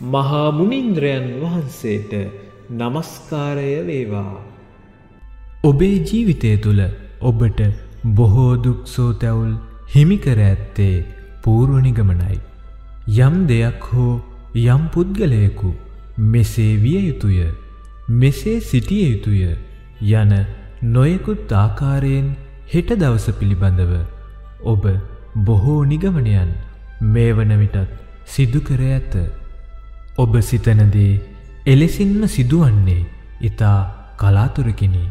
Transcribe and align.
මහා 0.00 0.50
මුනින්ද්‍රයන් 0.50 1.26
වහන්සේට 1.40 2.10
নমස්කාරය 2.70 3.68
වේවා. 3.86 4.42
ඔබේ 5.64 5.96
ජීවිතය 6.08 6.50
තුළ 6.56 6.82
ඔබට 7.20 7.60
බොහෝ 8.16 8.56
දුක් 8.56 8.80
සෝතැවුල් 8.86 9.54
හිමිකර 9.94 10.38
ඇත්තේ 10.38 11.06
පූර්වනිගමනයි. 11.42 12.36
යම් 13.18 13.36
දෙයක් 13.46 13.86
හෝ 13.92 14.20
යම් 14.54 14.82
පුද්ගලයකු 14.88 15.70
මෙසේ 16.26 16.74
විය 16.76 17.00
යුතුය 17.06 17.40
මෙසේ 18.10 18.60
සිටිය 18.60 19.08
යුතුය 19.12 19.56
යන 20.12 20.36
නොයෙකුත් 20.82 21.52
ආකාරයෙන් 21.54 22.28
හෙට 22.74 22.94
දවස 22.94 23.26
පිළිබඳව 23.40 23.96
ඔබ 24.64 24.84
බොහෝ 25.46 25.80
නිගමනයන් 25.84 26.54
මේ 27.00 27.32
වන 27.32 27.58
විටත් 27.58 27.98
සිදු 28.26 28.60
කර 28.60 28.80
ඇත. 28.92 29.45
ඔබ 30.18 30.34
සිතනදේ 30.40 31.20
එලෙසින්ම 31.66 32.20
සිදුවන්නේ 32.26 33.06
ඉතා 33.40 33.78
කලාතුරකිනි. 34.16 35.04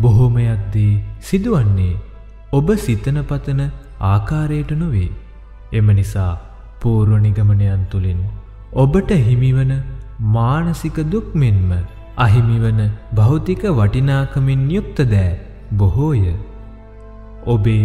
බොහෝමයක්දේ 0.00 0.92
සිදුවන්නේ 1.20 1.94
ඔබ 2.52 2.68
සිතන 2.76 3.18
පතන 3.24 3.62
ආකාරයට 4.02 4.70
නොවේ. 4.82 5.10
එම 5.72 5.88
නිසා 5.92 6.32
පූර්ව 6.80 7.14
නිගමනයන් 7.24 7.82
තුළින් 7.90 8.20
ඔබට 8.74 9.10
හිමිවන 9.26 9.72
මානසික 10.34 10.98
දුක් 11.10 11.34
මෙන්ම 11.34 11.70
අහිමිවන 12.16 12.80
භෞතික 13.14 13.64
වටිනාකමින් 13.78 14.62
යුක්ත 14.70 14.98
දෑ 15.12 15.32
බොහෝය. 15.72 16.22
ඔබේ 17.46 17.84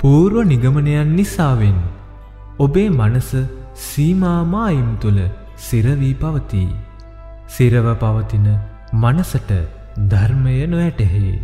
පූර්ව 0.00 0.36
නිගමනයන් 0.44 1.12
නිසාවෙන් 1.12 1.78
ඔබේ 2.58 2.88
මනස 2.90 3.30
සීමාමායිම් 3.84 4.90
තුළ 5.02 5.20
සිරවී 5.60 6.14
පවතිී. 6.14 6.68
සිරව 7.48 7.86
පවතින 7.94 8.46
මනසට 8.94 9.50
ධර්මය 10.10 10.54
නොඇටෙහේ. 10.66 11.34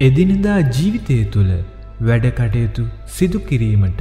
එදිනදා 0.00 0.60
ජීවිතය 0.68 1.18
තුළ 1.26 1.52
වැඩකටයුතු 2.00 2.84
සිදු 3.08 3.38
කිරීමට 3.40 4.00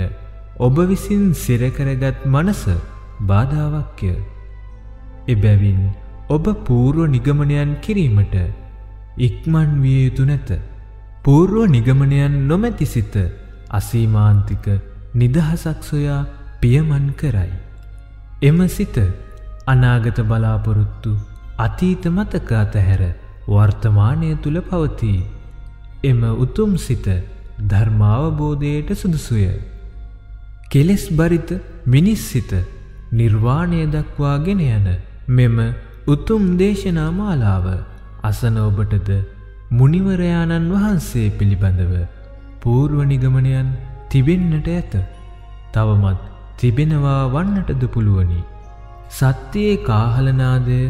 ඔබ 0.59 0.77
විසින් 0.89 1.23
සිරකරගත් 1.35 2.25
මනස 2.25 2.63
බාධාවක්ය. 3.21 4.13
එබැවින් 5.27 5.81
ඔබ 6.29 6.45
පූර්ව 6.65 7.03
නිගමනයන් 7.07 7.71
කිරීමට 7.81 8.35
ඉක්මන් 9.19 9.69
විය 9.83 9.99
යුතු 9.99 10.25
නැත. 10.25 10.49
පූර්ව 11.23 11.57
නිගමනයන් 11.67 12.35
නොමැති 12.47 12.87
සිත 12.87 13.15
අසීමාන්තික 13.71 14.67
නිදහසක් 15.15 15.79
සොයා 15.83 16.19
පියමන් 16.61 17.07
කරයි. 17.13 17.53
එම 18.41 18.59
සිත 18.69 18.97
අනාගත 19.67 20.19
බලාපොරොත්තු 20.23 21.11
අතීත 21.57 22.03
මතක 22.07 22.51
අතහැර 22.55 23.01
වර්තමානය 23.47 24.29
තුළ 24.43 24.59
පවතිී. 24.61 25.25
එම 26.03 26.21
උතුම් 26.45 26.71
සිත 26.77 27.07
ධර්මාවබෝධයට 27.71 28.89
සුදුසුය. 28.93 29.47
කෙලෙස් 30.71 31.05
බරිත 31.11 31.49
මිනිස් 31.85 32.23
සිත 32.31 32.51
නිර්වාණය 33.11 33.81
දක්වාගෙන 33.87 34.61
යන 34.67 34.87
මෙම 35.29 35.57
උතුම් 36.07 36.43
දේශනා 36.57 37.11
මාලාව 37.11 37.65
අසන 38.23 38.57
ඔබටද 38.59 39.09
මුනිවරයාණන් 39.71 40.73
වහන්සේ 40.73 41.29
පිළිබඳව 41.31 41.93
පූර්ව 42.61 42.99
නිගමනයන් 43.05 43.69
තිබෙන්නට 44.09 44.69
ඇත. 44.69 44.93
තවමත් 45.73 46.21
තිබෙනවා 46.59 47.23
වන්නටද 47.33 47.83
පුළුවනි. 47.87 48.39
සත්‍යයේ 49.09 49.77
කාහලනාදය 49.83 50.81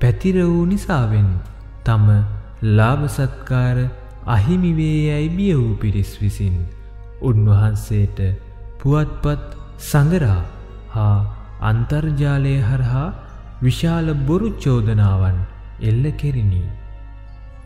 පැතිර 0.00 0.36
වූ 0.42 0.64
නිසාවෙන් 0.64 1.28
තම 1.84 2.06
ලාභසත්කාර 2.76 3.78
අහිමිවේ 4.26 4.98
යැයි 5.02 5.28
බිය 5.30 5.54
වූ 5.54 5.74
පිරිස් 5.76 6.12
විසින් 6.22 6.56
උන්වහන්සේට 7.22 8.18
පුවත්පත් 8.80 9.44
සඟරා 9.80 10.42
හා 10.90 11.18
අන්තර්ජාලය 11.62 12.56
හරහා 12.62 13.06
විශාල 13.62 14.08
බොරු 14.26 14.50
චෝදනාවන් 14.56 15.38
එල්ල 15.82 16.04
කෙරිණි. 16.12 16.62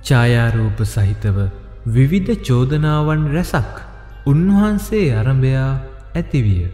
ඡායාරූප 0.03 0.79
සහිතව 0.87 1.39
විවිධ 1.87 2.35
චෝදනාවන් 2.43 3.25
රැසක් 3.33 3.75
උන්වහන්සේ 4.27 5.07
අරඹයා 5.15 5.71
ඇතිවිය. 6.15 6.67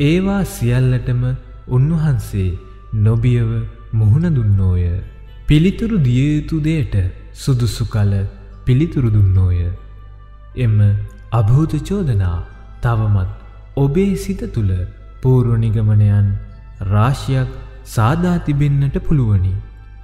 ඒවා 0.00 0.42
සියල්ලටම 0.46 1.22
උන්වහන්සේ 1.68 2.50
නොබියව 3.04 3.50
මුහුණ 3.92 4.28
දුන්නෝය. 4.30 4.84
පිළිතුරු 5.48 5.98
දියයුතු 5.98 6.56
දේට 6.60 6.94
සුදුසු 7.34 7.84
කල 7.86 8.12
පිළිතුරු 8.64 9.10
දුන්නෝය. 9.10 9.60
එම 10.56 10.76
අභූත 11.32 11.72
චෝදනා 11.82 12.38
තවමත් 12.82 13.30
ඔබේ 13.76 14.12
සිත 14.16 14.42
තුළ 14.54 14.72
පූර්වනිගමනයන් 15.22 16.28
රාශියක් 16.92 17.50
සාදා 17.86 18.36
තිබෙන්නට 18.40 18.98
පුළුවනි. 19.00 19.54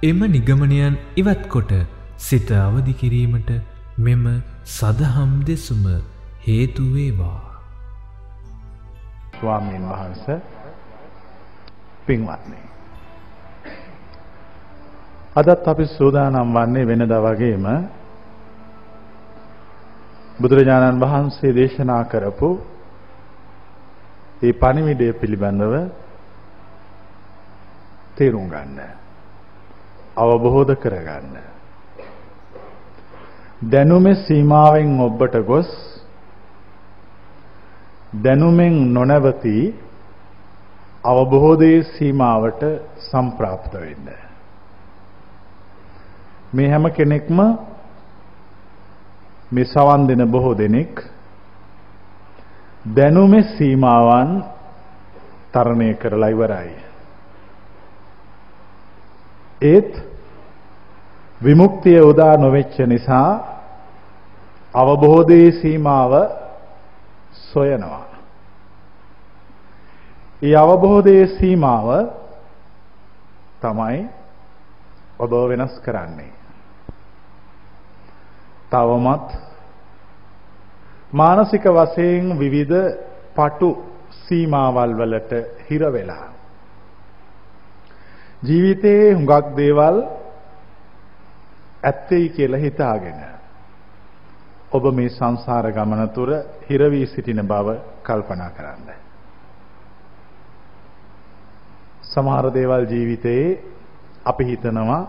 එම 0.03 0.19
නිගමනයන් 0.27 0.95
ඉවත් 1.15 1.43
කොට 1.47 1.71
සිත 2.19 2.49
අවදි 2.59 2.93
කිරීමට 2.93 3.49
මෙම 3.99 4.23
සදහම් 4.67 5.31
දෙසුම 5.43 5.85
හේතුවේවා. 6.41 7.41
ස්වාමීන් 9.35 9.83
වහන්ස 9.83 10.25
පින්වත්නි. 12.05 12.59
අදත් 15.35 15.67
අපි 15.67 15.85
සූදානම් 15.87 16.53
වන්නේ 16.53 16.87
වෙනද 16.87 17.13
වගේම 17.17 17.65
බුදුරජාණන් 20.39 21.01
වහන්සේ 21.01 21.51
දේශනා 21.51 22.03
කරපු 22.03 22.49
ඒ 24.41 24.53
පණිවිඩය 24.53 25.07
පිළිබඳව 25.13 25.73
තේරුම් 28.15 28.47
ගන්න. 28.49 28.79
අවබෝධ 30.17 30.73
කරගන්න. 30.75 31.35
දැනුමේ 33.63 34.15
සීමාවෙන් 34.17 34.99
ඔබට 34.99 35.35
ගොස් 35.43 35.69
දැනුමෙන් 38.23 38.75
නොනවති 38.93 39.55
අවබෝධයේ 41.11 41.83
සීමාවට 41.83 42.61
සම්ප්‍රාප්ත 43.09 43.73
වෙන්න. 43.73 44.07
මේ 46.53 46.69
හැම 46.69 46.85
කෙනෙක්ම 46.91 47.39
මේ 49.51 49.65
සවන් 49.65 50.07
දෙන 50.07 50.31
බොහෝ 50.31 50.57
දෙනෙක් 50.57 51.03
දැනුමේ 52.95 53.43
සීමාවන් 53.57 54.31
තරණය 55.53 55.93
කරලා 55.93 56.29
ඉවරයි. 56.29 56.73
ඒත් 59.61 59.93
විමුක්තිය 61.43 61.99
උදා 62.01 62.37
නොවෙච්ච 62.37 62.79
නිසා 62.87 63.29
අවබෝධයේ 64.73 65.51
සීමාව 65.61 66.13
සොයනවා. 67.31 68.04
ඒ 70.41 70.55
අවබෝධයේ 70.55 71.27
සීමාව 71.29 71.87
තමයි 73.61 73.99
ඔබ 75.19 75.31
වෙනස් 75.49 75.79
කරන්නේ. 75.79 76.33
තවමත් 78.71 79.27
මානසික 81.13 81.65
වශයෙන් 81.65 82.39
විවිධ 82.39 82.97
පටු 83.35 83.69
සීමාවල් 84.21 84.91
වලට 84.93 85.31
හිර 85.69 85.83
වෙලා 85.91 86.27
ජීවිතයේ 88.43 89.13
හුඟක් 89.13 89.55
දේවල් 89.55 89.97
ඇත්තයි 91.83 92.29
කියලා 92.29 92.59
හිතාගෙන 92.59 93.19
ඔබ 94.71 94.83
මේ 94.91 95.09
සංසාර 95.11 95.71
ගමන 95.71 96.09
තුර 96.09 96.29
හිර 96.67 96.81
වී 96.91 97.05
සිටින 97.05 97.41
බව 97.43 97.67
කල්පනා 98.03 98.49
කරන්න. 98.49 99.04
සමහර 102.15 102.53
දේවල් 102.53 102.85
ජීවිතයේ 102.85 103.47
අපි 104.25 104.43
හිතනවා 104.45 105.01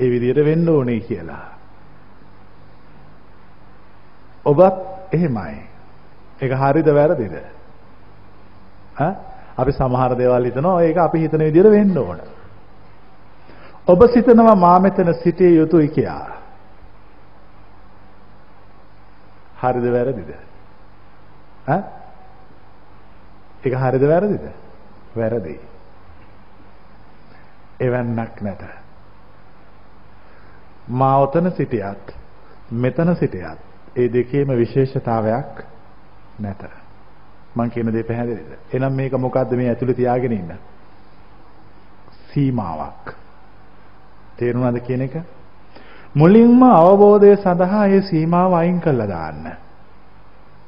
ඒ 0.00 0.10
විදිහට 0.10 0.44
වෙන්න 0.44 0.68
ඕනේ 0.68 1.00
කියලා. 1.00 1.46
ඔබත් 4.44 4.76
එහෙමයි. 5.12 5.56
ඒක 6.42 6.52
හරිද 6.54 6.88
වැරදිද? 6.90 7.34
ඈ 8.96 9.12
අපි 9.56 9.72
සමහර 9.72 10.16
දේවල් 10.16 10.44
හිතනවා 10.44 10.82
ඒක 10.82 10.96
අපි 10.98 11.18
හිතන 11.18 11.38
විදිහට 11.40 11.70
වෙන්න 11.70 11.98
ඕන. 11.98 12.20
ඔබ 13.86 14.00
සිතනවා 14.08 14.54
මා 14.56 14.78
මෙතන 14.80 15.14
සිටිය 15.14 15.56
යුතුයි 15.56 15.88
කියලා. 15.88 16.36
හරිද 19.62 19.86
වැරදිද? 19.92 20.30
ඈ? 21.68 21.82
ඒක 23.64 23.74
හරිද 23.76 24.04
වැරදිද? 24.04 24.44
වැරදි. 25.16 25.71
එවන්නක් 27.82 28.40
නැත. 28.40 28.62
මා 30.88 31.16
ඔතන 31.18 31.50
සිටියත් 31.50 32.14
මෙතන 32.72 33.14
සිටියත් 33.14 33.58
ඒ 33.96 34.12
දෙකේම 34.12 34.48
විශේෂතාවයක් 34.56 35.64
නැත. 36.40 36.62
මං 37.56 37.70
කියන 37.70 37.92
දේ 37.92 38.02
පැහැදිලිද? 38.02 38.52
එහෙනම් 38.72 38.92
මේක 38.92 39.12
මොකද්ද 39.18 39.52
මේ 39.52 39.68
ඇතුලේ 39.68 39.94
තියාගෙන 39.94 40.32
ඉන්න? 40.32 40.52
සීමාවක්. 42.32 43.14
තේරුණාද 44.36 44.80
කියන 44.80 45.02
එක? 45.02 45.16
මුලින්ම 46.14 46.62
අවබෝධය 46.62 47.36
සඳහා 47.36 47.86
මේ 47.86 48.02
සීමාව 48.02 48.54
අයින් 48.54 48.80
කළා 48.80 49.08
දාන්න. 49.08 49.52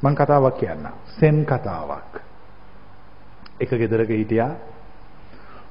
මං 0.02 0.14
කතාවක් 0.14 0.58
කියන්නම්. 0.58 0.92
සෙන් 1.20 1.44
කතාවක්. 1.44 2.20
එක 3.60 3.70
ගෙදරක 3.70 4.08
හිටියා 4.10 4.50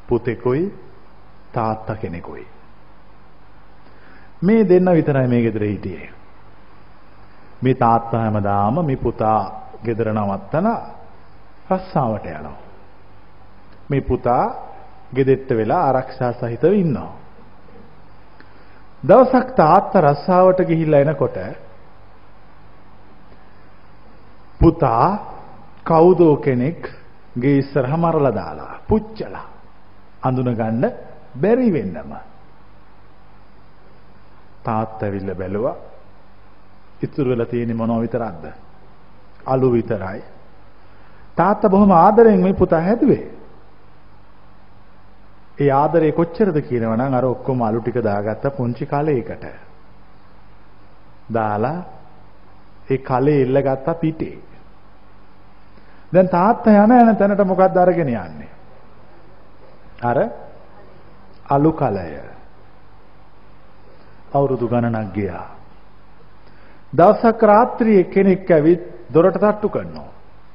පුතෙකුයි 0.07 0.71
තාත්තා 1.53 1.95
කෙනෙකුයි. 1.97 2.47
මේ 4.41 4.63
දෙන්න 4.63 4.91
විතරයි 4.91 5.27
මේ 5.27 5.41
ගෙදර 5.41 5.63
හිටියේ. 5.63 6.09
මේ 7.61 7.73
තාත්තා 7.75 8.21
හැමදාම 8.21 8.75
මේ 8.81 8.97
පුතා 8.97 9.39
ගෙදර 9.85 10.07
නවත්තලා 10.11 10.79
රස්සාවට 11.69 12.25
යනවා. 12.27 12.57
මේ 13.89 14.01
පුතා 14.01 14.45
ගෙදෙට්ට 15.15 15.49
වෙලා 15.51 15.83
ආරක්ෂා 15.83 16.33
සහිතව 16.33 16.73
ඉන්නවා. 16.75 17.11
දවසක් 19.03 19.47
තාත්තා 19.53 20.01
රස්සාවට 20.03 20.59
ගිහිල්ලා 20.63 20.99
එනකොට 20.99 21.37
පුතා 24.59 25.07
කවුදෝ 25.83 26.35
කෙනෙක් 26.37 26.81
ගේ 27.41 27.57
ඉස්සරහා 27.57 27.97
මරලා 27.97 28.35
දාලා 28.35 28.75
පුච්චලා 28.87 29.47
අඳුන 30.23 30.55
ගන්න 30.55 30.85
බැරි 31.41 31.73
වෙන්නම. 31.73 32.13
තාත්තා 34.63 35.07
ඇවිල්ලා 35.07 35.35
බැලුවා 35.35 35.75
ඉතුරු 37.03 37.29
වෙලා 37.29 37.45
තියෙන්නේ 37.45 37.75
මොනව 37.75 38.01
විතරක්ද? 38.01 38.45
අලු 39.45 39.71
විතරයි. 39.71 40.21
තාත්තා 41.35 41.69
බොහොම 41.69 41.91
ආදරෙන් 41.91 42.41
මේ 42.41 42.53
පුතා 42.53 42.81
හැදුවේ. 42.81 43.23
ඒ 45.59 45.71
ආදරේ 45.71 46.11
කොච්චරද 46.11 46.57
කියනවනම් 46.61 47.13
අර 47.13 47.25
ඔක්කොම 47.25 47.61
අලු 47.61 47.81
ටික 47.81 48.03
දාගත්ත 48.03 48.45
පුංචි 48.57 48.85
කලයකට. 48.85 49.45
දාලා 51.33 51.77
ඒ 52.89 52.97
කලේ 52.99 53.41
එල්ල 53.41 53.61
ගත්තා 53.61 53.93
පිටේ. 53.95 54.37
දැන් 56.13 56.29
තාත්තා 56.29 56.85
යන 56.85 56.91
යන 56.91 57.15
තැනට 57.15 57.45
මොකක්ද 57.45 57.77
අරගෙන 57.77 58.07
යන්නේ? 58.07 58.49
අර 60.03 60.17
අලු 61.49 61.73
කලය 61.73 62.33
අවුරුදු 64.33 64.67
ගණනක් 64.67 65.13
ගියා. 65.13 65.47
දවසක් 66.93 67.43
රාත්‍රියේ 67.43 68.03
කෙනෙක් 68.03 68.51
ඇවිත් 68.51 68.81
දොරට 69.13 69.37
තට්ටු 69.37 69.69
කරනවා. 69.69 70.11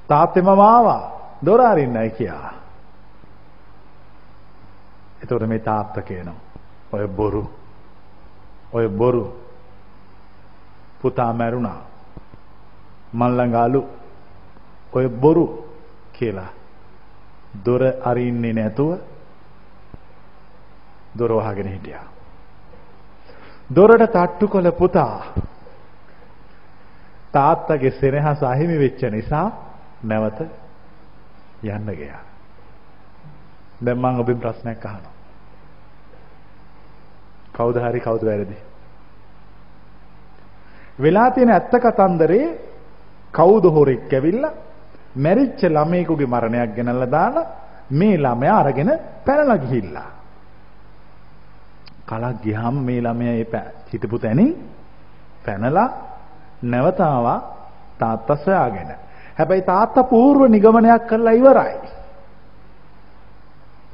තාත්තේ 0.08 0.42
මම 0.42 0.60
ආවා. 0.60 1.02
දොර 1.46 1.60
අරින්නයි 1.60 2.10
කියා. 2.10 2.52
එතකොට 5.22 5.48
මේ 5.48 5.58
තාත්තා 5.58 6.02
කියනවා 6.02 6.48
ඔය 6.92 7.06
බොරු. 7.08 7.50
ඔය 8.72 8.88
බොරු. 8.88 9.24
පුතා 11.02 11.32
මැරුණා. 11.32 11.80
මන් 13.12 13.36
ළඟ 13.36 13.54
අලු. 13.54 13.82
ඔය 14.92 15.08
බොරු 15.08 15.46
කියලා. 16.12 16.50
දොර 17.64 17.82
අරින්නේ 18.04 18.52
නැතුව 18.52 18.98
දොර 21.18 21.32
වහගෙන 21.32 21.68
හිටියා. 21.68 22.06
දොරට 23.70 24.04
තට්ටු 24.06 24.48
කළ 24.48 24.70
පුතා 24.72 25.16
තාත්තගේ 27.32 27.90
සෙනෙහස 27.92 28.42
අහිමි 28.42 28.78
වෙච්ච 28.78 29.02
නිසා 29.10 29.46
නැවත 30.02 30.40
යන්න 31.64 31.90
ගියා. 31.92 32.22
දැන් 33.80 33.98
මම 33.98 34.20
ඔබෙන් 34.20 34.38
ප්‍රශ්නයක් 34.38 34.84
අහනවා. 34.84 35.14
කවුද 37.52 37.76
හරි 37.76 38.00
කවුද 38.00 38.22
වැරදි? 38.22 38.56
වෙලා 40.98 41.30
තියෙන 41.30 41.50
ඇත්ත 41.50 41.72
කතන්දරේ 41.76 42.46
කවුද 43.32 43.64
හොරෙක් 43.66 44.12
ඇවිල්ලා 44.12 44.52
මැරිච්ච 45.16 45.62
ළමයෙකුගේ 45.66 46.26
මරණයක් 46.26 46.74
ගෙනල්ලා 46.76 47.10
දාලා 47.10 47.50
මේ 47.90 48.16
ළමයා 48.16 48.58
අරගෙන 48.58 48.90
පැනලා 49.26 49.58
ගිහිල්ලා. 49.58 50.17
කලක් 52.08 52.42
ගියහම 52.42 52.74
මේ 52.86 53.00
ළමයා 53.00 53.34
ඒ 53.34 53.46
හිටපු 53.92 54.18
තැනින් 54.18 54.50
පැනලා 55.46 55.88
නැවතාවා 56.62 57.38
තාත්තා 57.98 58.36
සොයාගෙන. 58.36 58.90
හැබැයි 59.38 59.62
තාත්තා 59.62 60.02
పూర్ව 60.02 60.48
නිගමනයක් 60.48 61.02
කරලා 61.08 61.32
ඉවරයි. 61.32 61.78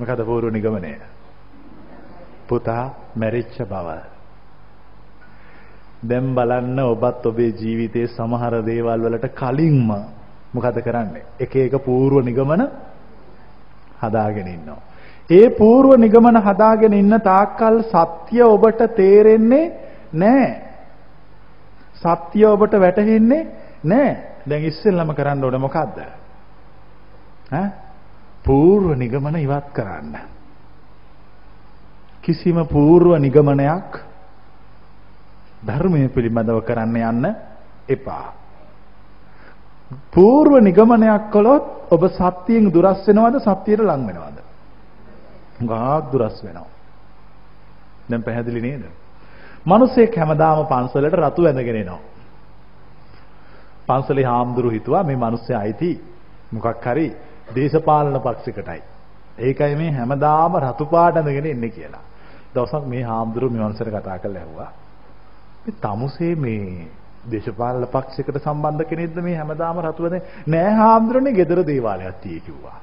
මොකද 0.01 0.21
పూర్ව 0.27 0.49
නිගමනය? 0.51 0.95
පුතා 2.49 2.85
මැරිච්ච 3.17 3.63
බව. 3.63 3.89
දැන් 6.09 6.35
බලන්න 6.35 6.79
ඔබත් 6.79 7.27
ඔබේ 7.27 7.53
ජීවිතයේ 7.61 8.07
සමහර 8.07 8.55
දේවල් 8.63 9.01
වලට 9.05 9.27
කලින්ම 9.41 9.89
මොකද 10.55 10.77
කරන්නේ? 10.85 11.25
එක 11.41 11.57
එක 11.57 11.75
పూర్ව 11.87 12.25
නිගමන 12.25 12.63
හදාගෙන 14.03 14.47
ඉන්නවා. 14.47 14.94
ඒ 15.31 15.49
పూర్ව 15.51 15.97
නිගමන 15.97 16.37
හදාගෙන 16.37 16.93
ඉන්න 16.93 17.21
තාක්කල් 17.21 17.81
සත්‍ය 17.85 18.43
ඔබට 18.43 18.83
තේරෙන්නේ 18.97 19.73
නැහැ. 20.13 20.53
සත්‍ය 21.95 22.45
ඔබට 22.45 22.75
වැටහෙන්නේ 22.75 23.47
නැහැ. 23.85 24.17
දැන් 24.49 24.65
ඉස්සෙල්ලම 24.65 25.15
කරන්න 25.15 25.45
ඕනේ 25.45 25.59
මොකද්ද? 25.59 25.99
ඈ? 27.53 27.69
పూర్ව 28.45 28.97
නිගමන 28.97 29.37
ඉවත් 29.39 29.73
කරන්න. 29.73 30.17
කිසිම 32.23 32.61
పూర్ව 32.67 33.17
නිගමනයක් 33.19 34.01
ධර්මයේ 35.65 36.09
පිළිබඳව 36.09 36.61
කරන්න 36.61 36.97
යන්න 37.03 37.35
එපා. 37.89 38.27
పూర్ව 40.13 40.61
නිගමනයක් 40.61 41.31
කළොත් 41.33 41.65
ඔබ 41.91 42.11
සත්‍යයෙන් 42.13 42.69
දුරස් 42.69 43.09
වෙනවද 43.09 43.41
සත්‍යයට 43.41 43.81
ලං 43.81 44.07
වෙනවද? 44.07 44.44
ගාක් 45.63 46.13
දුරස් 46.13 46.45
වෙනවා. 46.45 46.69
දැන් 48.11 48.23
පැහැදිලි 48.23 48.61
නේද? 48.61 48.85
මිනිස්සෙක් 49.67 50.17
හැමදාම 50.17 50.67
පන්සලට 50.67 51.15
රතු 51.15 51.47
ඇඳගෙන 51.47 51.77
එනවා. 51.77 52.01
පන්සලේ 53.87 54.25
හාමුදුරු 54.25 54.71
හිතුවා 54.71 55.05
මේ 55.05 55.17
මිනිස්සයා 55.17 55.61
අයිති 55.61 55.91
මොකක් 56.53 56.85
හරි 56.85 57.07
දේශපාලන 57.55 58.21
පක්ෂයකටයි. 58.21 58.83
ඒකයි 59.39 59.75
මේ 59.77 59.93
හැමදාම 59.93 60.57
රතු 60.59 60.85
පාට 60.87 61.17
ඇඳගෙන 61.17 61.47
එන්නේ 61.47 61.71
කියලා. 61.71 62.05
දවසක් 62.55 62.85
මේ 62.87 63.03
හාමුදුරු 63.03 63.51
මේ 63.51 63.63
මිනිස්සට 63.63 63.91
කතා 63.91 64.19
කරලා 64.19 64.43
ඇහුවා. 64.43 64.71
මේ 65.65 65.75
තමුසේ 65.81 66.35
මේ 66.37 66.89
දේශපාලන 67.31 67.87
පක්ෂයකට 67.87 68.39
සම්බන්ධ 68.39 68.85
කෙනෙක්ද 68.85 69.17
මේ 69.19 69.37
හැමදාම 69.37 69.81
රතු 69.81 70.05
ඇඳ 70.05 70.23
නෑ 70.47 70.73
හාමුදුරනේ 70.73 71.33
gedara 71.33 71.67
දේවාලයක් 71.67 72.21
tie 72.21 72.41
කිව්වා. 72.41 72.79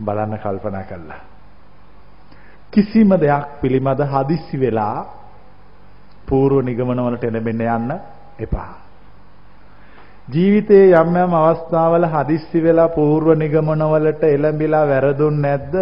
බලන්න 0.00 0.38
කල්පනා 0.38 0.84
කළා. 0.84 1.20
කිසිම 2.72 3.10
දෙයක් 3.16 3.60
පිළිබඳ 3.60 4.00
හදිස්සි 4.04 4.56
වෙලා 4.56 5.06
පූර්ව 6.26 6.62
නිගමන 6.62 7.00
වලට 7.00 7.24
එළඹෙන්න 7.24 7.62
යන්න 7.68 7.90
එපා. 8.38 8.72
ජීවිතයේ 10.28 10.94
යම් 10.94 11.16
යම් 11.16 11.34
අවස්ථාවල 11.34 12.06
හදිස්සි 12.06 12.62
වෙලා 12.62 12.88
පූර්ව 12.88 13.34
නිගමන 13.34 13.82
වලට 13.84 14.22
එළඹිලා 14.26 14.84
වැරදුන් 14.86 15.42
නැද්ද? 15.42 15.74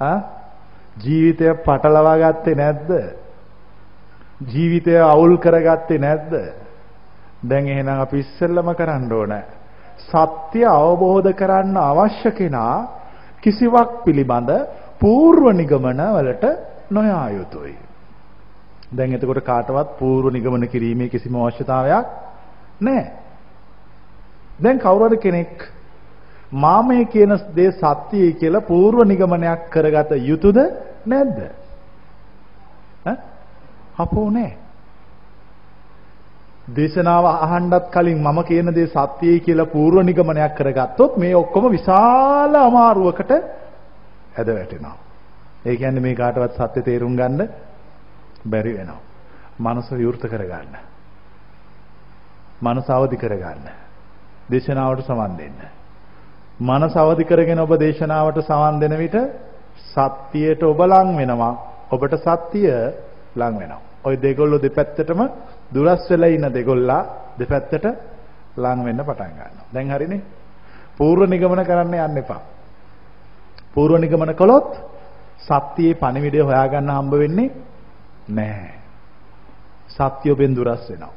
ආ 0.00 0.18
ජීවිතය 0.96 1.54
පටලවා 1.66 2.16
ගත්තේ 2.16 2.54
නැද්ද? 2.54 2.90
ජීවිතය 4.46 4.96
අවුල් 5.04 5.36
කරගත්තේ 5.36 5.98
නැද්ද? 5.98 6.32
දැන් 7.42 7.68
එහෙනම් 7.68 8.00
අපි 8.00 8.18
ඉස්සෙල්ලම 8.18 8.74
කරන්න 8.74 9.12
ඕනේ 9.12 9.57
සත්‍ය 10.00 10.62
අවබෝධ 10.64 11.30
කරන්න 11.32 11.76
අවශ්‍ය 11.82 12.30
කෙනා 12.30 12.76
කිසිවක් 13.42 13.90
පිළිබඳ 14.04 14.50
పూర్ව 15.00 15.44
නිගමන 15.52 16.00
වලට 16.16 16.44
නොයා 16.90 17.28
යුතුයි. 17.30 17.76
දැන් 18.90 19.12
එතකොට 19.12 19.44
කාටවත් 19.44 19.98
పూర్ව 19.98 20.32
නිගමන 20.32 20.68
කිරීමේ 20.68 21.08
කිසිම 21.08 21.34
අවශ්‍යතාවයක් 21.36 22.06
නැහැ. 22.80 23.10
දැන් 24.62 24.78
කවුරුහරි 24.78 25.18
කෙනෙක් 25.18 25.68
මාමේ 26.54 27.04
කියන 27.04 27.32
දේ 27.54 27.70
සත්‍යයි 27.72 28.32
කියලා 28.34 28.60
పూర్ව 28.62 29.04
නිගමනයක් 29.04 29.60
කරගත 29.70 30.10
යුතුද 30.22 30.58
නැද්ද? 31.06 31.38
හපෝ 33.96 34.30
නැහැ. 34.30 34.67
දේශනාව 36.68 37.24
අහන්නත් 37.26 37.84
කලින් 37.90 38.18
මම 38.18 38.38
කියන 38.42 38.68
දේ 38.74 38.86
සත්‍යයි 38.88 39.40
කියලා 39.40 39.64
පූර්ව 39.66 40.02
නිගමනයක් 40.02 40.54
කරගත්තොත් 40.54 41.16
මේ 41.16 41.34
ඔක්කොම 41.34 41.64
විශාල 41.70 42.54
අමාරුවකට 42.58 43.30
ඇද 44.34 44.48
වැටෙනවා. 44.48 44.96
ඒ 45.66 45.76
කියන්නේ 45.76 46.00
මේ 46.00 46.14
කාටවත් 46.14 46.60
සත්‍ය 46.60 46.80
තේරුම් 46.82 47.16
ගන්න 47.16 47.40
බැරි 48.46 48.72
වෙනවා. 48.74 49.00
මනස 49.60 49.88
විවෘත 49.92 50.24
කරගන්න. 50.24 50.74
මනස 52.62 52.88
අවදි 52.88 53.16
කරගන්න. 53.16 53.66
දේශනාවට 54.50 55.06
සමන් 55.06 55.32
දෙන්න. 55.36 55.58
මනස 56.60 56.94
අවදි 56.96 57.24
කරගෙන 57.24 57.58
ඔබ 57.58 57.72
දේශනාවට 57.76 58.38
සමන් 58.40 58.80
දෙන 58.80 58.94
විට 58.98 59.16
සත්‍යයට 59.86 60.62
ඔබ 60.62 60.80
ලං 60.82 61.16
වෙනවා. 61.16 61.54
ඔබට 61.90 62.14
සත්‍ය 62.16 62.62
ලං 63.36 63.54
වෙනවා. 63.56 63.80
ওই 64.04 64.14
දෙගොල්ලෝ 64.16 64.58
දෙපැත්තටම 64.58 65.20
දුරස් 65.70 66.10
වෙලා 66.10 66.28
ඉන්න 66.28 66.48
දෙගොල්ලා 66.48 67.02
දෙපැත්තට 67.38 67.86
ලං 68.56 68.84
වෙන්න 68.84 69.00
පටන් 69.00 69.32
ගන්නවා. 69.32 69.66
දැන් 69.72 69.90
හරිනේ? 69.90 70.22
පූර්ව 70.96 71.28
නිගමන 71.28 71.64
කරන්න 71.64 71.94
යන්න 71.96 72.18
එපා. 72.18 72.40
පූර්ව 73.74 74.00
නිගමන 74.00 74.34
කළොත් 74.34 74.70
සත්‍යයේ 75.40 75.94
පණිවිඩය 75.94 76.40
හොයාගන්න 76.40 76.90
හම්බ 76.90 77.12
වෙන්නේ 77.14 77.50
නැහැ. 78.28 78.74
සත්‍ය 79.88 80.30
ඔබෙන් 80.30 80.54
දුරස් 80.54 80.88
වෙනවා. 80.90 81.12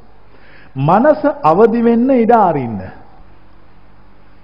මනස 0.76 1.22
අවදි 1.42 1.80
වෙන්න 1.82 2.10
ඉඩ 2.12 2.32
අරින්න. 2.32 2.80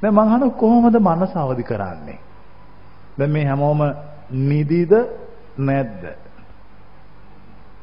දැන් 0.02 0.14
මං 0.14 0.28
අහන 0.28 0.50
කොහොමද 0.52 0.96
මනස 0.98 1.36
අවදි 1.36 1.62
කරන්නේ? 1.62 2.18
දැන් 3.18 3.30
මේ 3.30 3.46
හැමෝම 3.46 3.80
නිදිද 4.30 4.92
නැද්ද? 5.58 6.02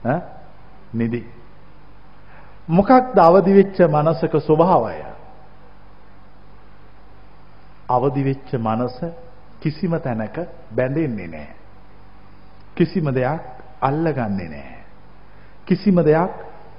ඈ 0.05 0.21
නිදි. 0.93 1.34
මොකක්ද 2.67 3.17
අවදි 3.19 3.53
වෙච්ච 3.53 3.79
මනසක 3.81 4.33
ස්වභාවය? 4.39 5.15
අවදි 7.89 8.23
වෙච්ච 8.23 8.53
මනස 8.53 8.97
කිසිම 9.61 9.99
තැනක 9.99 10.37
බැඳෙන්නේ 10.75 11.27
නැහැ. 11.27 11.55
කිසිම 12.75 13.13
දෙයක් 13.13 13.41
අල්ලගන්නේ 13.81 14.49
නැහැ. 14.49 14.83
කිසිම 15.65 15.95
දෙයක් 15.97 16.31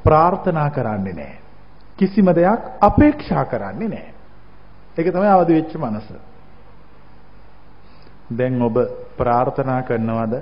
ප්‍රාර්ථනා 0.02 0.70
කරන්නේ 0.70 1.12
නැහැ. 1.12 1.38
කිසිම 1.96 2.26
දෙයක් 2.26 2.60
අපේක්ෂා 2.80 3.44
කරන්නේ 3.44 3.88
නැහැ. 3.88 4.14
ඒක 4.98 5.12
තමයි 5.12 5.28
අවදි 5.28 5.54
වෙච්ච 5.54 5.74
මනස. 5.74 6.08
දැන් 8.28 8.62
ඔබ 8.62 8.76
ප්‍රාර්ථනා 9.16 9.82
කරනවද? 9.82 10.34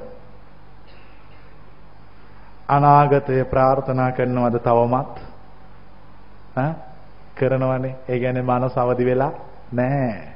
අනාගතය 2.68 3.44
ප්‍රාර්ථනා 3.44 4.12
කරනවද 4.12 4.58
තවමත්? 4.58 5.34
ඈ 6.56 6.75
කරනවනේ. 7.34 7.96
ඒ 8.08 8.18
කියන්නේ 8.18 8.42
මනස 8.42 8.78
අවදි 8.78 9.04
වෙලා 9.04 9.32
නැහැ. 9.73 10.34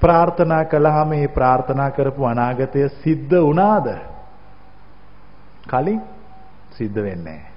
ප්‍රාර්ථනා 0.00 0.64
කළාම 0.64 1.08
මේ 1.08 1.28
ප්‍රාර්ථනා 1.28 1.90
කරපු 1.90 2.24
අනාගතය 2.24 2.88
සිද්ධ 2.96 3.36
වුණාද? 3.38 3.88
කලින් 5.66 6.00
සිද්ධ 6.70 6.94
වෙන්නේ 6.96 7.24
නැහැ. 7.24 7.52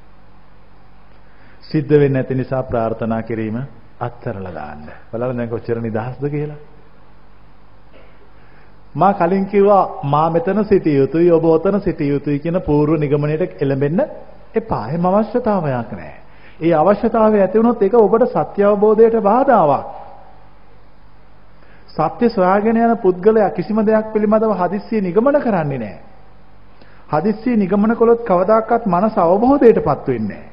සිද්ධ 1.63 1.89
වෙන්නේ 1.91 2.09
නැති 2.13 2.35
නිසා 2.35 2.63
ප්‍රාර්ථනා 2.63 3.21
කිරීම 3.23 3.57
අත්හැරලා 3.99 4.53
දාන්න. 4.53 4.89
බලන්න 5.11 5.37
දැන් 5.37 5.49
කොච්චර 5.49 5.81
නිදහස්ද 5.81 6.29
කියලා. 6.29 6.61
මා 8.95 9.13
කලින් 9.13 9.45
කිව්වා 9.45 9.99
මා 10.03 10.29
මෙතන 10.29 10.65
සිටිය 10.65 10.97
යුතුයි 10.97 11.31
ඔබ 11.31 11.45
ඔතන 11.45 11.81
සිටිය 11.81 12.09
යුතුයි 12.09 12.39
කියන 12.39 12.61
පූර්ව 12.61 12.93
නිගමනයට 12.95 13.61
එළඹෙන්න 13.61 14.01
එපා. 14.55 14.87
එහෙම 14.87 15.05
අවශ්‍යතාවයක් 15.05 15.91
නැහැ. 15.91 16.26
ඒ 16.59 16.73
අවශ්‍යතාවය 16.73 17.41
ඇති 17.41 17.57
වුණොත් 17.57 17.81
ඒක 17.81 17.93
ඔබට 17.95 18.27
සත්‍ය 18.27 18.63
අවබෝධයට 18.63 19.21
බාධාවක්. 19.21 19.85
සත්‍ය 21.89 22.29
සොයාගෙන 22.29 22.77
යන 22.77 22.97
පුද්ගලයා 22.97 23.49
කිසිම 23.51 23.79
දෙයක් 23.81 24.13
පිළිබඳව 24.13 24.53
හදිස්සිය 24.55 25.01
නිගමන 25.01 25.39
කරන්නේ 25.39 25.77
නැහැ. 25.77 25.99
හදිස්සිය 27.09 27.55
නිගමන 27.55 27.95
කළොත් 27.95 28.21
කවදාකවත් 28.23 28.85
මනස 28.85 29.17
අවබෝධයටපත් 29.17 30.07
වෙන්නේ 30.07 30.27
නැහැ. 30.29 30.51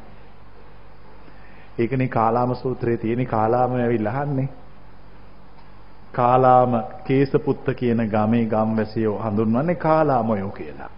ඒකනේ 1.78 2.08
කාලාම 2.08 2.54
සූත්‍රයේ 2.54 2.96
තියෙන 2.96 3.26
කාලාම 3.26 3.72
ඇවිල්ලා 3.74 4.14
අහන්නේ. 4.14 4.48
කාලාම 6.12 6.72
කේසපුත්ත 7.04 7.66
කියන 7.76 8.00
ගමේ 8.08 8.44
ගම්වැසියෝ 8.46 9.18
හඳුන්වන්නේ 9.18 9.74
කාලාමයෝ 9.76 10.50
කියලා. 10.50 10.92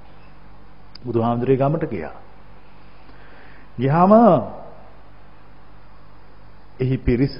බුදුහාමුදුරේ 1.06 1.56
ගමට 1.56 1.90
ගියා. 1.90 2.14
ගියාම 3.78 4.12
එහි 6.80 6.96
පිරිස 6.98 7.36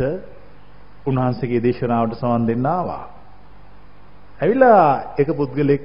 උන්වහන්සේගේ 1.07 1.62
දේශනාවට 1.62 2.14
සමන් 2.14 2.47
දෙන්න 2.47 2.66
ආවා. 2.66 3.05
ඇවිල්ලා 4.43 5.14
එක 5.19 5.28
පුද්ගලෙක් 5.37 5.83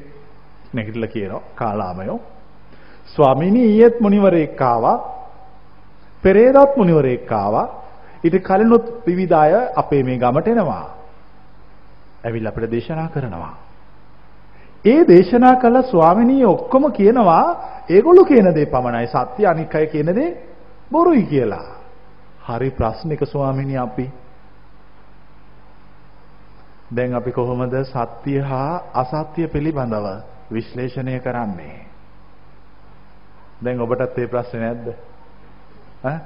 නැගිටලා 0.73 1.07
කියනවා 1.07 1.43
කාලාමයෝ 1.55 2.19
ස්වාමීනි 3.07 3.61
ඊයේත් 3.63 3.99
මුනිවරයෙක් 3.99 4.61
ආවා. 4.61 4.97
පෙරේදාත් 6.23 6.77
මුනිවරයෙක් 6.77 7.31
ආවා. 7.33 7.67
ඊට 8.23 8.37
කලිනුත් 8.43 8.85
විවිධ 9.07 9.35
අය 9.35 9.53
අපේ 9.75 10.03
මේ 10.03 10.17
ගමට 10.17 10.47
එනවා. 10.47 10.85
ඇවිල්ලා 12.23 12.51
අපිට 12.51 12.71
දේශනා 12.71 13.09
කරනවා. 13.09 13.53
ඒ 14.85 15.01
දේශනා 15.07 15.55
කළ 15.55 15.81
ස්වාමිනී 15.83 16.45
ඔක්කොම 16.45 16.91
කියනවා 16.91 17.45
ඒගොල්ලෝ 17.89 18.25
කියන 18.25 18.47
දේ 18.55 18.65
පමණයි. 18.65 19.07
සත්‍ය 19.07 19.45
අනික් 19.45 19.75
අය 19.75 19.87
කියන 19.87 20.15
දේ 20.15 20.37
බොරුයි 20.91 21.23
කියලා. 21.23 21.80
හරි 22.41 22.69
ප්‍රශ්නික 22.71 23.21
ස්වාමිනී 23.25 23.77
අපි 23.77 24.05
දැන් 26.91 27.13
අපි 27.13 27.31
කොහොමද 27.31 27.75
සත්‍ය 27.85 28.39
හා 28.41 28.81
අසත්‍ය 28.93 29.47
පිළිබඳව 29.47 30.07
විශ්ලේෂණය 30.51 31.19
කරන්නේ? 31.19 31.85
දැන් 33.63 33.81
ඔබටත් 33.81 34.17
මේ 34.17 34.27
ප්‍රශ්නේ 34.27 34.61
නැද්ද? 34.63 34.87
ඈ? 36.03 36.17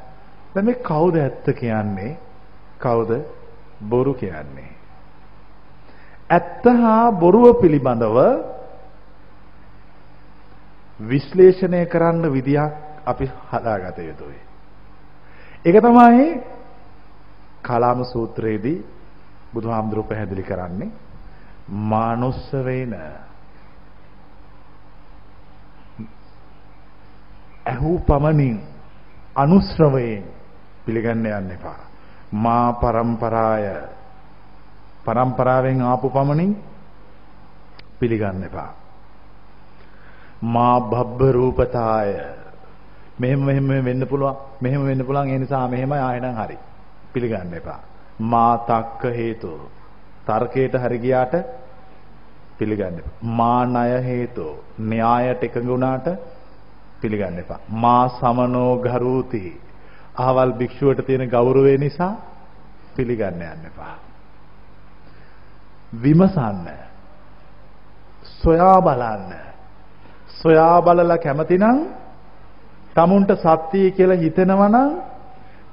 දැන් 0.56 0.66
මේ 0.66 0.82
කවුද 0.82 1.16
ඇත්ත 1.16 1.46
කියන්නේ? 1.54 2.18
කවුද 2.80 3.12
බොරු 3.84 4.14
කියන්නේ? 4.14 4.72
ඇත්ත 6.30 6.66
හා 6.76 7.12
බොරුව 7.14 7.62
පිළිබඳව 7.62 8.18
විශ්ලේෂණය 11.00 11.86
කරන්න 11.86 12.32
විදියක් 12.32 12.74
අපි 13.06 13.26
හදාගත 13.52 13.98
යුතුයි. 14.00 14.45
ඒක 15.66 15.82
තමයි 15.82 16.26
කලාම 17.62 18.06
සූත්‍රයේදී 18.06 18.86
බුදුහාමුදුරුව 19.50 20.06
පැහැදිලි 20.06 20.44
කරන්නේ 20.44 20.92
මානුස්ස 21.68 22.54
වේන 22.62 22.94
ඇහූ 27.66 27.98
පමණින් 28.00 28.62
අනුශ්‍රවයෙන් 29.36 30.24
පිළිගන්න 30.86 31.26
යන්න 31.26 31.52
එපා. 31.52 31.82
මා 32.32 32.74
પરම්පරාය 32.76 33.66
પરම්පරාවෙන් 35.06 35.82
ආපු 35.82 36.10
පමණින් 36.10 36.54
පිළිගන්න 38.00 38.44
එපා. 38.44 38.72
මා 40.44 40.78
භබ්බ 40.82 41.20
රූපතාය 41.32 42.35
මෙහෙම 43.16 43.40
මෙහෙම 43.42 43.68
වෙන්න 43.84 44.08
පුළුවන් 44.08 44.36
මෙහෙම 44.62 44.82
වෙන්න 44.84 45.06
පුළුවන් 45.06 45.30
ඒ 45.30 45.40
නිසා 45.40 45.68
මෙහෙමයි 45.68 46.00
ආයෙනම් 46.00 46.36
හරි 46.36 46.58
පිළිගන්න 47.14 47.54
එපා. 47.54 47.80
මා 48.22 48.54
තක්ක 48.60 49.04
හේතු 49.14 49.52
තර්කයට 50.26 50.74
හරි 50.76 50.98
ගියාට 51.00 51.36
පිළිගන්න 52.58 53.00
එපා. 53.00 53.16
මා 53.22 53.66
ණය 53.66 54.02
හේතු 54.04 54.48
න්‍යායට 54.80 55.44
එකඟ 55.44 55.68
වුණාට 55.68 56.08
පිළිගන්න 57.02 57.40
එපා. 57.40 57.60
මා 57.70 58.04
සමනෝ 58.12 58.72
ගරූති 58.80 59.44
අහවල් 60.18 60.52
භික්ෂුවට 60.54 61.06
තියෙන 61.06 61.30
ගෞරවය 61.30 61.78
නිසා 61.78 62.14
පිළිගන්න 62.96 63.42
යන්න 63.44 63.66
එපා. 63.66 63.96
විමසන්න. 65.96 66.68
සොයා 68.40 68.82
බලන්න. 68.82 69.32
සොයා 70.36 70.82
බලලා 70.82 71.18
කැමතිනම් 71.18 71.80
tamunට 72.96 73.32
සත්‍යය 73.38 73.92
කියලා 73.92 74.18
හිතෙනවා 74.18 74.70
නම් 74.70 74.92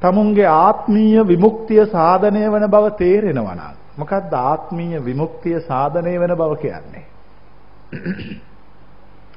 tamunගේ 0.00 0.48
ආත්මීය 0.48 1.26
විමුක්තිය 1.26 1.82
සාධනය 1.88 2.42
වෙන 2.52 2.66
බව 2.68 2.94
තේරෙනවා 2.96 3.54
නම් 3.54 3.76
මොකක්ද 3.98 4.32
ආත්මීය 4.40 5.04
විමුක්තිය 5.04 5.60
සාධනය 5.62 6.14
වෙන 6.20 6.34
බව 6.36 6.52
කියන්නේ 6.56 7.04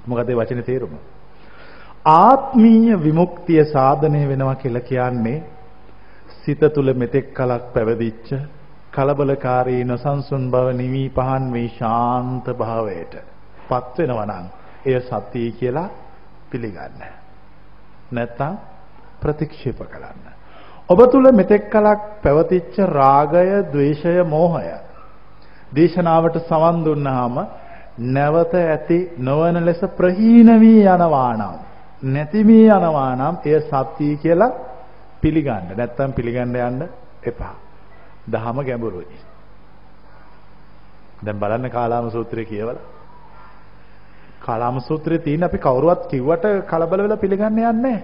මොකද 0.07 0.29
ඒ 0.29 0.35
වචනේ 0.35 0.63
තේරුම 0.63 0.95
ආත්මීය 2.05 2.97
විමුක්තිය 2.99 3.63
සාධනය 3.67 4.21
වෙනවා 4.27 4.55
කියලා 4.55 4.81
කියන්නේ 4.83 5.37
සිත 6.37 6.61
තුල 6.69 6.93
මෙතෙක් 6.95 7.33
කලක් 7.33 7.65
පැවදිච්ච 7.73 8.29
කලබලකාරී 8.91 9.83
නොසන්සුන් 9.83 10.43
බව 10.51 10.67
නිවි 10.73 11.03
පහන් 11.11 11.43
මේ 11.49 11.67
ශාන්ත 11.71 12.45
භාවයට 12.53 13.13
පත් 13.69 13.97
වෙනවා 13.99 14.25
නම් 14.27 14.47
එය 14.85 14.97
සතිය 15.01 15.49
කියලා 15.51 15.89
පිළිගන්න. 16.49 17.14
නැත්තම් 18.15 18.55
ප්‍රතික්ෂේප 19.21 19.79
කරන්න. 19.85 20.25
ඔබ 20.89 20.99
තුල 21.11 21.31
මෙතෙක් 21.31 21.69
කලක් 21.69 22.01
පැවතිච්ච 22.21 22.75
රාගය, 22.89 23.45
ద్వේෂය, 23.71 24.23
මෝහය 24.25 24.73
දේශනාවට 25.71 26.37
සවන් 26.47 26.83
දුන්නාම 26.83 27.35
නැවත 27.97 28.53
ඇති 28.55 28.99
නොවන 29.19 29.65
ලෙස 29.65 29.81
ප්‍රහීන 29.97 30.49
වී 30.59 30.81
යනවා 30.85 31.33
නම් 31.33 31.55
නැති 32.05 32.43
වී 32.43 32.67
යනවා 32.69 33.15
නම් 33.15 33.35
එය 33.43 33.59
සත්‍යයි 33.61 34.17
කියලා 34.17 34.51
පිළිගන්න. 35.21 35.71
නැත්තම් 35.71 36.11
පිළිගන්න 36.11 36.55
යන්න 36.57 36.81
එපා. 37.23 37.55
දහම 38.27 38.57
ගැඹුරුයි. 38.61 39.19
දැන් 41.25 41.39
බලන්න 41.39 41.69
කාලාම 41.69 42.11
සූත්‍රය 42.11 42.45
කියවලා. 42.45 42.94
කාලාම 44.45 44.79
සූත්‍රයේ 44.81 45.19
තියෙන 45.19 45.43
අපි 45.43 45.57
කවුරුවත් 45.57 46.01
කිව්වට 46.07 46.45
කලබල 46.69 47.01
වෙලා 47.01 47.17
පිළිගන්න 47.17 47.47
යන්නේ 47.47 47.71
නැහැ. 47.73 47.97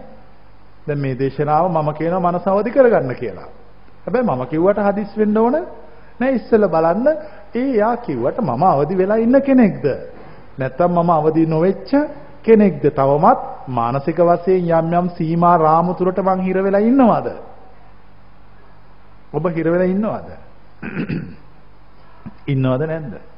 දැන් 0.88 1.00
මේ 1.00 1.16
දේශනාව 1.16 1.66
මම 1.68 1.90
කියනවා 1.94 2.22
මනස 2.24 2.48
අවදි 2.48 2.72
කරගන්න 2.72 3.16
කියලා. 3.16 3.50
හැබැයි 4.04 4.28
මම 4.28 4.44
කිව්වට 4.46 4.80
හදිස් 4.88 5.12
වෙන්න 5.18 5.38
ඕන 5.38 5.56
නෑ 6.20 6.32
ඉස්සෙල්ලා 6.32 6.70
බලන්න 6.70 7.08
ඒ 7.56 7.68
යා 7.76 7.96
කිව්වට 7.98 8.38
මම 8.40 8.64
අවදි 8.66 8.98
වෙලා 8.98 9.18
ඉන්න 9.18 9.42
කෙනෙක්ද? 9.42 9.86
නැත්තම් 10.60 10.92
මම 10.94 11.10
අවදි 11.10 11.46
නොවෙච්ච 11.46 11.92
කෙනෙක්ද? 12.44 12.84
තවමත් 12.92 13.40
මානසික 13.70 14.20
වශයෙන් 14.20 14.70
යම් 14.72 14.94
යම් 14.94 15.10
සීමා 15.18 15.58
රාමු 15.58 15.94
තුරට 15.94 16.20
මං 16.20 16.40
හිර 16.42 16.58
වෙලා 16.60 16.82
ඉන්නවද? 16.82 17.28
ඔබ 19.34 19.46
හිර 19.50 19.68
වෙලා 19.68 19.88
ඉන්නවද? 19.88 20.30
ඉන්නවද 22.54 22.82
නැද්ද? 22.84 23.31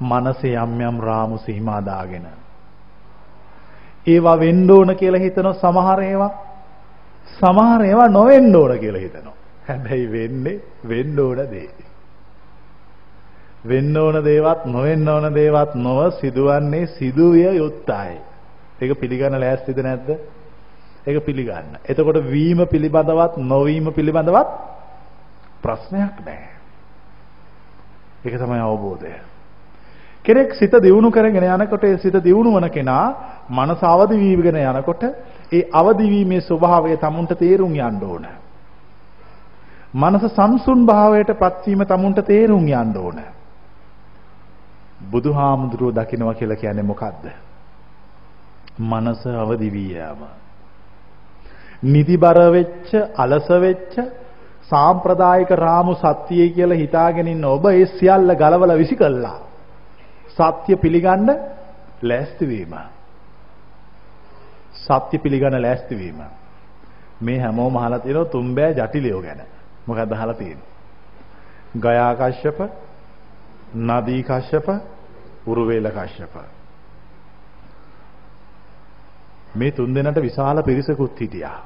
මනසේ 0.00 0.56
යම් 0.56 0.80
යම් 0.80 1.00
රාමු 1.00 1.38
සීමා 1.38 1.80
දාගෙන 1.82 2.26
ඒවා 4.06 4.38
වෙන්න 4.38 4.70
ඕන 4.70 4.96
කියලා 4.96 5.20
හිතන 5.20 5.52
සමහර 5.54 6.02
ඒවා 6.02 6.32
සමහර 7.30 7.82
ඒවා 7.82 8.08
නොවෙන්න 8.08 8.56
ඕන 8.56 8.78
කියලා 8.78 9.00
හිතනවා. 9.00 9.34
හැබැයි 9.68 10.12
වෙන්නේ 10.12 10.60
වෙන්න 10.88 11.18
ඕන 11.18 11.40
දේ. 11.50 11.68
වෙන්න 13.68 13.96
ඕන 13.96 14.24
දේවත් 14.24 14.64
නොවෙන්න 14.66 15.08
ඕන 15.08 15.34
දේවත් 15.34 15.74
නොව 15.76 16.00
සිදුවන්නේ 16.20 16.86
සිදුවිය 16.86 17.56
යුත්තයි. 17.56 18.20
ඒක 18.80 19.00
පිළිගන්න 19.00 19.40
ලෑස්තිද 19.40 19.78
නැද්ද? 19.78 20.08
ඒක 21.06 21.24
පිළිගන්න. 21.24 21.78
එතකොට 21.88 22.20
වීම 22.30 22.66
පිළිබඳවත් 22.66 23.36
නොවීම 23.38 23.92
පිළිබඳවත් 23.92 24.50
ප්‍රශ්නයක් 25.62 26.16
නැහැ. 26.26 26.52
ඒක 28.24 28.34
තමයි 28.36 28.60
අවබෝධය. 28.60 29.14
කෙනෙක් 30.24 30.54
සිත 30.54 30.72
දියුණු 30.78 31.10
කරගෙන 31.10 31.44
යනකොට 31.44 31.84
ඒ 31.84 31.98
සිත 31.98 32.16
දියුණු 32.18 32.52
වන 32.52 32.70
කෙනා 32.70 33.06
මනස 33.50 33.82
අවදි 33.84 34.16
වීගෙන 34.16 34.56
යනකොට 34.56 35.02
ඒ 35.52 35.68
අවදි 35.72 36.06
වීමේ 36.06 36.40
ස්වභාවය 36.42 36.96
tamunට 36.96 37.32
තේරුම් 37.34 37.74
යන්න 37.74 38.02
ඕන. 38.04 38.26
මනස 39.94 40.24
සංසුන් 40.30 40.86
භාවයට 40.86 41.30
පත්වීම 41.34 41.86
tamunට 41.86 42.24
තේරුම් 42.24 42.66
යන්න 42.66 42.96
ඕන. 42.96 43.20
බුදුහාමුදුරුව 45.04 45.94
දකින්නවා 45.94 46.34
කියලා 46.34 46.56
කියන්නේ 46.56 46.82
මොකද්ද? 46.84 47.24
මනස 48.80 49.26
අවදි 49.26 49.70
වී 49.70 49.92
යාම. 49.92 50.20
නිදිබර 51.84 52.38
වෙච්ච, 52.50 52.90
අලස 53.16 53.48
වෙච්ච, 53.60 53.94
සාම්ප්‍රදායික 54.64 55.50
රාමු 55.52 55.94
සත්‍යය 55.94 56.48
කියලා 56.50 56.76
හිතාගෙන 56.76 57.28
ඉන්න 57.28 57.44
ඔබ 57.46 57.66
ඒ 57.66 57.86
සියල්ල 57.92 58.34
ගලවලා 58.34 58.76
විසි 58.76 58.96
කළා. 58.96 59.38
සත්‍ය 60.34 60.76
පිළිගන්න 60.76 61.30
ලෑස්ති 62.02 62.48
වීම. 62.48 62.74
සත්‍ය 64.74 65.18
පිළිගන්න 65.18 65.62
ලෑස්ති 65.62 65.98
වීම. 65.98 66.20
මේ 67.20 67.40
හැමෝම 67.40 67.76
අහලා 67.76 67.98
තියෙනවා 67.98 68.24
තුම්බෑ 68.26 68.72
ජටිලියෝ 68.72 69.22
ගැන. 69.22 69.40
මොකක්ද 69.88 70.12
අහලා 70.12 70.34
තියෙන්නේ? 70.34 70.68
ගයා 71.80 72.14
කශ්‍යප, 72.14 72.58
නදී 73.76 74.22
කශ්‍යප, 74.22 74.68
උරුවේල 75.46 75.90
කශ්‍යප. 75.90 76.34
මේ 79.56 79.70
තුන් 79.70 79.94
දෙනාට 79.94 80.22
විශාල 80.22 80.62
පිරිසකුත් 80.62 81.20
හිටියා. 81.20 81.58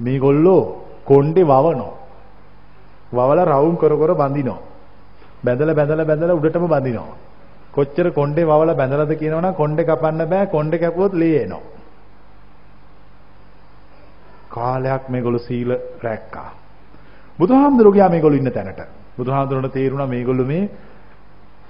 මේගොල්ලෝ 0.00 0.62
කොණ්ඩේ 1.04 1.44
වවනෝ. 1.44 1.92
වවලා 3.12 3.44
රවුම් 3.44 3.76
කර 3.76 3.92
කර 3.96 4.14
බඳිනෝ. 4.14 4.73
බැඳලා 5.44 5.74
බැඳලා 5.74 6.06
බැඳලා 6.06 6.36
උඩටම 6.36 6.66
බඳිනවා. 6.66 7.16
කොච්චර 7.72 8.06
කොණ්ඩේ 8.10 8.44
වවලා 8.44 8.74
බැඳලාද 8.74 9.12
කියනවනම් 9.14 9.54
කොණ්ඩේ 9.54 9.84
කපන්න 9.84 10.28
බෑ 10.28 10.46
කොණ්ඩේ 10.46 10.78
කැපුවොත් 10.78 11.14
ලී 11.14 11.36
එනවා. 11.36 11.62
කාලයක් 14.50 15.08
මේගොල්ලෝ 15.08 15.38
සීල 15.38 15.70
රැක්කා. 16.02 16.50
බුදුහාමුදුරුවෝ 17.38 17.94
ගියා 17.94 18.08
මේගොල්ලෝ 18.08 18.38
ඉන්න 18.38 18.52
තැනට. 18.52 18.80
බුදුහාමුදුරුවන්ට 19.18 19.72
තේරුණා 19.72 20.06
මේගොල්ලෝ 20.06 20.46
මේ 20.46 20.70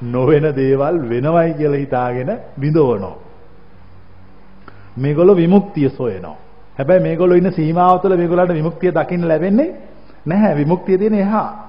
නොවන 0.05 0.47
දේවල් 0.57 0.97
වෙනවයි 1.09 1.55
කියලා 1.55 1.79
හිතාගෙන 1.79 2.31
විඳවනවා. 2.61 3.17
මේගොල්ලෝ 4.97 5.37
විමුක්තිය 5.37 5.89
සොයනවා. 5.91 6.37
හැබැයි 6.79 7.03
මේගොල්ලෝ 7.03 7.37
ඉන්න 7.37 7.53
සීමාව 7.53 8.01
තුළ 8.01 8.17
මේගොල්ලන්ට 8.17 8.55
විමුක්තිය 8.55 8.93
දකින්න 8.93 9.29
ලැබෙන්නේ 9.29 9.75
නැහැ. 10.27 10.57
විමුක්තිය 10.57 10.99
තියෙන 10.99 11.15
එහා. 11.15 11.64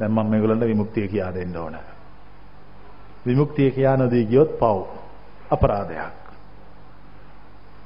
දැන් 0.00 0.12
මම 0.12 0.26
මේගොල්ලන්ට 0.26 0.66
විමුක්තිය 0.66 1.08
කියා 1.08 1.34
දෙන්න 1.34 1.56
ඕන. 1.56 1.76
විමුක්තිය 3.26 3.70
කියා 3.70 3.96
නොදී 3.96 4.26
ගියොත් 4.26 4.58
පව් 4.58 4.86
අපරාධයක්. 5.50 6.18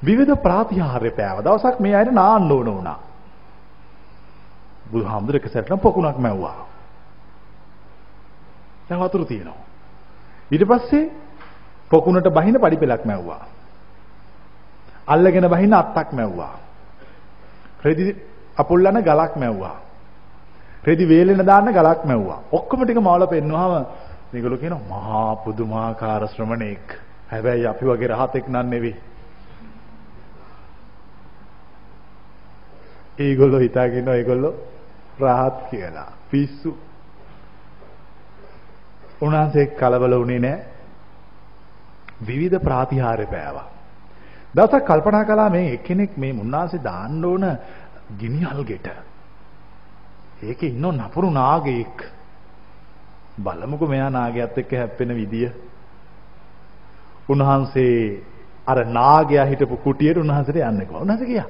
විවිධ 0.02 0.36
ප්‍රාතිහාර්ය 0.36 1.10
පෑව. 1.10 1.38
දවසක් 1.40 1.80
මේ 1.80 1.96
අයට 1.96 2.12
නාන්න 2.12 2.52
ඕන 2.52 2.66
වුණා. 2.66 2.98
බුදුහාමුදුර 4.92 5.36
එක 5.36 5.48
සැරේටම 5.48 5.78
පොකුණක් 5.78 6.18
මැව්වා. 6.18 6.66
දැන් 8.88 9.00
වතුර 9.00 9.24
තියෙනවා. 9.24 9.64
ඊට 10.50 10.64
පස්සේ 10.64 11.10
පොකුණට 11.90 12.28
බහින 12.28 12.56
පඩි 12.56 12.76
පෙලක් 12.76 13.04
මැව්වා. 13.04 13.46
අල්ලගෙන 15.06 15.48
බහින 15.48 15.74
අත්තක් 15.74 16.12
මැව්වා. 16.12 16.54
රෙදි 17.82 18.16
අපුල්ලන 18.56 19.02
ගලක් 19.02 19.36
මැව්වා. 19.36 19.76
රෙදි 20.82 21.04
වේලෙන 21.04 21.46
දාන්න 21.46 21.72
ගලක් 21.72 22.04
මැව්වා. 22.04 22.40
ඔක්කොම 22.52 22.84
ටික 22.84 22.98
මවල 22.98 23.26
පෙන්නුවාම 23.26 23.86
මේගොල්ලෝ 24.32 24.58
කියනවා 24.58 24.88
මහා 24.90 25.36
පුදුමාකාර 25.36 26.28
ශ්‍රමණෙක්. 26.28 26.86
හැබැයි 27.30 27.66
අපි 27.66 27.84
වගේ 27.86 28.08
රහතෙක් 28.08 28.48
නන් 28.48 28.70
නෙවෙයි. 28.70 28.96
ඒගොල්ලෝ 33.18 33.60
හිතාගෙන 33.60 34.08
ඒගොල්ලෝ 34.08 34.54
රහත් 35.20 35.58
කියලා. 35.70 36.10
පිස්සු. 36.30 36.72
උන්වහන්සේ 39.20 39.66
කලබල 39.74 40.18
වුණේ 40.18 40.40
නැහැ. 40.40 40.66
විවිධ 42.26 42.58
ප්‍රාතිහාර්ය 42.60 43.26
පෑවා. 43.26 43.68
දවසක් 44.54 44.84
කල්පනා 44.84 45.24
කළා 45.24 45.50
මේ 45.50 45.72
එක්කෙනෙක් 45.72 46.16
මේ 46.16 46.32
මුන්නාසේ 46.32 46.84
දාන්න 46.84 47.24
ඕන 47.24 47.44
ගිනිහල් 48.18 48.64
ගෙට. 48.64 49.11
ඒකේ 50.42 50.68
ඉන්න 50.68 50.86
නපුරු 50.98 51.30
නාගයෙක්. 51.30 51.98
බලමුකෝ 53.38 53.88
මෙයා 53.88 54.10
නාගයාත් 54.10 54.58
එක්ක 54.58 54.72
හැප්පෙන 54.72 55.10
විදිය. 55.10 55.48
උන්වහන්සේ 57.28 58.22
අර 58.66 58.78
නාගයා 58.88 59.46
හිටපු 59.46 59.76
කුටියට 59.78 60.18
උන්වහන්සේට 60.18 60.58
යන්න 60.58 60.80
කිව්වා. 60.80 61.02
උන්වහන්සේ 61.02 61.26
ගියා. 61.26 61.48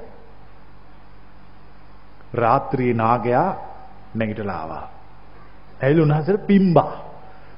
රාත්‍රියේ 2.33 2.93
නාගයා 2.95 3.47
නැගිටලා 4.15 4.57
ආවා. 4.57 4.85
ඇවිල්ලා 5.81 6.05
උන්වහන්සේට 6.05 6.47
පිම්බා. 6.47 6.91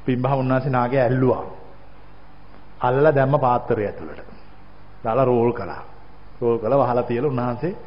පිම්බා 0.05 0.35
උන්වහන්සේ 0.35 0.71
නාගයා 0.71 1.03
ඇල්ලුවා. 1.03 1.43
අල්ලලා 2.81 3.15
දැම්ම 3.15 3.39
පාත්‍රය 3.39 3.85
ඇතුළට. 3.85 4.21
දාලා 5.03 5.25
රෝල් 5.25 5.51
කළා. 5.53 5.83
රෝල් 6.41 6.57
කළා 6.59 6.81
වහලා 6.81 7.03
තියලා 7.03 7.29
උන්වහන්සේ 7.29 7.77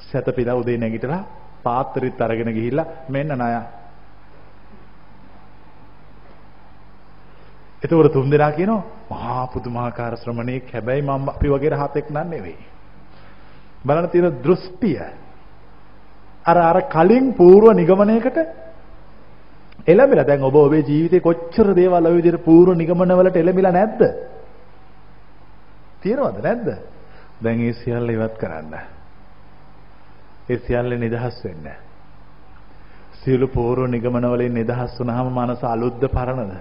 සැතපීලා 0.00 0.54
උදේ 0.54 0.78
නැගිටලා 0.78 1.39
පාත්‍රිත් 1.62 2.20
අරගෙන 2.20 2.52
ගිහිල්ලා 2.52 2.86
මෙන්න 3.08 3.32
ණය. 3.32 3.52
එතකොට 7.82 8.12
තුන් 8.12 8.30
දෙනා 8.30 8.52
කියනවා 8.52 8.82
මහා 9.10 9.46
පුදුමාකාර 9.46 10.14
ශ්‍රමණේක් 10.16 10.72
හැබැයි 10.72 11.02
මම 11.02 11.28
අපි 11.28 11.48
වගේ 11.48 11.70
රහතෙක් 11.70 12.10
නන් 12.10 12.30
නෙවෙයි. 12.30 12.58
බලන්න 13.86 14.08
තියෙන 14.08 14.42
දෘෂ්ටිය 14.42 14.98
අර 16.44 16.58
අර 16.60 16.78
කලින් 16.88 17.32
పూర్ව 17.34 17.72
නිගමනයකට 17.72 18.38
එළඹිලා 19.86 20.26
දැන් 20.26 20.42
ඔබ 20.42 20.56
ඔබේ 20.56 20.82
ජීවිතේ 20.82 21.20
කොච්චර 21.20 21.74
දේවල් 21.74 22.06
ඔය 22.06 22.16
විදිහට 22.18 22.44
పూర్ව 22.44 22.76
නිගමනවලට 22.76 23.36
එළඹිලා 23.36 23.72
නැද්ද? 23.72 24.00
තියෙනවද 26.02 26.40
නැද්ද? 26.42 26.68
දැන් 27.42 27.60
ඒ 27.60 27.72
සියල්ල 27.72 28.10
ඉවත් 28.10 28.36
කරන්න. 28.36 28.99
ඒ 30.50 30.58
සියල්ල 30.58 30.92
නිදහස් 30.98 31.36
වෙන්න. 31.44 31.66
සියලු 33.14 33.46
පූර්ව 33.48 33.86
නිගමන 33.86 34.26
වලින් 34.26 34.54
නිදහස් 34.54 34.92
වුණාම 34.98 35.28
මනස 35.34 35.62
අලුත්ද 35.64 36.02
පරණද? 36.08 36.54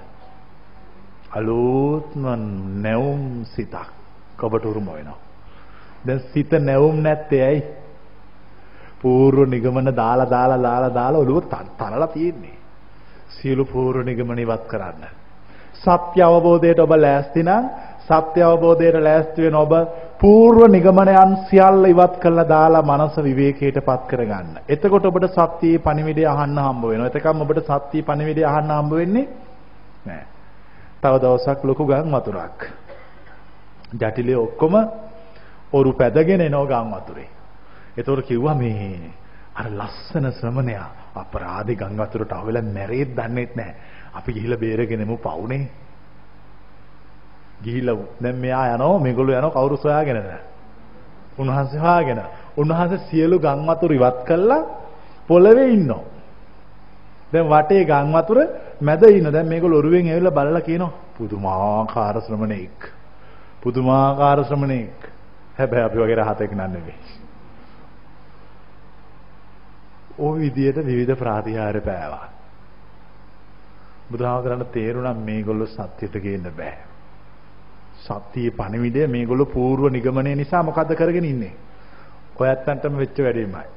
අලුත්ම 1.31 2.23
නැවුම් 2.81 3.23
සිතක් 3.45 3.75
ඔබට 4.39 4.65
උරුම 4.65 4.87
වෙනවා. 4.87 5.19
දැන් 6.05 6.19
සිත 6.33 6.51
නැවුම් 6.61 6.97
නැත්තේ 7.03 7.43
ඇයි? 7.43 7.61
පූර්ව 9.01 9.39
නිගමන 9.47 9.95
දාලා 9.95 10.29
දාලා 10.29 10.63
දාලා 10.63 10.93
දාලා 10.93 11.21
ඔළුව 11.21 11.43
තනලා 11.77 12.07
තියෙන්නේ. 12.07 12.57
සියලු 13.31 13.65
පූර්ව 13.65 14.05
නිගමන 14.05 14.39
ඉවත් 14.39 14.63
කරන්න. 14.67 15.03
සත්‍ය 15.75 16.19
අවබෝධයට 16.21 16.79
ඔබ 16.79 16.91
ලෑස්ති 16.95 17.43
නම් 17.43 17.65
සත්‍ය 18.09 18.41
අවබෝධයට 18.41 18.97
ලෑස්ති 18.99 19.41
වෙන 19.41 19.55
ඔබ 19.55 19.73
పూర్ව 20.17 20.61
නිගමනයන් 20.67 21.33
සියල්ල 21.45 21.85
ඉවත් 21.85 22.15
කළා 22.19 22.47
දාලා 22.47 22.83
මනස 22.83 23.15
විවේකයටපත් 23.19 24.03
කරගන්න. 24.07 24.49
එතකොට 24.67 25.05
ඔබට 25.05 25.27
සත්‍යයේ 25.29 25.79
පණිවිඩය 25.79 26.25
අහන්න 26.25 26.57
හම්බ 26.57 26.83
වෙනවා. 26.83 27.07
එතකම් 27.07 27.41
ඔබට 27.41 27.63
සත්‍යයේ 27.65 28.03
පණිවිඩය 28.03 28.43
අහන්න 28.45 28.71
හම්බ 28.71 28.93
වෙන්නේ 28.93 29.27
නැහැ. 30.05 30.25
තව 31.01 31.13
දවසක් 31.17 31.63
ලොකු 31.63 31.85
ගම් 31.85 32.11
වතුරක්. 32.11 32.59
ජටිලේ 33.93 34.37
ඔක්කොම 34.37 34.75
ඔරු 35.71 35.93
පැදගෙන 35.93 36.41
එනවා 36.41 36.65
ගම් 36.67 36.89
වතුරේ. 36.93 37.29
ඒතකොට 37.97 38.25
කිව්වා 38.25 38.55
මේ 38.55 39.11
අර 39.55 39.67
ලස්සන 39.69 40.31
ශ්‍රමණයා 40.31 40.87
අපරාධි 41.15 41.75
ගම් 41.75 41.95
වතුරට 41.97 42.31
අහුවෙලා 42.31 42.65
මැරෙත් 42.67 43.11
දන්නේත් 43.11 43.55
නැහැ. 43.55 43.75
අපි 44.13 44.33
ගිහිල්ලා 44.33 44.59
බේරගෙනමු 44.59 45.17
පවුනේ. 45.19 45.69
ගිහිල්ලා 47.63 47.97
දැන් 48.23 48.35
මෙයා 48.35 48.65
යනවා 48.67 48.99
මේගොල්ලෝ 48.99 49.35
යනවා 49.35 49.51
කවුරු 49.51 49.77
සොයාගෙනද? 49.77 50.29
උන්වහන්සේ 51.37 51.79
හොයාගෙන. 51.79 52.21
උන්වහන්සේ 52.57 53.05
සියලු 53.09 53.39
ගම් 53.39 53.61
වතුර 53.67 53.91
ඉවත් 53.93 54.17
කළා 54.25 54.61
පොළවේ 55.27 55.69
ඉන්නවා. 55.69 56.03
දැන් 57.33 57.47
වටේ 57.47 57.83
ගම් 57.85 58.09
වතුර 58.13 58.39
මැද 58.81 59.03
ඉන්න. 59.09 59.31
දැන් 59.31 59.47
මේගොල්ලෝ 59.47 59.79
ඔරුවෙන් 59.79 60.07
ඇවිල්ලා 60.07 60.31
බලලා 60.31 60.61
කියනවා 60.61 60.97
පුදුමාකාර 61.15 62.21
ශ්‍රමණෙක්. 62.21 62.79
පුදුමාකාර 63.63 64.39
ශ්‍රමණෙක්. 64.45 64.97
හැබැයි 65.59 65.85
අපි 65.85 65.97
වගේ 65.97 66.15
රහතෙක් 66.15 66.51
නන් 66.51 66.71
නෙවෙයි. 66.73 66.99
ওই 70.19 70.39
විදියට 70.39 70.85
විවිධ 70.85 71.15
ප්‍රාතිහාර 71.15 71.81
පෑවා. 71.81 72.27
බුදුහාමරණ 74.11 74.65
තේරුණා 74.67 75.13
මේගොල්ලෝ 75.21 75.67
සත්‍යයට 75.67 76.15
ගේන්න 76.17 76.47
බෑ. 76.57 76.88
සත්‍යයේ 77.99 78.51
පණවිඩය 78.51 79.07
මේගොල්ලෝ 79.07 79.45
පූර්ව 79.47 79.89
නිගමනය 79.89 80.35
නිසා 80.35 80.63
මොකද්ද 80.63 80.95
කරගෙන 80.95 81.25
ඉන්නේ? 81.25 81.53
ඔයත්තන්ටම 82.37 82.97
වෙච්ච 82.97 83.17
වැඩේමයි. 83.19 83.67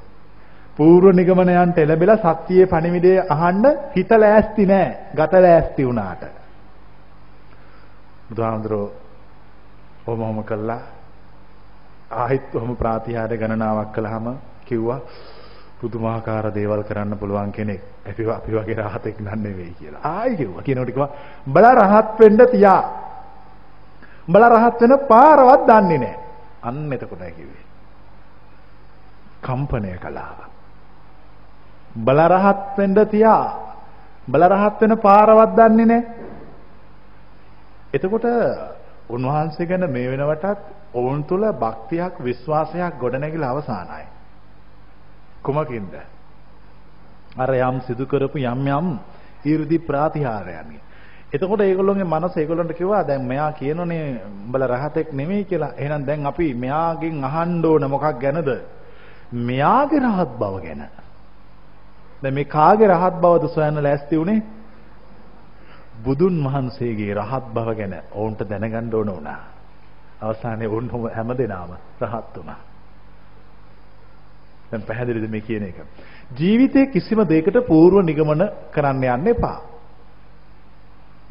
පූර්ව 0.77 1.13
නිගමනයන්ට 1.13 1.79
එළඹෙලා 1.79 2.35
සත්‍යයේ 2.37 2.67
පණවිඩය 2.67 3.13
අහන්න 3.29 3.65
හිත 3.97 4.11
ලෑස්ති 4.13 4.67
නෑ. 4.67 4.89
ගත 5.15 5.33
ලෑස්ති 5.41 5.87
වුණාට. 5.87 6.23
බුදුහාමුදුරෝ 8.29 8.89
ඔමම 10.07 10.43
කළා. 10.45 10.81
ආහිත් 12.13 12.55
ඔහම 12.55 12.77
ප්‍රාතිහාර 12.77 13.37
ගණනාවක් 13.37 13.93
කළාම 13.93 14.27
කිව්වා 14.65 15.01
පුදුමාකාර 15.81 16.47
දේවල් 16.51 16.83
කරන්න 16.83 17.19
පුළුවන් 17.19 17.53
කෙනෙක් 17.53 17.83
අපි 18.05 18.23
අපි 18.29 18.53
වගේ 18.53 18.77
රහතෙක් 18.77 19.21
නන් 19.21 19.39
නෙවෙයි 19.39 19.73
කියලා. 19.73 20.01
ආයි 20.05 20.37
කිව්වා. 20.37 20.63
කියනකොට 20.63 20.89
කිව්වා 20.89 21.11
බලා 21.47 21.75
රහත් 21.77 22.21
වෙන්න 22.21 22.41
තියා. 22.49 22.83
උඹලා 24.23 24.49
රහත් 24.51 24.81
වෙන 24.81 24.99
පාරවත් 25.07 25.67
දන්නේ 25.67 25.99
නැහැ. 25.99 26.19
අන්න 26.63 26.93
එතකොටයි 26.93 27.33
කිව්වේ. 27.33 27.65
කම්පණය 29.43 29.99
කළා. 29.99 30.49
උඹලා 31.95 32.29
රහත් 32.29 32.79
වෙන්න 32.79 32.99
තියා. 33.07 33.47
උඹලා 34.27 34.49
රහත් 34.51 34.81
වෙන 34.81 34.99
පාරවත් 34.99 35.57
දන්නේ 35.57 35.87
නැහැ. 35.87 36.03
එතකොට 37.93 38.27
උන්වහන්සේ 39.09 39.67
ගැන 39.67 39.91
මේ 39.91 40.11
වෙනවටත් 40.11 40.61
ඔවුන් 40.95 41.25
තුල 41.25 41.43
භක්තියක් 41.55 42.15
විශ්වාසයක් 42.21 42.99
ගොඩනැගිලා 42.99 43.51
අවසానයි. 43.51 44.07
කුමකින්ද? 45.43 45.95
අර 47.35 47.51
යම් 47.51 47.81
සිදු 47.81 48.07
කරපු 48.07 48.39
යම් 48.39 48.67
යම් 48.69 48.89
ඊර්දි 49.45 49.79
ප්‍රාතිහාරයන්ගේ 49.81 50.92
එතකොට 51.33 51.61
ඒගොල්ලෝගේ 51.61 52.05
මනස 52.05 52.35
ඒගොල්ලන්ට 52.37 52.73
කිව්වා 52.73 53.03
දැන් 53.03 53.23
මෙයා 53.25 53.53
කියනෝනේ 53.53 54.05
උඹලා 54.27 54.68
රහතෙක් 54.68 55.12
නෙමෙයි 55.12 55.45
කියලා. 55.45 55.73
එහෙනම් 55.77 56.07
දැන් 56.07 56.27
අපි 56.27 56.55
මෙයාගෙන් 56.55 57.25
අහන්න 57.25 57.64
ඕන 57.64 57.87
මොකක් 57.88 58.07
ගැනද? 58.21 58.51
මෙයාගේ 59.42 60.01
රහත් 60.01 60.33
බව 60.38 60.55
ගැන. 60.61 60.83
දැන් 62.23 62.35
මේ 62.35 62.45
කාගේ 62.47 62.88
රහත් 62.88 63.16
බවද 63.16 63.49
සොයන්න 63.49 63.83
ලෑස්ති 63.83 64.16
උනේ? 64.16 64.42
බුදුන් 66.05 66.37
වහන්සේගේ 66.45 67.14
රහත් 67.14 67.47
බව 67.55 67.68
ගැන 67.75 67.95
ඔවුන්ට 68.12 68.45
දැනගන්න 68.45 68.95
ඕන 68.95 69.09
වුණා. 69.09 69.40
අවසානයේ 70.23 70.68
ඔවුන් 70.68 70.90
හැමදෙනාම 71.11 71.75
රහත් 72.03 72.37
වුණා. 72.37 72.61
දැන් 74.71 74.83
පැහැදිලිද 74.83 75.31
මේ 75.31 75.40
කියන 75.42 75.64
එක? 75.64 75.79
ජීවිතේ 76.37 76.87
කිසිම 76.88 77.21
දෙයකට 77.27 77.57
පූර්ව 77.66 78.03
නිගමන 78.03 78.49
කරන්න 78.75 79.05
යන්න 79.11 79.29
එපා. 79.29 79.72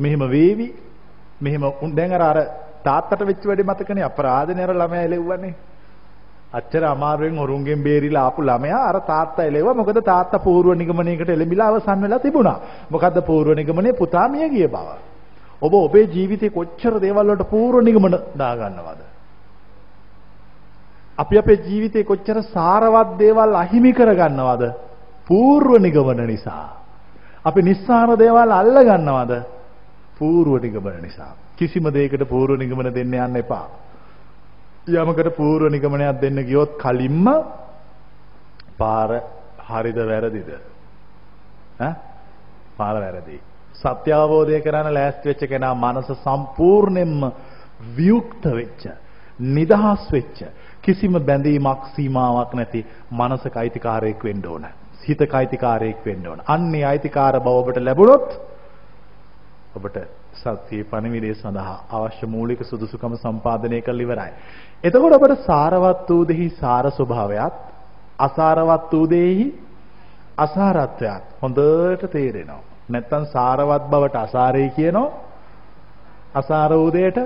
මෙහෙම 0.02 0.24
වේවි. 0.30 0.68
මෙහෙම 1.42 1.64
දැන් 1.96 2.14
අර 2.14 2.24
අර 2.24 2.38
තාත්තට 2.84 3.22
වෙච්ච 3.24 3.46
වැඩේ 3.46 3.70
මතකනේ 3.72 4.04
අපරාධනේ 4.04 4.64
අර 4.64 4.74
ළමයා 4.74 5.04
එලෙව්වනේ. 5.04 5.54
අච්චර 6.54 6.84
අමාරුවෙන් 6.86 7.38
හොරුන්ගෙන් 7.38 7.84
බේරිලා 7.84 8.26
ආපු 8.26 8.42
ළමයා 8.42 8.82
අර 8.90 8.98
තාත්තා 9.04 9.46
එලෙව්වා. 9.46 9.74
මොකද 9.74 10.02
තාත්තා 10.04 10.40
පූර්ව 10.40 10.76
නිගමනයකට 10.76 11.30
එළඹිලා 11.30 11.70
අවසන් 11.70 12.02
වෙලා 12.02 12.20
තිබුණා. 12.20 12.60
මොකද්ද 12.92 13.18
පූර්ව 13.22 13.56
නිගමනයේ 13.56 13.94
පුතා 13.94 14.28
මිය 14.28 14.50
ගිය 14.50 14.68
බව. 14.68 14.88
ඔබ 15.62 15.74
ඔබේ 15.76 16.06
ජීවිතේ 16.06 16.50
කොච්චර 16.50 16.94
දේවල් 17.00 17.28
වලට 17.28 17.50
පූර්ව 17.50 17.84
නිගමන 17.84 18.18
දාගන්නවද? 18.38 19.02
අපි 21.18 21.38
අපේ 21.38 21.64
ජීවිතේ 21.68 22.04
කොච්චර 22.04 22.38
සාරවත් 22.54 23.18
දේවල් 23.20 23.56
අහිමි 23.56 23.92
කරගන්නවද? 23.94 24.64
පූර්ව 25.28 25.80
නිගමන 25.80 26.22
නිසා. 26.28 26.70
අපි 27.46 27.62
නිස්සාර 27.62 28.18
දේවල් 28.18 28.52
අල්ල 28.52 28.78
ගන්නවද? 28.82 29.61
පූර්ව 30.22 30.62
නිගමන 30.62 31.02
නිසා. 31.02 31.34
කිසිම 31.58 31.90
දෙයකට 31.90 32.24
පූර්ව 32.30 32.58
නිගමන 32.58 32.94
දෙන්න 32.94 33.14
යන්න 33.20 33.38
එපා. 33.38 33.66
යමකට 34.90 35.36
පූර්ව 35.36 35.70
නිගමනයක් 35.70 36.22
දෙන්න 36.22 36.44
ගියොත් 36.44 36.78
කලින්ම 36.78 37.28
පාර 38.78 39.10
හරිද 39.70 40.00
වැරදිද? 40.04 40.50
ඈ? 41.80 41.94
පාර 42.78 42.96
වැරදි. 42.98 43.38
සත්‍ය 43.76 44.12
අවබෝධය 44.14 44.62
කරන්න 44.62 44.94
ලෑස්ති 44.94 45.30
වෙච්ච 45.30 45.44
කෙනා 45.48 45.74
මනස 45.76 46.10
සම්පූර්ණයෙන්ම 46.24 47.32
වියුක්ත 47.96 48.46
වෙච්ච, 48.52 48.84
නිදහස් 49.40 50.06
වෙච්ච, 50.12 50.40
කිසිම 50.82 51.18
බැඳීමක් 51.22 51.90
සීමාවක් 51.96 52.54
නැති 52.54 52.86
මනසක 53.12 53.56
අයිතිකාරයෙක් 53.56 54.24
වෙන්න 54.24 54.46
ඕන. 54.46 54.66
හිතක 55.04 55.34
අයිතිකාරයෙක් 55.34 56.06
වෙන්න 56.06 56.28
ඕන. 56.28 56.42
අන්නේ 56.48 56.86
අයිතිකාර 56.86 57.40
බව 57.40 57.56
ඔබට 57.56 57.78
ලැබුණොත් 57.80 58.28
ඔබට 59.74 59.98
සත්‍යයේ 60.36 60.84
පණිවිඩය 60.84 61.34
සඳහා 61.34 61.78
අවශ්‍ය 61.92 62.26
මූලික 62.28 62.62
සුදුසුකම 62.64 63.14
සම්පාදනය 63.18 63.80
කරලා 63.82 64.06
ඉවරයි. 64.06 64.32
එතකොට 64.84 65.14
ඔබට 65.14 65.46
සාරවත් 65.46 66.10
වූ 66.10 66.24
දෙහි 66.26 66.48
සාර 66.54 66.86
ස්වභාවයත් 66.92 67.56
අසාරවත් 68.20 68.92
වූ 68.92 69.06
දෙහි 69.08 69.46
අසාරත්වයක් 70.38 71.24
හොඳට 71.42 72.04
තේරෙනවා. 72.10 72.64
නැත්තම් 72.90 73.24
සාරවත් 73.28 73.84
බවට 73.88 74.16
අසාරේ 74.18 74.70
කියනවා. 74.72 75.10
අසාර 76.34 76.72
වූ 76.74 76.92
දෙයට 76.92 77.20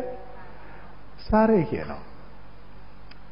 සාරේ 1.21 1.63
කියනවා. 1.63 2.01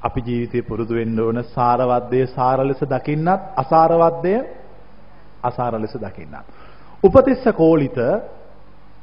අපි 0.01 0.19
ජීවිතේ 0.21 0.63
පුරුදු 0.63 0.93
වෙන්න 0.93 1.19
ඕන 1.19 1.43
සාරවත් 1.49 2.05
දේ 2.11 2.25
සාර 2.27 2.59
ලෙස 2.61 2.81
දකින්නත් 2.85 3.41
අසාරවත් 3.55 4.17
දේ 4.23 4.39
අසාර 5.43 5.73
ලෙස 5.75 5.95
දකින්නත්. 5.95 6.45
උපතිස්ස 7.03 7.43
කෝලිත 7.53 7.97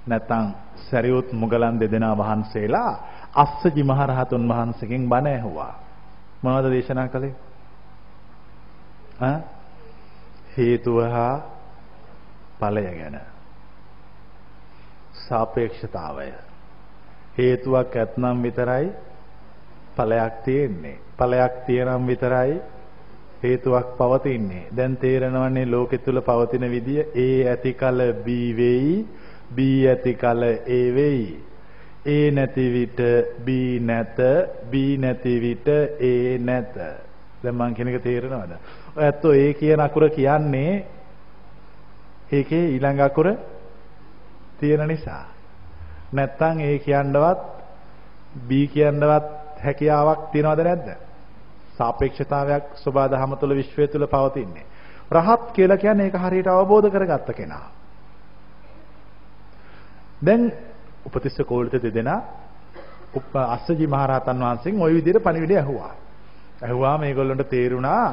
නැත්නම් 0.06 0.46
සරියුත් 0.80 1.32
මුගලන් 1.32 1.80
දෙදෙනා 1.80 2.16
වහන්සේලා 2.16 2.92
අස්සජි 3.34 3.82
මහරහතුන් 3.82 4.48
වහන්සේගෙන් 4.48 5.08
බණ 5.08 5.26
ඇහුවා. 5.28 5.74
මොනවද 6.42 6.70
දේශනා 6.70 7.08
කළේ? 7.08 7.34
ඈ 9.20 9.38
හේතුව 10.56 10.98
හා 11.06 11.34
ඵලය 12.60 12.84
ගැන. 12.90 13.20
සාපේක්ෂතාවය. 15.20 16.32
හේතුවක් 17.38 17.96
ඇතනම් 17.96 18.42
විතරයි 18.42 18.86
ඵලයක් 19.96 20.34
තියෙන්නේ. 20.44 20.98
ඵලයක් 21.18 21.54
තියෙනම් 21.66 22.06
විතරයි 22.06 22.60
හේතුවක් 23.42 23.86
පවතින්නේ. 23.98 24.68
දැන් 24.70 24.96
තේරෙනවන්නේ 24.96 25.66
ලෝකෙ 25.66 25.98
තුල 25.98 26.20
පවතින 26.20 26.64
විදිය 26.66 27.00
ඒ 27.16 27.48
ඇති 27.48 27.72
කල 27.74 28.00
බී 28.24 28.56
වෙයි 28.56 28.96
බී 29.50 29.88
ඇති 29.88 30.14
කල 30.14 30.42
ඒ 30.42 30.94
වෙයි. 30.94 31.44
ඒ 32.06 32.30
නැති 32.30 32.64
විට 32.72 33.00
බී 33.44 33.80
නැත 33.80 34.18
බී 34.70 34.96
නැති 34.96 35.40
විට 35.40 35.68
ඒ 36.00 36.38
නැත. 36.38 36.74
දැන් 37.42 37.54
මං 37.54 37.74
කියන 37.74 37.88
එක 37.88 38.02
තේරෙනවද? 38.02 38.52
ඔය 38.96 39.04
ඇත්තෝ 39.04 39.32
ඒ 39.34 39.52
කියන 39.54 39.80
අකුර 39.80 40.08
කියන්නේ 40.10 40.86
ඒකේ 42.32 42.64
ඊළඟ 42.68 43.00
අකුර 43.00 43.36
තියෙන 44.60 44.88
නිසා. 44.88 45.24
නැත්තම් 46.12 46.60
ඒ 46.60 46.78
කියන්නවත් 46.78 47.40
බී 48.48 48.66
කියන්නවත් 48.68 49.26
හැකියාවක් 49.64 50.30
තියනවද 50.32 50.60
නැද්ද? 50.60 50.88
සාපේක්ෂතාවයක් 51.78 52.64
සබා 52.76 53.08
දහම 53.08 53.36
තුළ 53.36 53.54
විශ්වය 53.54 53.88
තුළ 53.88 54.06
පවතින්නේ. 54.06 54.64
රහත් 55.10 55.52
කියලා 55.52 55.76
කියන්නේ 55.76 56.06
ඒක 56.06 56.16
හරියට 56.16 56.46
අවබෝධ 56.48 56.88
කරගත්ත 56.88 57.30
කෙනා. 57.36 57.79
දැන් 60.20 60.52
උපතිස්ස 61.06 61.40
කෝලිත 61.42 61.74
දෙදෙනා 61.74 62.20
අස්සජි 63.34 63.86
මහරහතන් 63.86 64.38
වහන්සේගෙන් 64.38 64.82
ওই 64.82 64.94
විදිහට 64.94 65.22
පණිවිඩය 65.22 65.56
ඇහුවා. 65.56 65.92
ඇහුවා 66.62 66.98
මේගොල්ලන්ට 66.98 67.48
තේරුණා 67.48 68.04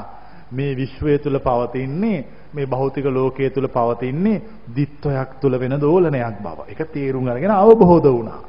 මේ 0.51 0.75
විශ්වය 0.75 1.17
තුල 1.19 1.39
පවතින්නේ 1.39 2.25
මේ 2.53 2.65
භෞතික 2.65 3.05
ලෝකයේ 3.07 3.49
තුල 3.49 3.67
පවතින්නේ 3.67 4.41
දිත්වයක් 4.75 5.39
තුල 5.41 5.53
වෙන 5.53 5.75
දෝලනයක් 5.77 6.37
බව. 6.39 6.59
ඒක 6.67 6.81
තේරුම් 6.87 7.27
අරගෙන 7.27 7.51
අවබෝධ 7.53 8.07
වුණා. 8.07 8.41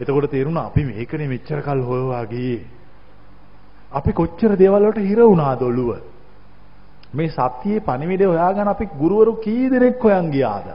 එතකොට 0.00 0.30
තේරුණා 0.30 0.66
අපි 0.66 0.84
මේකනේ 0.84 1.28
මෙච්චර 1.28 1.60
කල් 1.60 1.80
හොයවා 1.82 2.24
ගියේ. 2.26 2.66
අපි 3.92 4.12
කොච්චර 4.12 4.52
දේවල් 4.54 4.82
වලට 4.82 5.00
හිර 5.00 5.20
වුණාද 5.20 5.62
ඔළුව. 5.62 5.90
මේ 7.14 7.28
සත්‍යයේ 7.28 7.80
පණිවිඩය 7.80 8.24
හොයාගෙන 8.24 8.68
අපි 8.68 8.84
ගුරුවරු 8.98 9.32
කී 9.36 9.70
දෙනෙක් 9.70 10.02
හොයන් 10.02 10.30
ගියාද? 10.30 10.68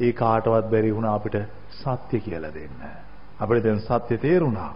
ඒ 0.00 0.12
කාටවත් 0.12 0.70
බැරි 0.70 0.90
වුණා 0.90 1.14
අපිට 1.14 1.57
සත්‍ය 1.70 2.20
කියලා 2.20 2.54
දෙන්න. 2.54 2.80
අපිට 3.40 3.64
දැන් 3.64 3.80
සත්‍ය 3.80 4.18
තේරුණා. 4.18 4.74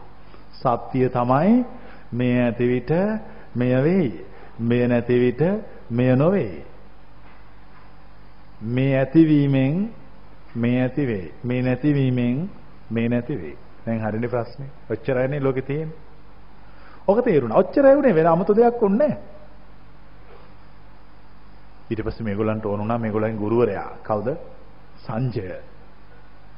සත්‍ය 0.53 1.09
තමයි 1.09 1.65
මේ 2.13 2.45
ඇති 2.45 2.69
විට 2.69 2.91
මෙය 3.57 3.83
වෙයි. 3.85 4.27
මෙය 4.61 4.89
නැති 4.89 5.19
විට 5.19 5.43
මෙය 5.91 6.17
නොවේ. 6.17 6.65
මේ 8.63 8.99
ඇතිවීමෙන් 8.99 9.91
මේ 10.57 10.83
ඇති 10.83 11.07
වෙයි. 11.07 11.33
මේ 11.45 11.63
නැතිවීමෙන් 11.63 12.51
මේ 12.91 13.09
නැති 13.09 13.37
වෙයි. 13.37 13.57
දැන් 13.87 14.01
හරිනේ 14.01 14.29
ප්‍රශ්නේ. 14.29 14.71
ඔච්චරයිනේ 14.91 15.41
ලෝකේ 15.41 15.63
තියෙන්නේ. 15.63 15.97
ඔක 17.09 17.25
තේරුණා. 17.25 17.59
ඔච්චරයි 17.59 17.97
උනේ 17.97 18.15
වෙන 18.15 18.27
아무ත 18.27 18.49
දෙයක් 18.57 18.83
උන්නේ 18.83 19.09
නැහැ. 19.09 19.19
ඊට 21.91 22.05
පස්සේ 22.05 22.25
මේගොල්ලන්ට 22.25 22.67
ඕන 22.67 22.81
වුණා 22.81 22.99
මේගොල්ලන්ගේ 22.99 23.39
ගුරුවරයා 23.39 23.91
කවුද? 24.03 24.37
සංජය. 24.99 25.72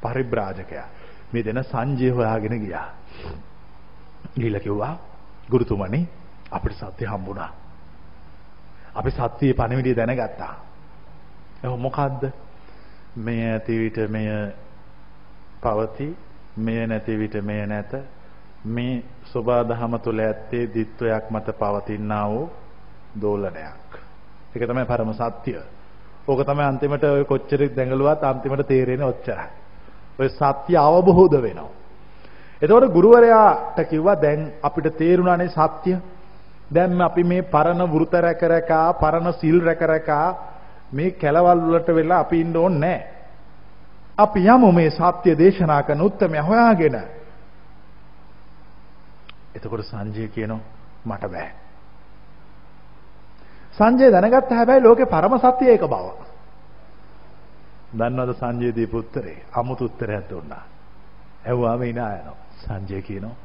පරිබ්‍රාජකයා. 0.05 0.87
මේ 1.33 1.43
දෙන 1.43 1.63
සංජය 1.63 2.09
හොයාගෙන 2.11 2.57
ගියා. 2.59 2.87
ගිහිල්ලා 4.35 4.59
කිව්වා 4.59 4.93
ගුරුතුමනි 5.51 6.07
අපිට 6.51 6.73
සත්‍ය 6.73 7.05
හම්බුණා. 7.05 7.51
අපි 8.95 9.11
සත්‍යයේ 9.11 9.53
පණිවිඩය 9.53 9.95
දැනගත්තා. 9.95 10.53
එහෙනම් 11.63 11.79
මොකද්ද? 11.79 12.23
මෙය 13.17 13.39
ඇති 13.43 13.79
විට 13.79 13.97
මෙය 14.09 14.27
පවති, 15.61 16.07
මෙය 16.57 16.87
නැති 16.87 17.17
විට 17.17 17.35
මෙය 17.41 17.65
නැත. 17.67 17.93
මේ 18.65 19.03
සෝබා 19.25 19.63
දහම 19.63 19.99
තුල 19.99 20.19
ඇත්තේ 20.19 20.69
ditthයක් 20.73 21.29
මත 21.29 21.47
පවතිනා 21.59 22.29
වූ 22.29 22.49
දෝලනයක්. 23.21 23.91
ඒක 24.55 24.67
තමයි 24.67 24.85
පරම 24.85 25.13
සත්‍ය. 25.13 25.55
ඕක 26.27 26.45
තමයි 26.45 26.63
අන්තිමට 26.63 27.03
ඔය 27.05 27.25
කොච්චර 27.25 27.61
දැඟලුවත් 27.69 28.23
අන්තිමට 28.23 28.67
තේරෙන්නේ 28.67 29.07
ඔච්චරයි. 29.07 29.64
ඔය 30.19 30.29
සත්‍ය 30.29 30.77
අවබෝධ 30.77 31.37
වෙනවා. 31.37 31.71
එතකොට 32.61 32.91
ගුරුවරයාට 32.91 33.77
කිව්වා 33.89 34.15
දැන් 34.15 34.53
අපිට 34.61 34.97
තේරුණානේ 34.97 35.49
සත්‍ය. 35.49 35.97
දැන් 36.67 37.01
අපි 37.01 37.23
මේ 37.23 37.41
පරණ 37.43 37.81
වෘත 37.85 38.13
රැක 38.15 38.41
රැකා 38.43 38.93
පරණ 38.93 39.33
සිල් 39.33 39.59
රැක 39.61 39.81
රැකා 39.81 40.27
මේ 40.91 41.11
කැලවල් 41.13 41.59
වලට 41.63 41.89
වෙලා 41.89 42.19
අපි 42.19 42.41
ඉන්න 42.41 42.57
ඕනේ 42.57 42.79
නැහැ. 42.79 43.15
අපි 44.17 44.39
යමු 44.45 44.71
මේ 44.71 44.89
සත්‍ය 44.91 45.37
දේශනා 45.37 45.83
කරන 45.83 46.01
උත්තරම 46.01 46.35
හොයාගෙන. 46.41 46.95
එතකොට 49.55 49.83
සංජය 49.83 50.27
කියනවා 50.27 50.59
මට 51.05 51.23
බෑ. 51.27 51.49
සංජය 53.73 54.11
දැනගත්ත 54.11 54.51
හැබැයි 54.51 54.83
ලෝකේ 54.83 55.05
පරම 55.05 55.37
සත්‍ය 55.37 55.65
ඒක 55.65 55.81
බව. 55.83 56.07
දන්නවද 57.97 58.31
සංජය 58.33 58.75
දීපු 58.75 58.97
උත්තරේ? 58.97 59.37
අමුතු 59.53 59.85
උත්තරයක් 59.85 60.29
දුන්නා. 60.29 60.63
ඇහුවාම 61.45 61.83
ඉනා 61.83 62.11
යනවා. 62.11 62.37
සංජය 62.57 63.01
කියනවා 63.01 63.35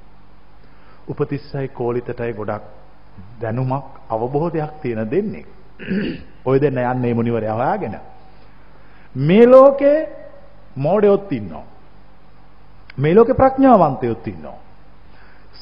උපතිස්සයි 1.09 1.69
කෝලිතටයි 1.71 2.33
ගොඩක් 2.33 2.65
දැනුමක් 3.41 3.85
අවබෝධයක් 4.09 4.73
තියෙන 4.83 5.11
දෙන්නේ. 5.11 5.47
ඔය 6.45 6.61
දෙන්න 6.61 6.79
යන්නේ 6.81 7.15
මුනිවරයා 7.15 7.55
හොයාගෙන. 7.55 7.97
මේ 9.17 9.47
ලෝකේ 9.47 9.99
මෝඩයොත් 10.77 11.33
ඉන්නවා. 11.33 11.65
මේ 12.99 13.15
ලෝකේ 13.15 13.35
ප්‍රඥාවන්තයොත් 13.35 14.27
ඉන්නවා. 14.27 14.59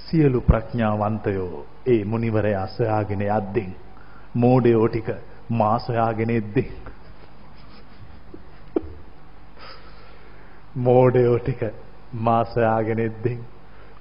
සියලු 0.00 0.40
ප්‍රඥාවන්තයෝ 0.40 1.66
ඒ 1.86 2.04
මුනිවරයා 2.04 2.66
සොයාගෙන 2.68 3.22
යද්දී 3.22 3.70
මෝඩයෝ 4.34 4.88
ටික 4.88 5.08
මා 5.50 5.78
සොයාගෙන 5.78 6.30
එද්දී 6.30 6.68
මෝඩයෝ 10.78 11.38
ටික 11.38 11.62
මා 12.20 12.42
සොයාගෙන 12.44 12.98
එද්දී 12.98 13.38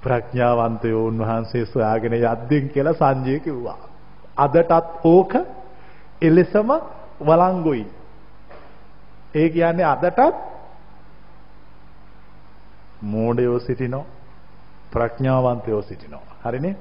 ප්‍රඥාවන්තයෝ 0.02 1.04
උන්වහන්සේ 1.06 1.64
සොයාගෙන 1.66 2.14
යද්දී 2.14 2.62
කියලා 2.68 2.94
සංජය 2.94 3.38
කිව්වා. 3.40 3.78
අදටත් 4.36 4.72
ඕක 5.04 5.32
එලෙසම 6.22 6.70
වළංගුයි. 7.20 7.86
ඒ 9.34 9.48
කියන්නේ 9.48 9.84
අදටත් 9.84 10.36
මෝඩයෝ 13.04 13.58
සිටිනෝ 13.58 14.06
ප්‍රඥාවන්තයෝ 14.92 15.82
සිටිනෝ. 15.82 16.22
හරිනේ? 16.44 16.76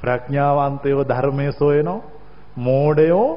ප්‍රඥාවන්තයෝ 0.00 1.08
ධර්මයේ 1.08 1.52
සොයනෝ 1.52 2.00
මෝඩයෝ 2.58 3.28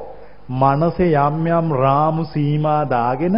මනසේ 0.50 1.12
යම් 1.18 1.46
යම් 1.48 1.68
රාමු 1.74 2.24
සීමා 2.24 2.82
දාගෙන 2.86 3.36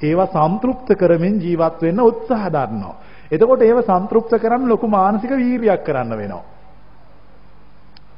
ඒවා 0.00 0.26
සන්තුෂ්ත 0.28 0.88
කරමින් 0.94 1.40
ජීවත් 1.40 1.82
වෙන්න 1.82 2.00
උත්සාහ 2.00 2.48
දරනවා. 2.48 2.94
එතකොට 3.30 3.62
ඒව 3.62 3.82
සන්තුෂ්ත 3.82 4.32
කරන්න 4.34 4.68
ලොකු 4.68 4.86
මානසික 4.88 5.30
වීරියක් 5.32 5.84
කරන්න 5.84 6.10
වෙනවා. 6.12 6.44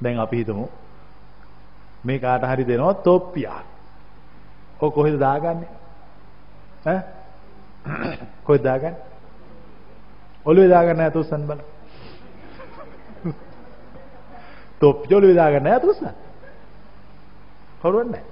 දැන් 0.02 0.18
අපි 0.18 0.36
හිතමු 0.36 0.68
මේ 2.04 2.18
කාට 2.18 2.42
හරි 2.44 2.64
දෙනවා 2.64 2.94
තොප්පියක්. 2.96 3.64
ඔය 4.80 4.90
කොහෙද 4.90 5.16
දාගන්නේ? 5.16 5.68
ඈ? 6.84 7.00
කොහෙද 8.44 8.62
දාගන්නේ? 8.62 8.96
ඔළුවේ 10.46 10.68
දාගන්න 10.68 10.96
නැත 10.96 11.16
උස්සන්න 11.16 11.46
බලන්න. 11.46 11.64
තොප්පිය 14.80 15.16
ඔළුවේ 15.16 15.36
දාගන්න 15.36 15.64
නැත 15.64 15.84
උස්සන්න. 15.84 16.14
කවුරුන්නේ? 17.80 18.24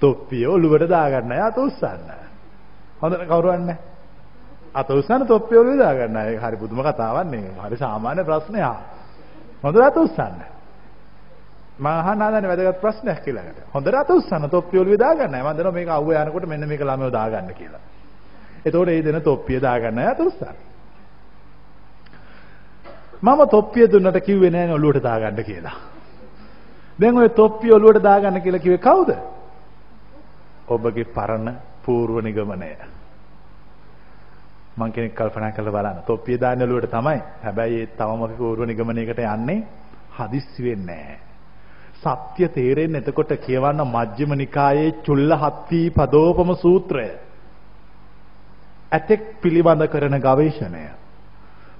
තොප්පිය 0.00 0.46
ඔළුවට 0.46 0.88
දාගන්න 0.88 1.32
යා 1.32 1.52
උස්සන්න. 1.56 2.10
හොඳට 3.02 3.24
කවුරුන්නේ? 3.24 3.78
අත 4.74 4.90
උස්සන්න 4.90 5.26
තොප්පිය 5.26 5.58
ඔළුවේ 5.58 5.78
දාගන්න. 5.78 6.16
ඒක 6.18 6.40
හරි 6.40 6.56
පුදුම 6.56 6.80
කතාවක් 6.80 7.26
නේ. 7.26 7.50
හරි 7.58 7.76
සාමාන්‍ය 7.76 8.24
ප්‍රශ්නයක්. 8.24 8.78
හොඳට 9.62 9.82
අත 9.82 9.96
උස්සන්න. 9.96 10.38
මම 11.78 11.86
අහන්න 11.86 12.22
හදන්නේ 12.22 12.48
වැදගත් 12.48 12.80
ප්‍රශ්නයක් 12.80 13.22
කියලාකට. 13.24 13.58
හොඳට 13.74 13.94
අත 13.94 14.10
උස්සන්න 14.10 14.50
තොප්පිය 14.50 14.80
ඔළුවේ 14.80 14.98
දාගන්න. 14.98 15.34
මම 15.34 15.50
දන්නවා 15.50 15.72
මේක 15.72 15.88
අවුව 15.88 16.10
යනකොට 16.12 16.46
මෙන්න 16.46 16.68
මේක 16.68 16.80
ළමයෝ 16.82 17.10
දාගන්න 17.10 17.54
කියලා. 17.54 17.82
එතකොට 18.64 18.88
ඒ 18.88 19.02
දෙන 19.02 19.22
තොප්පිය 19.22 19.60
දාගන්න 19.60 19.98
අත 20.00 20.20
උස්සන්න. 20.20 20.56
මම 23.22 23.40
තොප්පිය 23.48 23.86
දුන්නට 23.86 24.20
කිව්වේ 24.20 24.50
නෑනේ 24.50 24.74
ඔළුවට 24.74 25.02
දාගන්න 25.02 25.44
කියලා. 25.44 25.76
දැන් 26.98 27.18
ඔය 27.18 27.28
තොප්පිය 27.30 27.72
ඔළුවට 27.72 28.02
දාගන්න 28.02 28.40
කියලා 28.40 28.60
කිව්වේ 28.60 28.78
කවුද? 28.80 29.10
ඔබගේ 30.68 31.04
පරණ 31.06 31.48
පූර්ව 31.84 32.20
නිගමනය. 32.20 32.70
මං 34.76 34.92
කෙනෙක් 34.92 35.14
කල්පනා 35.14 35.52
කරලා 35.52 35.72
බලන්න. 35.72 36.02
තොප්පිය 36.06 36.36
දාන්න 36.36 36.62
ලුවට 36.62 36.90
තමයි. 36.90 37.20
හැබැයි 37.44 37.80
ඒ 37.80 37.86
තවම 37.88 38.22
අපි 38.22 38.36
පූර්ව 38.36 38.62
නිගමනයකට 38.64 39.24
යන්නේ 39.26 39.64
හදිස්සි 40.16 40.62
වෙන්නේ 40.62 41.18
සත්‍ය 41.98 42.48
තේරෙන්නේ 42.48 43.02
එතකොට 43.02 43.32
කියවන්න 43.36 43.82
මජ්ක්‍ධිම 43.86 44.32
නිකායේ 44.34 44.92
චුල්ලහත්ති 45.02 45.80
පදෝපම 45.90 46.54
සූත්‍රය. 46.56 47.08
ඇතෙක් 48.92 49.40
පිළිබඳ 49.42 49.82
කරන 49.86 50.16
ගවේෂණය. 50.18 50.84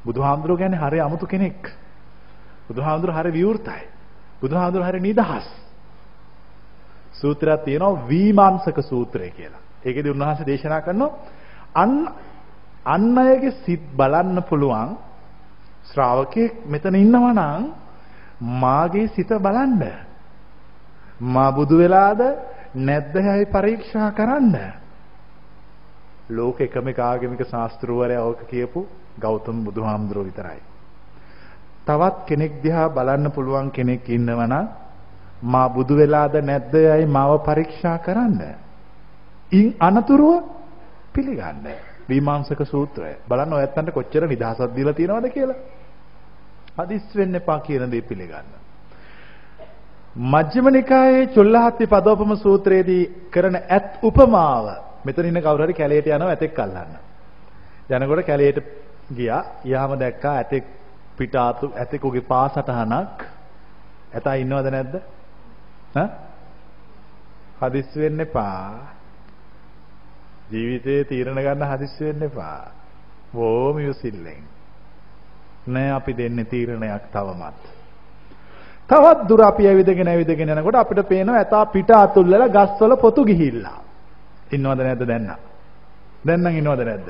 බුදුහාමුදුරුවෝ 0.04 0.58
කියන්නේ 0.58 0.80
හරි 0.80 1.00
අමුතු 1.00 1.26
කෙනෙක්. 1.26 1.70
බුදුහාමුදුරුවෝ 2.68 3.20
හරි 3.20 3.32
විවෘතයි. 3.32 3.82
බුදුහාමුදුරුවෝ 4.42 4.90
හරි 4.90 5.00
නිදහස්. 5.00 5.46
සූත්‍රයක් 7.20 7.64
තියෙනවා 7.64 8.08
විමාංශක 8.08 8.78
සූත්‍රය 8.82 9.30
කියලා. 9.30 9.62
ඒකෙදි 9.84 10.10
උන්වහන්සේ 10.10 10.46
දේශනා 10.46 10.80
කරනවා 10.80 11.10
අන් 11.74 11.92
අන් 12.86 13.18
අයගේ 13.18 13.58
සිත් 13.64 13.84
බලන්න 13.96 14.42
පුළුවන් 14.42 14.96
ශ්‍රාවකෙක් 15.84 16.66
මෙතන 16.66 16.94
ඉන්නවා 16.96 17.32
නම් 17.34 17.62
මාගේ 18.40 19.08
සිත 19.08 19.30
බලන්න. 19.38 19.82
මා 21.24 21.50
බුදු 21.52 21.78
වෙලාද 21.78 22.20
නැද්ද 22.76 23.14
හැයි 23.18 23.46
පරීක්ෂා 23.46 24.10
කරන්න. 24.12 24.56
ලෝක 26.30 26.60
එකම 26.60 26.88
එක 26.88 26.98
ආගමික 27.00 27.42
ශාස්ත්‍රවරයා 27.44 28.24
ඕක 28.24 28.40
කියපු 28.46 28.86
ගෞතම 29.16 29.64
බුදුහාමුදුරුවෝ 29.64 30.28
විතරයි. 30.28 30.60
තවත් 31.86 32.16
කෙනෙක් 32.26 32.52
දිහා 32.62 32.88
බලන්න 32.88 33.30
පුළුවන් 33.30 33.70
කෙනෙක් 33.70 34.08
ඉන්නවනම් 34.08 34.68
මා 35.44 35.68
බුදු 35.68 35.96
වෙලාද 35.96 36.34
නැද්ද 36.42 36.74
යයි 36.74 37.06
මාව 37.08 37.38
පරීක්ෂා 37.40 37.98
කරන්න. 37.98 38.40
ඉන් 39.52 39.74
අනතුරුව 39.80 40.42
පිළිගන්න. 41.12 41.66
විමාංශක 42.08 42.60
සූත්‍රය. 42.64 43.16
බලන්න 43.28 43.52
ඔයත්තන්ට 43.54 43.92
කොච්චර 43.92 44.26
නිදහසක් 44.26 44.74
දීලා 44.74 44.94
තියෙනවද 44.94 45.28
කියලා. 45.30 45.56
හදිස් 46.78 47.04
වෙන්න 47.14 47.34
එපා 47.34 47.60
කියන 47.60 47.90
දේ 47.90 48.02
පිළිගන්න. 48.02 48.48
මජ්ක්‍ධිම 50.16 50.66
නිකායේ 50.68 51.26
චුල්ලහත්ති 51.28 51.86
පදෝපම 51.86 52.36
සූත්‍රයේදී 52.36 53.28
කරන 53.30 53.56
ඇත් 53.56 53.98
උපමාව 54.02 54.66
මෙතන 55.04 55.26
ඉන්න 55.26 55.40
කවුරු 55.40 55.64
හරි 55.64 55.74
කැලේට 55.74 56.06
යනවා 56.08 56.30
ඇතෙක් 56.30 56.58
අල්ලන්න. 56.58 56.92
යනකොට 57.90 58.26
කැලේට 58.26 58.58
ගියා. 59.10 59.42
යාම 59.64 59.94
දැක්කා 59.96 60.34
ඇතෙක් 60.34 60.64
පිටාතු 61.16 61.72
ඇතෙකුගේ 61.74 62.20
පාසටහනක්. 62.22 63.22
ඇතා 64.12 64.34
ඉන්නවද 64.36 64.70
නැද්ද? 64.70 64.94
ඈ? 65.94 66.08
හදිස් 67.60 67.96
වෙන්න 67.96 68.20
එපා. 68.20 68.96
ජීවිතේ 70.50 71.04
තීරණ 71.04 71.38
ගන්න 71.38 71.66
හදිස්සි 71.66 72.04
වෙන්න 72.04 72.22
එපා. 72.22 72.70
බොහොම 73.34 73.78
ඉවසිල්ලෙන්. 73.78 74.44
නෑ 75.66 75.90
අපි 75.90 76.16
දෙන්නේ 76.16 76.44
තීරණයක් 76.44 77.10
තවමත්. 77.12 77.62
තවත් 78.88 79.28
දුර 79.28 79.42
අපි 79.42 79.66
ඇවිදගෙන 79.66 80.08
ඇවිදගෙන 80.08 80.48
යනකොට 80.50 80.74
අපිට 80.74 81.08
පේනවා 81.08 81.36
ඇතා 81.36 81.66
පිට 81.66 81.90
අතුල්ලලා 81.92 82.48
ගස්වල 82.48 82.96
පොතු 82.96 83.24
ගිහිල්ලා. 83.24 83.80
ඉන්නවද 84.52 84.80
නැද්ද 84.80 85.04
දැන් 85.04 85.24
නම්? 85.24 85.40
දැන් 86.26 86.40
නම් 86.40 86.56
ඉන්නවද 86.56 86.84
නැද්ද? 86.84 87.08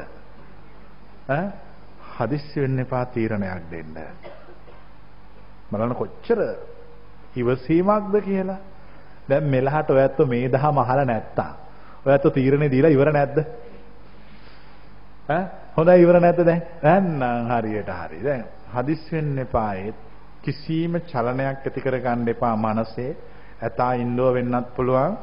ඈ 1.29 1.47
හදිස්සි 2.19 2.61
වෙන්න 2.61 2.79
එපා 2.79 3.05
තීරණයක් 3.07 3.71
දෙන්න. 3.71 3.95
බලන්න 5.71 5.95
කොච්චර 5.95 6.41
ඉවසීමක්ද 7.37 8.21
කියලා. 8.25 8.59
දැන් 9.29 9.45
මෙලහට 9.47 9.91
ඔයත් 9.91 10.19
මේ 10.27 10.49
දහම 10.49 10.79
අහලා 10.79 11.05
නැත්තම් 11.05 11.51
ඔයත් 12.07 12.25
තීරණේ 12.35 12.71
දීලා 12.71 12.91
ඉවර 12.91 13.13
නැද්ද? 13.13 13.39
ඈ 15.29 15.43
හොඳයි 15.77 16.03
ඉවර 16.03 16.21
නැද්ද 16.21 16.41
දැන්? 16.43 16.63
නැන්නම් 16.83 17.51
හරියට 17.51 17.91
හරි. 17.91 18.21
දැන් 18.23 18.45
හදිස් 18.75 19.03
වෙන්න 19.13 19.39
එපා 19.39 19.73
ඒ 19.77 19.93
කිසිම 20.43 20.93
චලනයක් 21.03 21.59
ඇති 21.59 21.81
කර 21.81 21.99
ගන්න 21.99 22.29
එපා 22.29 22.55
මනසේ. 22.57 23.13
ඇතා 23.63 23.93
ඉන්නව 23.95 24.33
වෙන්නත් 24.35 24.69
පුළුවන්, 24.77 25.17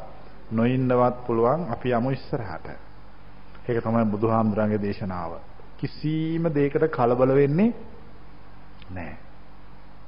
නොඉන්නවත් 0.51 1.17
පුළුවන්. 1.25 1.67
අපි 1.71 1.89
යමු 1.91 2.09
ඉස්සරහට. 2.11 2.67
ඒක 3.67 3.83
තමයි 3.83 4.05
බුදුහාමුදුරන්ගේ 4.05 4.79
දේශනාව. 4.79 5.31
කිසිම 5.79 6.43
දෙයකට 6.49 6.85
කලබල 6.91 7.31
වෙන්නේ 7.33 7.73
නැහැ. 8.91 9.17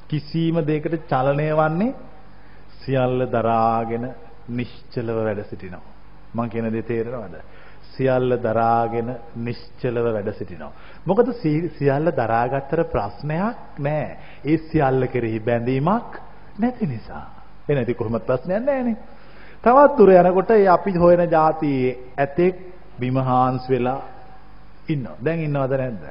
කිසිම 0.10 0.56
දෙයකට 0.62 0.96
චලනය 1.10 1.50
වන්නේ 1.54 1.96
සියල්ල 2.84 3.26
දරාගෙන 3.28 4.10
නිශ්චලව 4.50 5.18
වැඩ 5.24 5.44
සිටිනවා. 5.50 5.94
මං 6.36 6.50
කියන 6.50 6.72
දේ 6.72 6.82
තේරෙනවද? 6.82 7.36
සියල්ල 7.94 8.38
දරාගෙන 8.38 9.10
නිශ්චලව 9.36 10.08
වැඩ 10.13 10.30
සිටිනවා. 10.34 10.72
මොකද 11.06 11.34
සියල්ල 11.78 12.12
දරාගත්තර 12.12 12.84
ප්‍රශ්නයක් 12.94 13.80
නැහැ. 13.80 14.18
ඒ 14.46 14.58
සියල්ල 14.70 15.08
කෙරෙහි 15.08 15.40
බැඳීමක් 15.40 16.20
නැති 16.60 16.86
නිසා. 16.86 17.26
ඒ 17.70 17.76
නැති 17.76 17.94
කොහොමද 17.94 18.26
ප්‍රශ්නයක් 18.26 18.63
නැහැනේ. 18.63 18.98
තවත් 19.63 19.98
දුර 19.98 20.12
යනකොට 20.12 20.52
ඒ 20.52 20.68
අපි 20.68 20.96
හොයන 20.96 21.24
જાති 21.30 21.72
ඇතෙක් 22.18 22.56
බිමහාන්ස් 23.00 23.70
වෙලා 23.70 24.02
ඉන්නවා. 24.90 25.18
දැන් 25.24 25.40
ඉන්නවද 25.40 25.74
නැද්ද? 25.74 26.04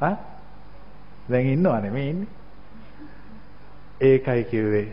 හා? 0.00 0.16
දැන් 1.30 1.46
ඉන්නව 1.46 1.76
නෙමෙයි 1.82 2.10
ඉන්නේ. 2.10 2.32
ඒකයි 4.00 4.44
කිව්වේ 4.44 4.88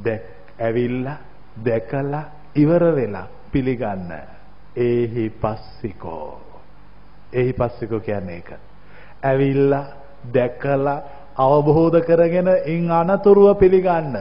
දැක් 0.00 0.22
ඇවිල්ලා 0.60 1.16
දැකලා 1.58 2.24
ඉවර 2.56 2.84
වෙලා 2.94 3.26
පිළිගන්න. 3.52 4.12
ඒහි 4.78 5.30
පස්සිකෝ. 5.32 6.40
ඒහි 7.32 7.52
පස්සිකෝ 7.52 8.00
කියන්නේ 8.00 8.36
ඒක. 8.36 8.50
ඇවිල්ලා 9.22 9.84
දැකලා 10.28 11.00
අවබෝධ 11.38 12.00
කරගෙන 12.02 12.48
ඉන් 12.66 12.90
අනතුරුව 12.92 13.56
පිළිගන්න. 13.56 14.16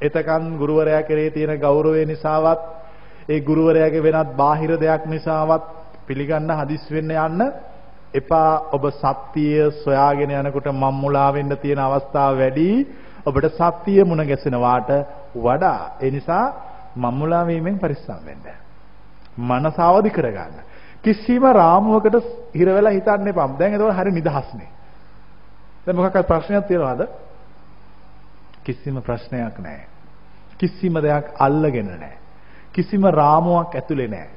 එතකන් 0.00 0.58
ගුරුවරයා 0.58 1.02
කෙරේ 1.02 1.30
තියෙන 1.30 1.58
ගෞරවය 1.58 2.06
නිසාවත් 2.06 2.62
ඒ 3.28 3.40
ගුරුවරයාගේ 3.40 4.02
වෙනත් 4.02 4.36
බාහිර 4.36 4.72
දෙයක් 4.76 5.06
නිසාවත් 5.06 5.64
පිළිගන්න 6.06 6.50
හදිස් 6.52 6.84
වෙන්න 6.90 7.10
යන්න 7.18 7.42
එපා 8.14 8.50
ඔබ 8.72 8.84
සත්‍යය 8.92 9.70
සොයාගෙන 9.78 10.32
යනකොට 10.32 10.66
මම්මුලා 10.72 11.30
වෙන්න 11.30 11.56
තියෙන 11.56 11.80
අවස්ථා 11.80 12.30
වැඩි 12.32 12.68
ඔබට 13.26 13.46
සත්‍යය 13.52 14.04
මුණ 14.04 14.26
ගැසෙනවාට 14.26 14.90
වඩා 15.36 15.96
ඒ 16.00 16.10
නිසා 16.10 16.44
මම්මුලා 16.96 17.46
වීමෙන් 17.46 17.78
පරිස්සම් 17.78 18.20
වෙන්න. 18.24 18.46
මනස 19.38 19.78
අවදි 19.80 20.10
කරගන්න. 20.10 20.54
කිසිම 21.02 21.42
රාමුවකට 21.52 22.16
හිර 22.54 22.68
වෙලා 22.68 22.92
හිතන්න 22.92 23.28
එපා. 23.28 23.48
දැන් 23.58 23.74
ඒක 23.74 23.96
හරි 23.96 24.12
නිදහස්නේ. 24.12 24.70
දැන් 25.84 25.96
මොකක්වත් 25.96 26.26
ප්‍රශ්නයක් 26.26 26.66
තියනවාද? 26.66 27.08
කිසිම 28.62 28.96
ප්‍රශ්නයක් 28.98 29.58
නැහැ. 29.58 29.86
කිසිම 30.58 30.94
දෙයක් 30.96 31.26
අල්ලගෙන 31.38 31.86
නැහැ. 31.88 32.18
කිසිම 32.72 33.04
රාමුවක් 33.12 33.74
ඇතුලේ 33.74 34.08
නැහැ. 34.08 34.30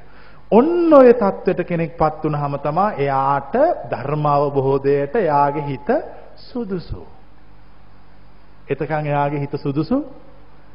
ඔන්න 0.50 0.92
ඔය 0.92 1.12
தത്വෙට 1.14 1.60
කෙනෙක්පත් 1.64 2.24
වුනහම 2.24 2.54
තමයි 2.58 2.88
එයාට 2.98 3.54
ධර්මාව 3.90 4.50
බොහෝදයට 4.50 5.14
එයාගේ 5.16 5.64
හිත 5.64 5.88
සුදුසු. 6.36 7.02
එතකන් 8.68 9.06
එයාගේ 9.06 9.40
හිත 9.40 9.54
සුදුසු 9.56 10.04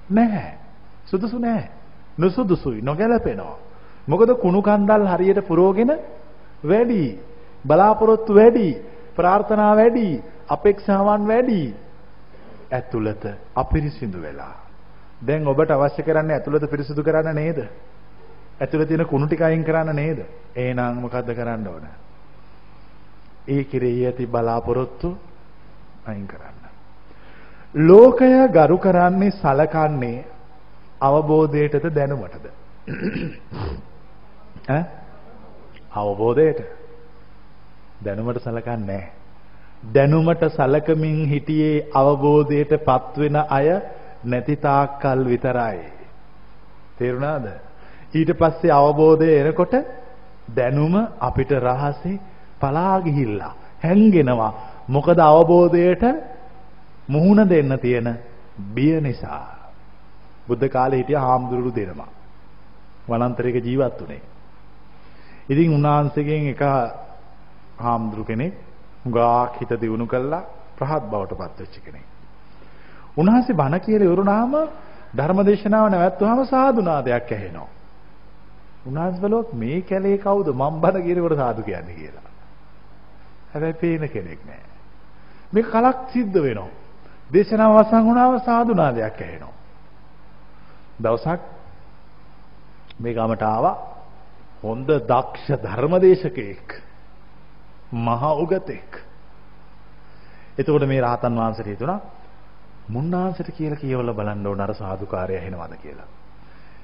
නැහැ. 0.09 0.53
සුදුසු 1.05 1.39
නැහැ. 1.39 1.69
නුසුදුසුයි 2.17 2.81
නොගැලපෙනවා. 2.81 3.57
මොකද 4.07 4.29
කුණු 4.35 4.61
කන්දල් 4.61 5.05
හරියට 5.07 5.41
පුරවගෙන 5.43 5.91
වැඩි 6.63 7.19
බලාපොරොත්තු 7.63 8.33
වැඩි 8.33 8.67
ප්‍රාර්ථනා 9.15 9.75
වැඩි 9.75 10.23
අපේක්ෂාවන් 10.47 11.27
වැඩි 11.27 11.61
ඇතුළත 12.71 13.23
අපිරිසිදු 13.55 14.19
වෙලා 14.19 14.55
දැන් 15.21 15.47
ඔබට 15.47 15.71
අවශ්‍ය 15.71 16.03
කරන්නේ 16.03 16.35
ඇතුළත 16.35 16.65
පිරිසිදු 16.67 17.03
කරන්න 17.03 17.35
නේද 17.35 17.59
ඇතුළේ 18.59 18.87
තියෙන 18.87 19.05
කුණු 19.05 19.27
ටික 19.27 19.41
අයින් 19.41 19.63
කරන්න 19.63 19.95
නේද 19.95 20.19
එහෙනම් 20.55 20.97
මොකද්ද 20.97 21.29
කරන්න 21.31 21.67
ඕන 21.67 21.85
ඒ 23.47 23.63
කෙරෙහි 23.65 24.05
ඇති 24.05 24.27
බලාපොරොත්තු 24.27 25.17
අයින් 26.05 26.27
කරන්න 26.27 26.50
ලෝකය 27.73 28.47
ගරු 28.49 28.77
කරන්නේ 28.77 29.31
සලකන්නේ 29.31 30.25
අවබෝධයටද 31.01 31.85
දැනුමටද? 31.89 32.45
ඈ? 34.69 34.83
අවබෝධයට. 35.93 36.61
දැනුමට 38.05 38.39
සලකන්නේ 38.39 39.03
දැනුමට 39.93 40.43
සලකමින් 40.49 41.25
හිටියේ 41.25 41.87
අවබෝධයට 41.93 42.73
පත්වෙන 42.79 43.35
අය 43.49 43.67
නැති 44.25 44.55
තාක්කල් 44.57 45.25
විතරයි. 45.25 45.79
තේරුණාද? 46.97 47.45
ඊට 48.13 48.31
පස්සේ 48.33 48.71
අවබෝධය 48.71 49.29
එනකොට 49.39 49.73
දැනුම 50.55 50.95
අපිට 51.19 51.51
රහසේ 51.51 52.19
පලා 52.59 52.99
ගිහිල්ලා 52.99 53.53
හැංගෙනවා. 53.83 54.53
මොකද 54.89 55.19
අවබෝධයට 55.21 56.03
මුහුණ 57.07 57.49
දෙන්න 57.49 57.79
තියෙන 57.79 58.19
බිය 58.73 59.01
නිසා 59.01 59.45
බුද්ධ 60.47 60.69
කාලේ 60.69 60.97
හිටිය 60.97 61.15
හාමුදුරුවෝ 61.17 61.75
දෙනම 61.75 62.01
වනාන්තරයක 63.07 63.55
ජීවත් 63.57 63.99
වුණේ 63.99 64.21
ඉතින් 65.47 65.69
උන්වහන්සේගෙන් 65.69 66.47
එක 66.47 66.61
හාමුදුරු 67.77 68.23
කෙනෙක් 68.23 68.53
හුඟක් 69.03 69.59
හිත 69.59 69.71
දියුණු 69.73 70.05
කළා 70.05 70.43
ප්‍රහත් 70.77 71.03
බවට 71.03 71.33
පත් 71.33 71.59
වෙච්ච 71.59 71.75
කෙනෙක්. 71.79 72.05
උන්වහන්සේ 73.13 73.55
බණ 73.55 73.79
කියලා 73.79 74.07
ඉවරුනාම 74.07 74.53
ධර්මදේශනාව 75.13 75.85
නැවැත්තුවාම 75.87 76.45
සාදුනාදයක් 76.45 77.31
ඇහෙනවා. 77.31 77.69
උන්වහන්සේ 78.85 79.21
බලුවක් 79.21 79.53
මේ 79.53 79.81
කැලේ 79.81 80.17
කවුද 80.17 80.47
මම් 80.51 80.75
බණ 80.79 81.03
කියනකොට 81.03 81.35
සාදු 81.35 81.61
කියන්නේ 81.61 81.95
කියලා. 81.95 82.29
හැබැයි 83.51 83.73
පේන 83.75 84.03
කෙනෙක් 84.09 84.41
නෑ. 84.41 84.63
මේක 85.53 85.65
කලක් 85.67 85.97
සිද්ධ 86.09 86.37
වෙනවා. 86.37 86.69
දේශනාව 87.31 87.71
අවසන් 87.73 88.05
වුණාම 88.05 88.39
සාදුනාදයක් 88.41 89.19
ඇහෙනවා. 89.19 89.53
දවසක් 90.99 91.41
මේ 92.99 93.13
ගමට 93.13 93.43
ආවා 93.43 93.75
හොඳ 94.63 94.89
දක්ෂ 95.07 95.61
ධර්මදේශකයෙක් 95.63 96.67
මහා 97.99 98.33
උගතෙක් 98.35 98.91
එතකොට 100.57 100.85
මේ 100.85 101.01
රහතන් 101.01 101.35
වහන්සේට 101.35 101.67
හිතුණා 101.67 101.99
මුන්නාන්සට 102.89 103.51
කියලා 103.51 103.79
කියවලා 103.79 104.13
බලන්න 104.13 104.47
ඕන 104.47 104.61
අර 104.61 104.73
සාදුකාරය 104.75 105.35
ඇහෙනවද 105.35 105.75
කියලා. 105.77 106.09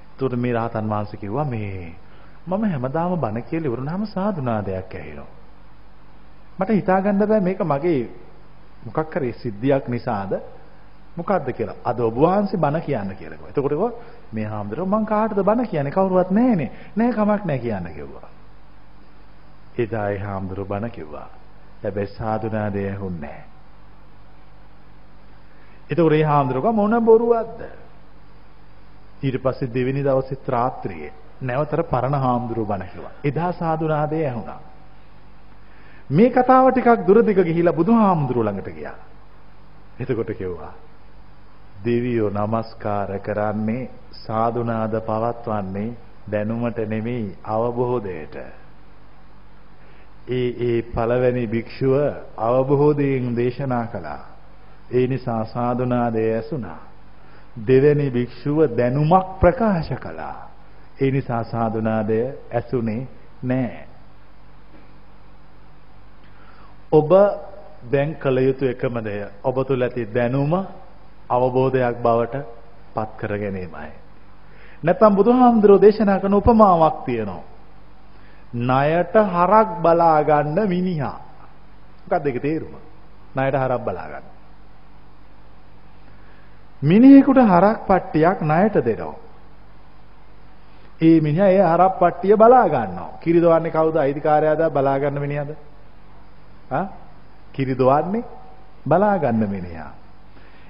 එතකොට 0.10 0.36
මේ 0.36 0.54
රහතන් 0.54 0.90
වහන්සේ 0.90 1.20
කිව්වා 1.20 1.46
මේ 1.46 1.96
මම 2.48 2.64
හැමදාම 2.66 3.18
බණ 3.18 3.44
කියලා 3.44 3.68
ඉවරුනහම 3.68 4.06
සාදුනාදයක් 4.08 4.94
ඇහෙනවා. 4.94 5.32
මට 6.60 6.70
හිතා 6.72 7.02
ගන්න 7.02 7.20
බෑ 7.22 7.42
මේක 7.42 7.62
මගේ 7.64 8.02
මොකක් 8.88 9.14
හරි 9.14 9.34
සිද්ධියක් 9.36 9.88
නිසාද 9.88 10.40
මොකද්ද 11.16 11.52
කියලා. 11.52 11.76
අද 11.84 12.00
ඔබ 12.00 12.16
වහන්සේ 12.16 12.60
බණ 12.60 12.82
කියන්න 12.82 13.12
කියලා 13.12 13.38
කිව්වා. 13.38 13.50
එතකොට 13.50 13.70
කිව්වා 13.70 13.92
මේ 14.32 14.46
හාමුදුරුවෝ 14.46 14.90
මං 14.90 15.06
කාටද 15.06 15.40
බණ 15.42 15.68
කියන්නේ? 15.68 15.92
කවුරුවත් 15.92 16.32
නැහැනේ. 16.32 16.72
නෑ 16.96 17.12
කමක් 17.12 17.46
නෑ 17.46 17.60
කියන්න 17.60 17.90
කිව්වා. 17.94 18.30
එදා 19.78 20.08
ඒ 20.10 20.20
හාමුදුරුවෝ 20.20 20.70
බණ 20.70 20.92
කිව්වා. 20.92 21.28
හැබැයි 21.84 22.14
සාදුනාදේ 22.14 22.88
ඇහුන්නේ 22.90 23.30
නෑ. 23.30 23.46
එතකොට 25.90 26.14
ඒ 26.14 26.24
හාමුදුරුවෝ 26.24 26.74
මොන 26.74 26.98
බොරුවක්ද? 27.04 27.62
ඊට 29.24 29.42
පස්සේ 29.44 29.74
දෙවෙනි 29.74 30.04
දවසේ 30.04 30.46
රාත්‍රියේ 30.48 31.14
නැවතර 31.42 31.84
පරණ 31.86 32.16
හාමුදුරුවෝ 32.16 32.70
බණ 32.70 32.90
කිව්වා. 32.90 33.14
එදා 33.24 33.52
සාදුනාදේ 33.54 34.26
ඇහුණා. 34.26 34.60
මේ 36.10 36.30
කතාව 36.30 36.72
ටිකක් 36.72 37.06
දුර 37.08 37.20
දිග 37.22 37.40
ගිහිලා 37.40 37.74
බුදුහාමුදුරුවෝ 37.74 38.46
ළඟට 38.46 38.70
ගියා. 38.72 38.98
එතකොට 40.00 40.32
කිව්වා 40.34 40.74
දෙවියෝ 41.86 42.30
নমස්කාර 42.30 43.20
කරන්නේ 43.20 43.90
සාදුනාද 44.18 44.94
පවත්වන්නේ 45.02 45.96
දැනුමට 46.32 46.80
නෙමෙයි 46.86 47.36
අවබෝධයට. 47.46 48.36
ඒ 50.30 50.50
ඒ 50.62 50.82
පළවෙනි 50.86 51.44
භික්ෂුව 51.48 51.96
අවබෝධයෙන් 52.40 53.36
දේශනා 53.36 53.86
කළා. 53.88 54.24
ඒ 54.92 55.08
නිසා 55.08 55.44
සාදුනාදය 55.46 56.24
ඇසුණා. 56.32 56.82
දෙවෙනි 57.68 58.08
භික්ෂුව 58.10 58.60
දැනුමක් 58.78 59.40
ප්‍රකාශ 59.40 59.94
කළා. 59.98 60.38
ඒ 61.02 61.12
නිසා 61.12 61.44
සාදුනාදය 61.44 62.20
ඇසුනේ 62.54 63.08
නැහැ. 63.44 63.87
ඔබ 66.92 67.10
දැන් 67.84 68.16
කළ 68.16 68.38
යුතු 68.40 68.66
එකම 68.66 69.00
දෙය 69.02 69.26
ඔබ 69.44 69.56
තුල 69.64 69.82
ඇති 69.82 70.06
දැනුම 70.08 70.54
අවබෝධයක් 71.30 71.98
බවට 71.98 72.36
පත් 72.94 73.10
කර 73.18 73.38
ගැනීමයි. 73.38 73.92
නැත්නම් 74.84 75.16
බුදුහාමුදුරෝ 75.16 75.82
දේශනා 75.82 76.20
කරන 76.20 76.34
උපමාවක් 76.34 77.06
තියෙනවා. 77.06 77.44
ණයට 78.54 79.14
හරක් 79.14 79.70
බලා 79.78 80.24
ගන්න 80.24 80.60
මිනිහා. 80.66 81.20
මොකක්ද 82.02 82.26
ඒකේ 82.26 82.42
තේරුම? 82.42 82.74
ණයට 83.36 83.56
හරක් 83.56 83.82
බලා 83.82 84.08
ගන්න. 84.08 84.26
මිනිහෙකුට 86.82 87.38
හරක් 87.44 87.80
පට්ටියක් 87.84 88.42
ණයට 88.42 88.76
දෙනවා. 88.80 89.16
ඒ 91.02 91.20
මිනිහා 91.22 91.50
ඒ 91.50 91.64
හරක් 91.66 91.94
පට්ටිය 91.96 92.36
බලා 92.36 92.68
ගන්නවා. 92.68 93.18
කිරි 93.22 93.42
දොවන්නේ 93.42 93.72
කවුද? 93.72 93.96
අයිතිකාරයාද 93.98 94.70
බලා 94.72 95.00
ගන්න 95.00 95.20
මිනිහාද? 95.20 95.67
ආ? 96.72 96.86
කිරි 97.54 97.78
දොවන්නේ 97.78 98.24
බලා 98.88 99.18
ගන්න 99.18 99.50
මිනිහා. 99.50 99.92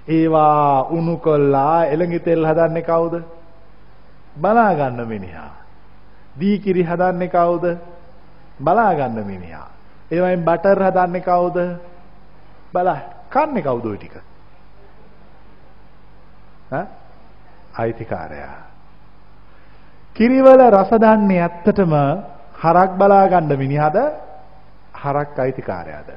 ඒවා 0.08 0.84
උණු 0.90 1.18
කොල්ලා 1.18 1.86
එළඟි 1.86 2.20
තෙල් 2.20 2.46
හදන්නේ 2.46 2.84
කවුද? 2.84 3.24
බලා 4.38 4.74
ගන්න 4.74 5.08
මිනිහා. 5.08 5.52
දී 6.40 6.60
කිරි 6.60 6.84
හදන්නේ 6.84 7.30
කවුද? 7.30 7.66
බලා 8.60 8.94
ගන්න 8.94 9.26
මිනිහා. 9.26 9.68
ඒවයින් 10.12 10.46
බටර් 10.46 10.84
හදන්නේ 10.84 11.22
කවුද? 11.22 11.58
බලා 12.74 13.00
කන්නේ 13.30 13.64
කවුද 13.64 13.86
ওই 13.86 13.98
ටික? 13.98 14.16
ඈ? 16.72 16.86
අයිතිකාරයා. 17.76 18.58
කිරිවල 20.16 20.62
රස 20.70 20.92
දන්නේ 20.96 21.42
ඇත්තටම 21.42 21.94
හරක් 22.58 22.92
බලා 22.94 23.28
ගන්න 23.28 23.58
මිනිහද? 23.58 23.98
හරක් 24.98 25.40
අයිතිකාරයාද? 25.40 26.10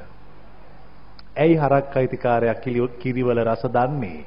ඇයි 1.37 1.57
හරක් 1.57 1.97
අයිතිකාරයා 1.97 2.55
කිරිවල 2.99 3.41
රස 3.41 3.65
දන්නේ? 3.69 4.25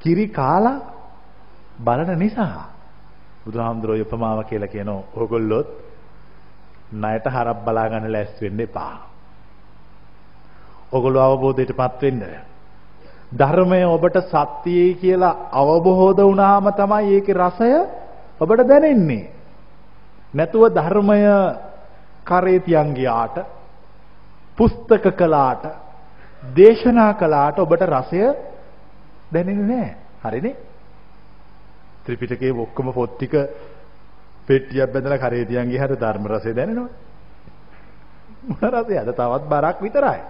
කිරි 0.00 0.28
කාලා 0.30 0.78
බලන 1.78 2.18
නිසා. 2.18 2.68
බුදුහාමුදුරුවෝ 3.44 4.04
උපමාව 4.04 4.44
කියලා 4.44 4.68
කියනවා 4.68 5.02
ඕගොල්ලොත් 5.14 5.68
ණයට 6.92 7.26
හරක් 7.26 7.58
බලා 7.64 7.88
ගන්න 7.88 8.12
ලෑස්ති 8.12 8.44
වෙන්න 8.44 8.60
එපා. 8.60 8.94
ඕගොල්ලෝ 10.92 11.22
අවබෝධයටපත් 11.24 12.02
වෙන්න. 12.02 12.22
ධර්මය 13.32 13.80
ඔබට 13.86 14.16
සත්‍යයි 14.26 14.94
කියලා 14.94 15.34
අවබෝධ 15.52 16.20
වුණාම 16.20 16.66
තමයි 16.74 17.14
ඒකේ 17.14 17.36
රසය 17.36 17.70
ඔබට 18.40 18.68
දැනෙන්නේ. 18.68 19.30
නැතුව 20.34 20.64
ධර්මය 20.70 21.20
කරේ 22.24 22.60
තියන් 22.60 22.94
ගියාට 22.94 23.36
පුස්තක 24.56 25.04
කළාට 25.12 25.64
දේශනා 26.50 27.12
කළාට 27.14 27.58
ඔබට 27.58 27.82
රසය 27.84 28.22
දැනෙන්නේ 29.32 29.66
නැහැ. 29.66 29.94
හරිනේ? 30.22 30.56
ත්‍රිපිටකයේ 32.04 32.52
ඔක්කොම 32.54 32.92
පොත් 32.92 33.16
ටික 33.16 33.34
පෙට්ටියක් 34.46 34.92
බැඳලා 34.92 35.18
කරේ 35.18 35.44
තියන් 35.44 35.68
ගියහට 35.68 35.96
ධර්ම 35.96 36.26
රසය 36.28 36.54
දැනෙනවා. 36.54 36.88
මොන 38.42 38.70
රසයද? 38.72 39.12
තවත් 39.12 39.48
බරක් 39.48 39.80
විතරයි. 39.80 40.20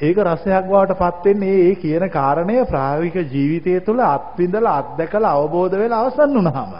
ඒක 0.00 0.18
රසයක් 0.18 0.64
බවට 0.64 0.96
පත් 0.96 1.24
වෙන්නේ 1.24 1.62
ඒ 1.62 1.74
කියන 1.76 2.10
කාරණය 2.10 2.64
ප්‍රායෝගික 2.64 3.16
ජීවිතය 3.26 3.80
තුළ 3.80 4.00
අත්විඳලා 4.00 4.76
අත්දැකලා 4.78 5.34
අවබෝධ 5.34 5.74
වෙලා 5.74 6.00
අවසන් 6.00 6.34
වුණාම. 6.34 6.74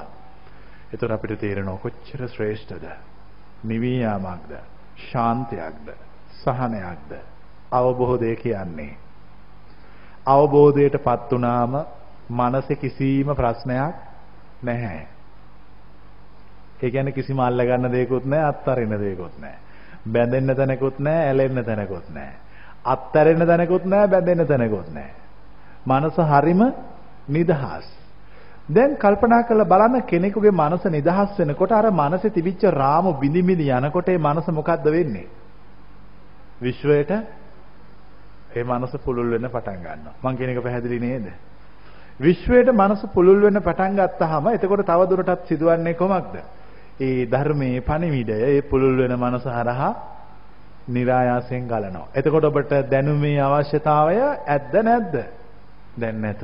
එතකොට 0.89 1.11
අපිට 1.11 1.41
තේරෙනවා 1.41 1.79
කොච්චර 1.79 2.29
ශ්‍රේෂ්ඨද? 2.29 2.85
නිවියාමක්ද? 3.65 4.53
ශාන්තයක්ද? 5.05 6.08
සහනයක්ද? 6.41 7.13
අවබෝධය 7.73 8.37
කියන්නේ. 8.37 8.97
අවබෝධයටපත් 10.27 11.33
වුණාම 11.33 11.73
මනසේ 12.31 12.77
කිසිම 12.77 13.29
ප්‍රශ්නයක් 13.35 13.95
නැහැ. 14.63 15.07
ඒ 16.83 16.91
කියන්නේ 16.91 17.13
කිසිම 17.13 17.41
අල්ල 17.41 17.61
ගන්න 17.61 17.93
දෙයක්වත් 17.93 18.25
නැහැ, 18.25 18.49
අත්හරින්න 18.49 19.01
දෙයක්වත් 19.01 19.39
නැහැ. 19.39 19.59
බැඳෙන්න 20.07 20.57
තැනකුත් 20.57 20.99
නැහැ, 20.99 21.27
ඇලෙන්න 21.27 21.65
තැනකුත් 21.65 22.09
නැහැ. 22.09 22.37
අත්හැරෙන්න 22.87 23.47
තැනකුත් 23.47 23.85
නැහැ, 23.85 24.09
බැඳෙන්න 24.09 24.47
තැනකුත් 24.47 24.91
නැහැ. 24.91 25.15
මනස 25.87 26.19
හරිම 26.31 26.63
නිදහස්. 27.29 27.87
දැන් 28.71 28.97
කල්පනා 28.97 29.43
කරලා 29.43 29.65
බලන්න 29.65 30.03
කෙනෙකුගේ 30.03 30.51
මනස 30.53 30.85
නිදහස් 30.87 31.39
වෙනකොට 31.39 31.73
අර 31.73 31.91
මනසේ 31.93 32.31
තිබිච්ච 32.31 32.65
රාමු 32.73 33.13
බිඳි 33.15 33.43
බිඳි 33.43 33.71
යනකොට 33.71 34.09
ඒ 34.09 34.19
මනස 34.19 34.49
මොකද්ද 34.51 34.87
වෙන්නේ? 34.87 35.29
විශ්වයට 36.61 37.11
ඒ 38.51 38.65
මනස 38.65 38.97
පුළුල් 39.05 39.31
වෙන්න 39.31 39.49
පටන් 39.49 39.79
ගන්නවා. 39.79 40.15
මං 40.23 40.37
කියන 40.37 40.51
එක 40.51 40.63
පැහැදිලි 40.63 41.01
නේද? 41.01 41.27
විශ්වයට 42.21 42.73
මනස 42.73 43.03
පුළුල් 43.15 43.41
වෙන්න 43.41 43.61
පටන් 43.61 43.97
ගත්තාම 43.97 44.49
එතකොට 44.49 44.85
තව 44.85 45.01
දුරටත් 45.07 45.49
සිදුවන්නේ 45.49 45.95
කොහොමද? 45.95 46.39
ඒ 47.01 47.27
ධර්මයේ 47.27 47.81
පණිවිඩය 47.81 48.39
ඒ 48.45 48.63
පුළුල් 48.63 48.97
වෙන 48.99 49.15
මනස 49.15 49.45
හරහා 49.49 49.93
નિરાයාසයෙන් 50.89 51.67
ගලනවා. 51.67 52.09
එතකොට 52.15 52.45
ඔබට 52.45 52.73
දැනුමේ 52.91 53.39
අවශ්‍යතාවය 53.41 54.17
ඇද්ද 54.47 54.75
නැද්ද? 54.83 55.15
දැන් 55.99 56.21
නැත. 56.21 56.43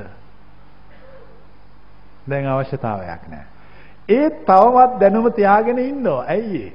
දැන් 2.28 2.46
අවශ්‍යතාවයක් 2.46 3.22
නැහැ. 3.28 3.46
ඒ 4.08 4.30
තවමත් 4.44 5.00
දැනුම 5.00 5.32
තියාගෙන 5.32 5.78
ඉන්නවා. 5.80 6.24
ඇයි 6.26 6.62
ඒ? 6.62 6.72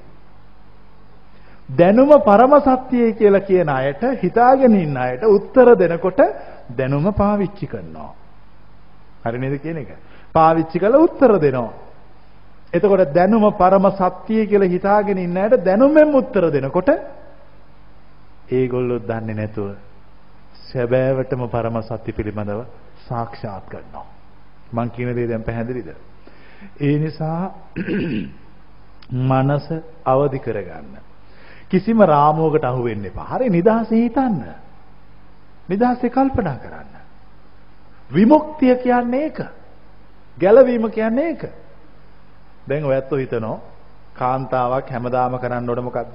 දැනුම 1.70 2.09
පරම 2.22 2.53
සත්‍යයි 2.59 3.13
කියලා 3.13 3.39
කියන 3.39 3.70
අයට 3.70 4.03
හිතාගෙන 4.22 4.76
ඉන්න 4.76 4.97
අයට 4.97 5.24
උත්තර 5.28 5.76
දෙනකොට 5.76 6.22
දැනුම 6.78 7.13
පාවිච්චි 7.13 7.67
කරනවා. 7.67 8.11
හරි 9.24 9.38
නේද 9.38 9.61
කියන 9.61 9.78
එක? 9.78 9.91
පාවිච්චි 10.34 10.80
කරලා 10.80 10.99
උත්තර 10.99 11.39
දෙනවා. 11.39 11.74
එතකොට 12.74 13.13
දැනුම 13.13 13.45
පරම 13.53 13.86
සත්‍යයි 13.91 14.47
කියලා 14.47 14.67
හිතාගෙන 14.67 15.17
ඉන්න 15.17 15.38
අයට 15.38 15.63
දැනුමෙන් 15.63 16.15
උත්තර 16.15 16.51
දෙනකොට 16.51 16.89
ඒගොල්ලෝ 18.51 18.99
දන්නේ 18.99 19.36
නැතුව 19.36 19.70
සැබෑවටම 20.65 21.43
පරම 21.47 21.82
සත්‍ය 21.82 22.11
පිළිබඳව 22.11 22.61
සාක්ෂාත් 23.07 23.65
කරනවා. 23.70 24.05
මං 24.74 24.89
කියන 24.89 25.13
දේ 25.15 25.28
දැන් 25.28 25.43
පැහැදිලිද? 25.43 25.89
ඒ 26.82 26.97
නිසා 26.97 27.53
මනස 29.11 29.67
අවදි 30.05 30.39
කරගන්න. 30.39 31.09
කිසිම 31.70 32.01
රාමුවකට 32.01 32.65
අහු 32.65 32.84
වෙන්න 32.84 33.05
එපා. 33.05 33.24
හරි 33.24 33.49
නිදහසේ 33.49 34.03
හිතන්න. 34.03 34.43
නිදහසේ 35.70 36.09
කල්පනා 36.09 36.55
කරන්න. 36.55 36.93
විමුක්තිය 38.13 38.76
කියන්නේ 38.76 39.24
ඒක. 39.24 39.39
ගැලවීම 40.39 40.91
කියන්නේ 40.91 41.30
ඒක. 41.30 41.43
දැන් 42.70 42.86
ඔයත් 42.86 43.11
හිතනවා 43.11 43.59
කාන්තාවක් 44.13 44.89
හැමදාම 44.91 45.39
කරන්න 45.39 45.70
ඕන 45.70 45.84
මොකද්ද? 45.84 46.11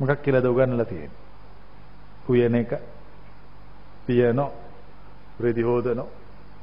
මොකක් 0.00 0.22
කියලාද 0.22 0.44
උගන්වලා 0.44 0.84
තියෙන්නේ? 0.84 1.26
උයන 2.28 2.54
එක, 2.54 2.72
පියනෝ, 4.06 4.52
රෙදි 5.40 5.62
හොදනෝ, 5.62 6.08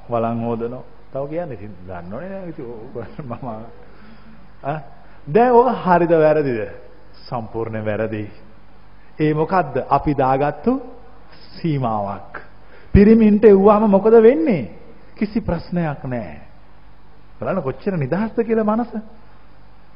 වලන් 0.10 0.40
හොදනෝ. 0.40 0.84
තව 1.14 1.24
කියන්නේ 1.30 1.70
දන්නවනේ 1.88 2.30
නේද? 2.30 2.50
ඉතින් 2.50 2.66
මම 3.24 3.48
ආ 4.64 4.80
දැන් 5.34 5.52
ඔක 5.52 5.68
හරිද 5.86 6.12
වැරදිද? 6.12 6.85
සම්පූර්ණ 7.26 7.86
වැරදි. 7.86 8.24
ඒ 9.20 9.34
මොකද්ද? 9.34 9.84
අපි 9.90 10.14
දාගත්තු 10.14 10.82
සීමාවක්. 11.56 12.42
පිරිමින්ට 12.94 13.46
එව්වම 13.46 13.90
මොකද 13.90 14.22
වෙන්නේ? 14.22 14.72
කිසි 15.16 15.42
ප්‍රශ්නයක් 15.42 16.04
නැහැ. 16.04 16.40
බලන්න 17.40 17.64
කොච්චර 17.64 17.98
නිදහස්ද 17.98 18.44
කියලා 18.44 18.64
මනස. 18.66 18.92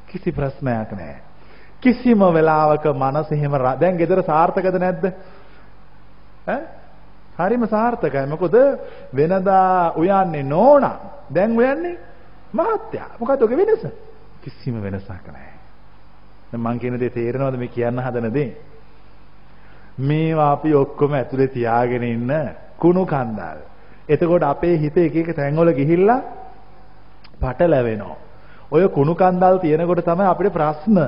කිසි 0.06 0.32
ප්‍රශ්නයක් 0.32 0.92
නැහැ. 0.92 1.22
කිසිම 1.80 2.20
වෙලාවක 2.34 2.84
මනස 2.86 3.32
එහෙම 3.32 3.56
දැන් 3.80 3.96
gedara 3.96 4.22
සාර්ථකද 4.22 4.78
නැද්ද? 4.78 5.04
ඈ? 6.46 6.60
හරිම 7.38 7.66
සාර්ථකයි. 7.68 8.26
මොකද 8.26 8.56
වෙනදා 9.14 9.92
උයන්නේ 9.96 10.42
නෝනා. 10.44 10.98
දැන් 11.34 11.56
උයන්නේ 11.56 11.96
මහත්තයා. 12.52 13.10
මොකද 13.18 13.42
ඔගේ 13.42 13.56
වෙනස? 13.58 13.86
කිසිම 14.42 14.82
වෙනසක් 14.82 15.26
නැහැ. 15.28 15.59
දැන් 16.50 16.62
මං 16.62 16.78
කියන 16.78 16.98
දේ 16.98 17.10
තේරෙනවද 17.10 17.56
මේ 17.56 17.68
කියන්න 17.68 17.98
හදන 17.98 18.32
දේ? 18.32 18.50
මේවා 20.00 20.52
අපි 20.52 20.74
ඔක්කොම 20.74 21.12
ඇතුලේ 21.12 21.48
තියාගෙන 21.48 22.02
ඉන්න 22.04 22.32
කුණු 22.78 23.06
කන්දල්. 23.06 23.58
එතකොට 24.08 24.42
අපේ 24.44 24.76
හිත 24.76 24.96
එක 24.98 25.16
එක 25.16 25.36
තැන්වල 25.36 25.72
ගිහිල්ලා 25.72 26.20
පටලැවෙනවා. 27.40 28.16
ඔය 28.70 28.88
කුණු 28.88 29.14
කන්දල් 29.14 29.58
තියෙනකොට 29.58 30.04
තමයි 30.04 30.26
අපිට 30.26 30.52
ප්‍රශ්න. 30.52 30.98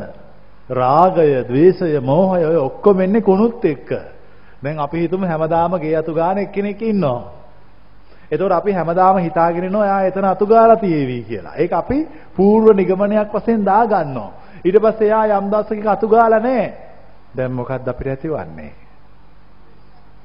රාගය, 0.70 1.44
ద్వේෂය, 1.44 2.00
මෝහය 2.00 2.44
ඔය 2.44 2.56
ඔක්කොම 2.58 3.00
එන්නේ 3.00 3.20
කුණුත් 3.22 3.64
එක්ක. 3.64 3.90
දැන් 4.62 4.78
අපි 4.78 4.98
හිතමු 4.98 5.26
හැමදාම 5.26 5.78
ගේ 5.78 5.96
අතු 5.96 6.14
ගාන 6.14 6.38
එක්කෙනෙක් 6.38 6.82
ඉන්නවා. 6.82 7.22
එතකොට 8.30 8.52
අපි 8.52 8.72
හැමදාම 8.72 9.18
හිතාගෙන 9.18 9.64
ඉන්නවා 9.64 9.84
එයා 9.84 10.02
එතන 10.04 10.24
අතු 10.24 10.46
ගාලා 10.46 10.76
තියේවි 10.76 11.18
කියලා. 11.22 11.56
ඒක 11.56 11.72
අපි 11.72 11.98
පූර්ව 12.36 12.76
නිගමනයක් 12.76 13.32
වශයෙන් 13.32 13.64
දා 13.64 13.86
ගන්නවා. 13.86 14.30
ඊට 14.64 14.78
පස්සේ 14.78 15.06
එයා 15.06 15.38
යම් 15.38 15.50
දවසක 15.50 15.86
අතු 15.86 16.08
ගාලා 16.08 16.40
නැහැ. 16.40 16.72
දැන් 17.36 17.52
මොකක්ද 17.52 17.88
අපිට 17.88 18.08
ඇතිවන්නේ? 18.08 18.72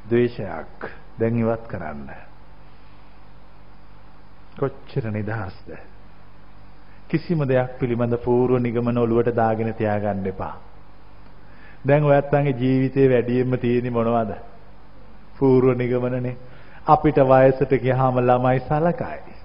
ද්වේෂයක්. 0.10 0.90
දැන් 1.20 1.38
ඉවත් 1.38 1.68
කරන්න. 1.68 2.10
කොච්චර 4.58 5.12
නිදහස්ද? 5.12 5.70
කිසිම 7.08 7.40
දෙයක් 7.46 7.80
පිළිබඳ 7.80 8.18
පූර්ව 8.20 8.60
නිගමන 8.60 8.98
ඔලුවට 8.98 9.36
දාගෙන 9.36 9.74
තියාගන්න 9.74 10.28
එපා. 10.28 10.56
දැන් 11.88 12.04
ඔයත්ගේ 12.04 12.54
ජීවිතේ 12.54 13.10
වැඩියෙන්ම 13.10 13.58
තියෙන්නේ 13.58 13.92
මොනවද? 13.92 14.32
පූර්ව 15.40 15.78
නිගමනනේ. 15.78 16.38
අපිට 16.88 17.18
වයසට 17.26 17.72
ගියාම 17.80 18.20
ළමයි 18.20 18.60
සලකයි. 18.62 19.36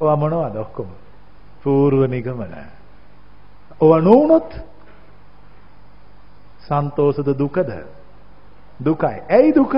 ඔවා 0.00 0.16
මොනවද 0.16 0.56
ඔක්කොම? 0.56 0.90
පූර්ව 1.62 2.06
නිගමන. 2.08 2.54
ඔවා 3.80 4.00
නොවුනොත් 4.00 4.50
සන්තෝෂද 6.60 7.28
දුකද? 7.38 7.70
දුකයි. 8.80 9.22
ඇයි 9.30 9.54
දුක? 9.54 9.74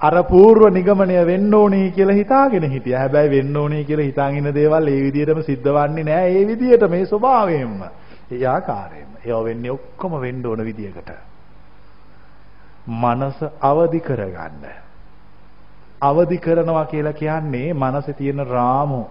අර 0.00 0.14
පූර්ව 0.24 0.70
නිගමනය 0.70 1.26
වෙන්න 1.26 1.54
ඕනේ 1.54 1.90
කියලා 1.90 2.14
හිතාගෙන 2.14 2.64
හිටියා. 2.64 3.00
හැබැයි 3.00 3.30
වෙන්න 3.30 3.56
ඕනේ 3.56 3.84
කියලා 3.84 4.06
හිතාගෙන 4.06 4.38
ඉන්න 4.38 4.54
දේවල් 4.54 4.88
ඒ 4.88 5.02
විදිහටම 5.02 5.42
සිද්ධ 5.42 5.74
වෙන්නේ 5.74 6.04
නැහැ. 6.04 6.30
ඒ 6.32 6.46
විදිහට 6.46 6.88
මේ 6.90 7.06
ස්වභාවයෙන්ම. 7.06 7.82
ඒ 8.30 8.46
ආකාරයෙන්ම. 8.46 9.12
ඒවා 9.24 9.44
වෙන්නේ 9.44 9.70
ඔක්කොම 9.70 10.20
වෙන්න 10.20 10.46
ඕන 10.46 10.64
විදිහකට. 10.64 11.10
මනස 12.86 13.38
අවදි 13.62 14.00
කරගන්න. 14.00 14.64
අවදි 16.00 16.38
කරනවා 16.38 16.86
කියලා 16.86 17.12
කියන්නේ 17.14 17.74
මනසේ 17.74 18.14
තියෙන 18.14 18.46
රාමු 18.46 19.02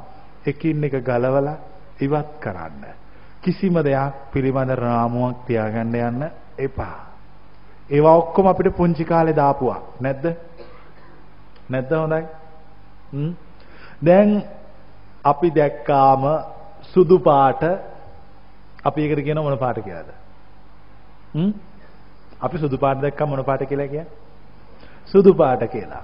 එකින් 0.46 0.84
එක 0.84 1.00
ගලවලා 1.02 1.56
ඉවත් 2.02 2.40
කරන්න. 2.40 3.01
කිසිම 3.44 3.76
දෙයක් 3.82 4.14
පිළිබඳ 4.34 4.72
රාමුවක් 4.76 5.46
තියාගන්න 5.48 5.96
යන්න 5.98 6.24
එපා. 6.60 6.98
ඒවා 7.90 8.16
ඔක්කොම 8.16 8.48
අපිට 8.48 8.76
පුංචි 8.76 9.06
කාලේ 9.06 9.36
දාපුවා. 9.36 9.80
නැද්ද? 10.00 10.26
නැද්ද 11.70 11.92
හොඳයි? 11.94 12.24
හ්ම්. 13.14 13.32
දැන් 14.06 14.44
අපි 15.24 15.52
දැක්කාම 15.52 16.24
සුදු 16.84 17.20
පාට 17.20 17.64
අපි 18.84 19.02
ඒකට 19.02 19.24
කියන 19.24 19.40
මොන 19.40 19.58
පාට 19.58 19.80
කියලාද? 19.80 20.10
හ්ම්? 21.36 21.52
අපි 22.42 22.58
සුදු 22.58 22.78
පාට 22.78 23.02
දැක්කම 23.02 23.30
මොන 23.30 23.44
පාට 23.44 23.66
කියලා 23.66 23.88
කියන්නේ? 23.88 24.12
සුදු 25.08 25.34
පාට 25.34 25.64
කියලා. 25.68 26.04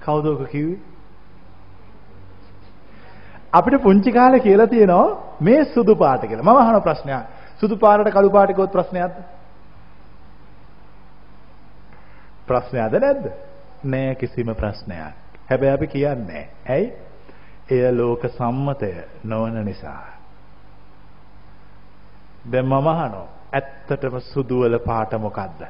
කවුද 0.00 0.26
ඔක 0.26 0.48
කිව්වේ? 0.48 0.78
අපිට 3.52 3.82
පුංචි 3.82 4.12
කාලේ 4.12 4.40
කියලා 4.40 4.66
තියෙනවා 4.66 5.36
මේ 5.40 5.64
සුදු 5.64 5.96
පාට 5.96 6.22
කියලා. 6.22 6.42
මම 6.44 6.56
අහන 6.58 6.82
ප්‍රශ්නයක්. 6.82 7.24
සුදු 7.60 7.76
පාටට 7.76 8.12
කළු 8.12 8.30
පාට 8.30 8.50
කිව්වොත් 8.50 8.72
ප්‍රශ්නයක්ද? 8.72 9.16
ප්‍රශ්නයක්ද 12.46 12.94
නැද්ද? 12.98 13.26
නෑ 13.84 14.14
කිසිම 14.14 14.54
ප්‍රශ්නයක්. 14.54 15.14
හැබැයි 15.50 15.74
අපි 15.74 15.86
කියන්නේ 15.88 16.44
ඇයි? 16.68 16.92
එය 17.70 17.92
ලෝක 17.92 18.22
සම්මතය 18.28 18.94
නොවන 19.24 19.64
නිසා. 19.64 20.06
දැන් 22.46 22.66
මම 22.66 22.88
අහනවා 22.88 23.28
ඇත්තටම 23.52 24.18
සුදු 24.22 24.60
වල 24.60 24.78
පාට 24.80 25.12
මොකද්ද? 25.18 25.60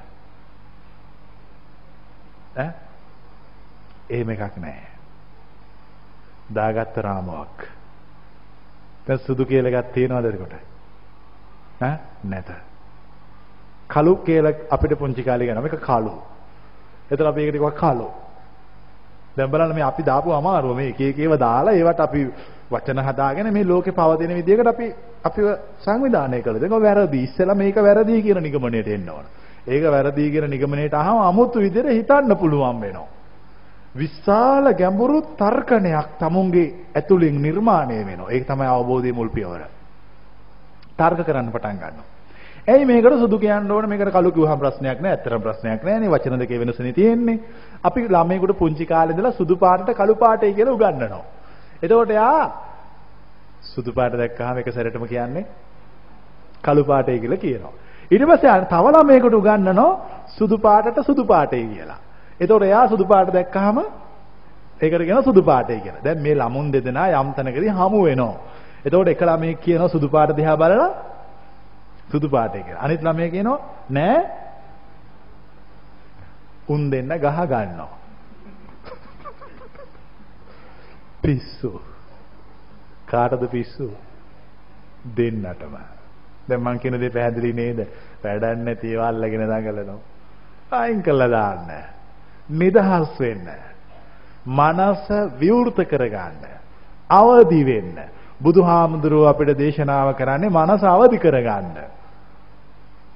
ඈ 2.57 2.71
එහෙම 4.11 4.31
එකක් 4.31 4.57
නැහැ. 4.59 4.90
දාගත්ත 6.55 6.99
රාමුවක්. 6.99 7.57
දැන් 9.07 9.19
සුදු 9.19 9.45
කියලා 9.45 9.71
එකක් 9.73 9.95
තියනවද 9.95 10.25
එතකොට? 10.25 10.55
ඈ 11.83 11.97
නැත. 12.25 12.51
කළු 13.89 14.17
කියලා 14.17 14.53
අපිට 14.71 14.99
පුංචි 14.99 15.23
කාලේ 15.23 15.47
ගන්නවා. 15.47 15.63
මේක 15.63 15.81
කළු. 15.81 16.15
එතන 17.11 17.27
අපි 17.27 17.41
ඒකට 17.41 17.53
කිව්වා 17.53 17.71
කළු. 17.73 18.09
දැන් 19.37 19.51
බලන්න 19.51 19.75
මේ 19.75 19.83
අපි 19.83 20.03
දාපු 20.03 20.31
අමාරුව 20.31 20.77
මේ 20.77 20.89
එක 20.89 21.01
එක 21.01 21.19
ඒවා 21.19 21.39
දාලා 21.39 21.75
ඒවට 21.75 22.01
අපි 22.01 22.23
වචන 22.71 22.99
හදාගෙන 22.99 23.53
මේ 23.53 23.65
ලෝකේ 23.65 23.93
පවතින 23.93 24.35
විදිහකට 24.35 24.67
අපි 24.67 24.87
අපිව 25.25 25.47
සංවිධානය 25.85 26.43
කළා. 26.43 26.63
ඒක 26.63 26.75
වැරදි. 26.79 27.23
ඉස්සෙල්ලා 27.23 27.55
මේක 27.55 27.77
වැරදි 27.79 28.23
කියන 28.23 28.43
නිගමනයට 28.43 28.89
එන්න 28.89 29.09
ඕන. 29.09 29.25
ඒක 29.69 29.85
වැරදි 29.85 30.31
කියන 30.31 30.51
නිගමනයට 30.51 30.95
අහම 30.95 31.19
아무තු 31.21 31.59
විදිහට 31.59 31.91
හිතන්න 31.91 32.37
පුළුවන් 32.37 32.81
වෙනවා. 32.81 33.20
විශාල 33.93 34.73
ගැඹුරු 34.75 35.23
තර්කණයක් 35.37 36.19
tamunගේ 36.19 36.75
ඇතුලෙන් 36.95 37.37
නිර්මාණය 37.39 37.99
වෙනවා. 38.01 38.31
ඒක 38.31 38.47
තමයි 38.47 38.67
අවබෝධයේ 38.69 39.13
මුල් 39.13 39.29
පියවර. 39.29 39.63
තර්ක 40.97 41.21
කරන්න 41.23 41.51
පටන් 41.51 41.77
ගන්නවා. 41.77 42.07
ඇයි 42.67 42.85
මේකට 42.85 43.19
සුදු 43.19 43.39
කියන්න 43.39 43.71
ඕන 43.71 43.89
මේකට 43.89 44.13
කළු 44.13 44.31
කිව්වහම 44.31 44.59
ප්‍රශ්නයක් 44.59 45.01
නෑ. 45.01 45.13
ඇත්තටම 45.13 45.43
ප්‍රශ්නයක් 45.43 45.83
නෑනේ. 45.83 46.09
වචන 46.09 46.39
දෙකේ 46.39 46.59
වෙනසනේ 46.59 46.93
තියෙන්නේ. 46.93 47.41
අපි 47.83 48.07
ළමයෙකුට 48.07 48.59
පුංචි 48.59 48.87
කාලේ 48.87 49.15
ඉඳලා 49.15 49.33
සුදු 49.33 49.57
පාටට 49.57 49.91
කළු 49.93 50.15
පාටයි 50.17 50.55
කියලා 50.55 50.75
උගන්වනවා. 50.75 51.25
එතකොට 51.83 52.11
යා 52.11 52.43
සුදු 53.65 53.93
පාට 53.93 54.15
දැක්කහම 54.15 54.59
එක 54.59 54.69
සැරේටම 54.69 55.07
කියන්නේ 55.07 55.47
කළු 56.63 56.85
පාටයි 56.85 57.19
කියලා 57.19 57.37
කියනවා. 57.39 57.73
ඊට 58.11 58.25
පස්සේ 58.25 58.61
තව 58.67 58.85
ළමයෙකුට 58.89 59.35
උගන්වනවා 59.35 59.91
සුදු 60.29 60.59
පාටට 60.59 61.03
සුදු 61.03 61.25
පාටයි 61.25 61.67
කියලා. 61.67 61.99
එතකොට 62.41 62.63
එයා 62.63 62.89
සුදු 62.89 63.05
පාට 63.05 63.29
දැක්කහම 63.31 63.79
ඒකට 64.81 65.03
කියන 65.03 65.23
සුදු 65.23 65.43
පාටයි 65.43 65.81
කියලා. 65.81 66.05
දැන් 66.05 66.19
මේ 66.19 66.35
ළමුන් 66.35 66.73
දෙදෙනා 66.73 67.09
යම් 67.13 67.33
තැනකදී 67.35 67.71
හමු 67.71 67.99
වෙනවා. 68.05 68.37
එතකොට 68.85 69.09
එක 69.09 69.23
ළමයෙක් 69.23 69.61
කියනවා 69.61 69.89
සුදු 69.89 70.09
පාට 70.09 70.37
දිහා 70.37 70.57
බලලා 70.57 70.91
සුදු 72.13 72.29
පාටයි 72.29 72.63
කියලා. 72.63 72.83
අනිත් 72.83 73.03
ළමයා 73.03 73.31
කියනවා 73.31 73.59
නෑ 73.91 74.19
උන් 76.69 76.91
දෙන්න 76.91 77.13
ගහ 77.19 77.39
ගන්නවා. 77.47 77.93
පිස්සු. 81.23 81.73
කාටද 83.07 83.49
පිස්සු? 83.49 83.93
දෙන්නටම. 85.17 85.75
දැන් 86.49 86.61
මං 86.63 86.79
කියන 86.79 87.01
දේ 87.01 87.11
පැහැදිලි 87.11 87.53
නේද? 87.53 87.81
වැඩක් 88.23 88.59
නැති 88.59 88.87
ඒවා 88.89 89.09
අල්ලගෙන 89.09 89.45
දඟලනවා. 89.45 90.01
අයින් 90.73 91.03
කළා 91.03 91.31
දාන්න. 91.31 92.00
නිදහස් 92.51 93.19
වෙන්න. 93.19 93.49
මනස 94.47 95.07
විවෘත 95.39 95.79
කරගන්න. 95.85 96.43
අවදි 97.11 97.65
වෙන්න. 97.65 97.97
බුදුහාමුදුරුව 98.41 99.27
අපිට 99.27 99.57
දේශනාව 99.57 100.15
කරන්නේ 100.15 100.51
මනස 100.51 100.83
අවදි 100.85 101.19
කරගන්න. 101.19 101.77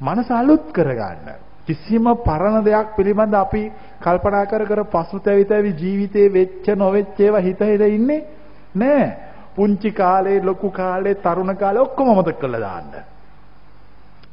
මනස 0.00 0.30
අලුත් 0.30 0.72
කරගන්න. 0.72 1.28
කිසිම 1.66 2.04
පරණ 2.20 2.62
දෙයක් 2.62 2.96
පිළිබඳ 2.96 3.34
අපි 3.34 3.70
කල්පනා 3.98 4.46
කර 4.46 4.64
කර 4.64 4.84
පසුතැවි 4.86 5.44
තැවි 5.44 5.70
ජීවිතේ 5.72 6.28
වෙච්ච 6.30 6.66
නොවෙච්ච 6.74 7.18
ඒවා 7.18 7.40
හිත 7.40 7.60
හිත 7.62 7.80
ඉන්නේ 7.82 8.26
නෑ. 8.74 9.16
පුංචි 9.54 9.90
කාලේ 9.92 10.40
ලොකු 10.40 10.70
කාලේ 10.70 11.14
තරුණ 11.16 11.56
කාලේ 11.56 11.82
ඔක්කොම 11.82 12.08
මතක 12.12 12.38
කරලා 12.38 12.60
දාන්න. 12.60 12.92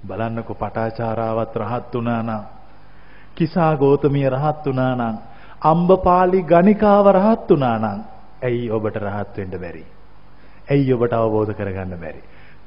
බලන්නකො 0.03 0.53
පටාචාරාවත් 0.55 1.55
රහත් 1.57 1.93
වුණා 1.93 2.21
නම් 2.23 2.60
කිසා 3.41 3.73
ගෝතමිය 3.77 4.29
රහත් 4.29 4.65
වුණා 4.65 4.93
නම් 4.95 5.17
අම්බපාලි 5.65 6.43
ගණිකාව 6.45 7.11
රහත් 7.11 7.49
වුණා 7.49 7.77
නම් 7.77 7.99
ඇයි 8.41 8.69
ඔබට 8.71 8.95
රහත් 8.97 9.37
වෙන්න 9.37 9.57
බැරි? 9.57 9.83
ඇයි 10.67 10.93
ඔබට 10.93 11.13
අවබෝධ 11.13 11.53
කරගන්න 11.53 11.93
බැරි? 11.97 12.21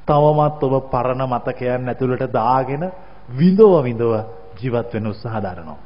තවමත් 0.05 0.63
ඔබ 0.65 0.75
පරණ 0.91 1.23
මතකයන් 1.27 1.89
ඇතුළට 1.89 2.31
දාගෙන 2.31 2.83
විඳව 3.31 3.73
විඳව 3.83 4.13
ජීවත් 4.55 4.93
වෙන්න 4.93 5.07
උත්සාහ 5.07 5.41
දරනවා. 5.41 5.77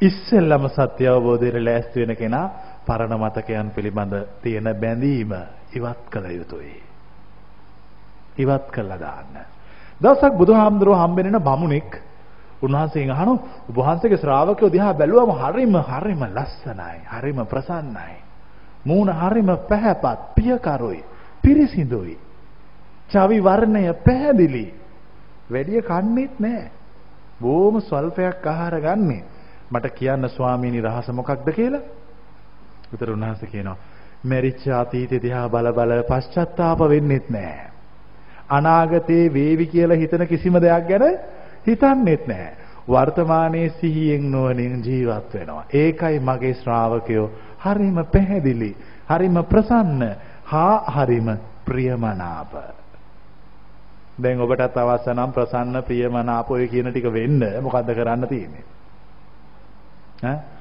ඉස්සෙල්ලම 0.00 0.68
සත්‍ය 0.68 1.06
අවබෝධයට 1.06 1.58
ලෑස්ති 1.58 2.00
වෙන 2.00 2.16
කෙනා 2.16 2.46
පරණ 2.86 3.14
මතකයන් 3.18 3.70
පිළිබඳ 3.70 4.14
තියෙන 4.42 4.68
බැඳීම 4.76 5.32
ඉවත් 5.72 6.02
කළ 6.10 6.26
යුතුයි. 6.32 6.82
ඉවත් 8.38 8.66
කළා 8.70 8.98
දාන්න. 8.98 9.34
දවසක් 10.00 10.34
බුදුහාමුදුරුවෝ 10.34 10.98
හම්බෙන්න 10.98 11.38
බමුණෙක් 11.40 11.90
උන්වහන්සේගෙන් 12.64 13.10
අහනවා 13.12 13.38
ඔබ 13.68 13.76
වහන්සේගේ 13.76 14.18
ශ්‍රාවකයෝ 14.18 14.70
දිහා 14.70 14.94
බැලුවම 14.94 15.30
හරිම 15.34 15.74
හරිම 15.82 16.22
ලස්සනයි 16.28 16.98
හරිම 17.08 17.38
ප්‍රසන්නයි. 17.44 18.16
මූණ 18.84 19.10
හරිම 19.12 19.50
පැහැපත් 19.68 20.20
පියකරුයි 20.34 21.04
පිරිසිදුයි. 21.42 22.16
චවි 23.10 23.38
වර්ණය 23.40 23.94
පැහැදිලි. 23.96 24.66
වැඩිය 25.50 25.82
කන්නේත් 25.82 26.34
නැහැ. 26.38 26.70
බොහොම 27.40 27.80
ස්වල්පයක් 27.80 28.46
ආහාර 28.46 28.80
ගන්නෙ. 28.80 29.18
මට 29.70 29.86
කියන්න 29.92 30.28
ස්වාමීනි 30.28 30.80
රහස 30.80 31.08
මොකක්ද 31.10 31.48
කියලා? 31.50 31.84
උතර 32.92 33.10
උන්වහන්සේ 33.10 33.48
කියනවා 33.48 33.76
මෙරිච්ච 34.24 34.64
අතීතය 34.72 35.16
දිහා 35.18 35.48
බල 35.48 35.72
බල 35.72 35.92
පශ්චත්තාප 36.02 36.80
වෙන්නෙත් 36.82 37.30
නැහැ. 37.30 37.70
අනාගතේ 38.48 39.24
වේවි 39.28 39.66
කියලා 39.66 39.96
හිතන 39.96 40.26
කිසිම 40.26 40.56
දෙයක් 40.56 40.88
ගැන 40.88 41.04
හිතන්නෙත් 41.66 42.26
නැහැ. 42.26 42.56
වර්තමානයේ 42.88 43.68
සිහියෙන් 43.70 44.30
නුවණින් 44.30 44.82
ජීවත් 44.84 45.34
වෙනවා. 45.34 45.64
ඒකයි 45.72 46.20
මගේ 46.20 46.54
ශ්‍රාවකයෝ 46.54 47.30
හරිම 47.58 47.98
පැහැදිලි, 48.06 48.76
හරිම 49.08 49.44
ප්‍රසන්න, 49.44 50.16
හා 50.44 50.84
හරිම 50.88 51.28
ප්‍රියමනාප. 51.64 52.52
දැන් 54.22 54.40
ඔබටත් 54.40 54.76
අවශ්‍ය 54.76 55.14
නම් 55.14 55.32
ප්‍රසන්න 55.32 55.82
ප්‍රියමනාප 55.82 56.50
ඔය 56.50 56.68
කියන 56.68 56.90
ටික 56.90 57.12
වෙන්න 57.12 57.40
මොකද්ද 57.62 57.94
කරන්න 57.94 58.28
තියෙන්නේ? 58.28 58.64
ඈ 60.24 60.53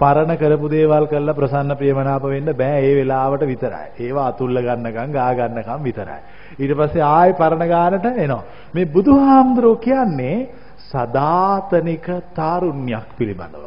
පරණ 0.00 0.36
කරපු 0.36 0.68
දේවල් 0.68 1.06
කරලා 1.06 1.34
ප්‍රසන්න 1.34 1.74
ප්‍රියමනාප 1.74 2.24
වෙන්න 2.24 2.50
බෑ 2.52 2.82
ඒ 2.82 2.94
වෙලාවට 2.94 3.42
විතරයි. 3.44 3.86
ඒවා 3.98 4.28
අතුල්ල 4.28 4.58
ගන්නකම් 4.58 5.12
ගා 5.12 5.30
ගන්නකම් 5.34 5.82
විතරයි. 5.82 6.20
ඊට 6.56 6.74
පස්සේ 6.74 7.02
ආයෙ 7.04 7.32
පරණ 7.34 7.68
ගානට 7.68 8.06
එනවා. 8.06 8.42
මේ 8.74 8.86
බුදුහාමුදුරුවෝ 8.86 9.76
කියන්නේ 9.78 10.36
සදාතනික 10.84 12.06
තාරුණ්‍යයක් 12.34 13.08
පිළිබඳව. 13.18 13.66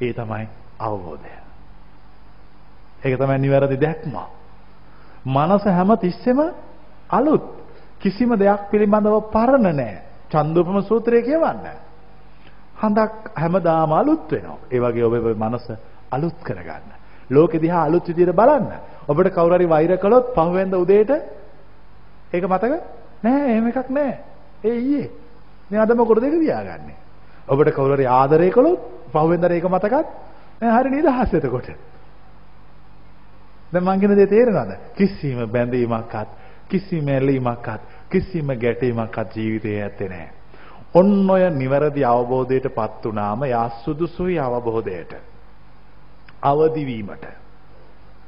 ඒ 0.00 0.12
තමයි 0.12 0.48
අවබෝධය. 0.80 1.34
ඒක 3.02 3.14
තමයි 3.16 3.38
නිවැරදි 3.38 3.78
දැක්ම. 3.78 4.16
මනස 5.26 5.64
හැම 5.66 5.90
තිස්සෙම 5.98 6.40
අලුත්. 7.10 7.44
කිසිම 8.00 8.30
දෙයක් 8.34 8.70
පිළිබඳව 8.70 9.16
පරණ 9.30 9.68
නෑ. 9.72 10.02
චන්දෝපම 10.30 10.80
සූත්‍රය 10.82 11.22
කියවන්නේ. 11.22 11.83
හඳක් 12.84 13.32
හැමදාම 13.34 13.92
අලුත් 13.92 14.30
වෙනවා. 14.30 14.58
ඒ 14.70 14.80
වගේ 14.80 15.04
ඔබේ 15.04 15.34
මනස 15.36 15.66
අලුත් 16.10 16.38
කරගන්න. 16.42 16.90
ලෝකෙ 17.30 17.58
දිහා 17.58 17.84
අලුත් 17.84 18.06
විදිහට 18.06 18.32
බලන්න. 18.32 18.68
ඔබට 19.06 19.30
කවුරු 19.30 19.54
හරි 19.54 19.66
වෛර 19.66 19.96
කළොත් 19.96 20.34
පහුවෙන්ද 20.34 20.74
උදේට 20.74 21.10
ඒක 22.32 22.44
මතක 22.44 22.72
නෑ 23.22 23.48
එහෙම 23.48 23.66
එකක් 23.68 23.90
නෑ. 23.90 24.18
ඒ 24.62 24.76
ඊයේ. 24.76 25.10
මේ 25.70 25.80
අද 25.80 25.92
මොකටද 25.92 26.22
ඒක 26.22 26.36
තියාගන්නේ? 26.36 26.96
ඔබට 27.46 27.72
කවුරු 27.72 27.96
හරි 27.96 28.06
ආදරය 28.08 28.50
කළොත් 28.50 28.80
පහුවෙන්ද 29.10 29.44
ඒක 29.46 29.66
මතකත් 29.66 30.06
නෑ 30.60 30.72
හරි 30.76 30.90
නිදහස් 30.92 31.34
එතකොට. 31.34 31.68
දැන් 33.72 33.84
මං 33.84 34.00
කියන 34.00 34.16
දේ 34.16 34.26
තේරෙනවද? 34.28 34.72
කිසිම 34.96 35.44
බැඳීමක්වත් 35.48 36.28
කිසිම 36.68 37.08
ඇලීමක්වත් 37.08 37.80
කිසිම 38.10 38.48
ගැටීමක්වත් 38.56 39.36
ජීවිතේ 39.36 39.82
ඇත්තේ 39.82 40.08
නෑ. 40.08 40.43
ඔන්න 40.94 41.30
ඔය 41.30 41.44
නිවැරදි 41.52 42.02
අවබෝධයටපත් 42.06 43.04
වුනාම 43.04 43.44
යා 43.44 43.68
සුදුසුයි 43.84 44.38
අවබෝධයට. 44.40 45.14
අවදි 46.42 46.82
වීමට. 46.84 47.24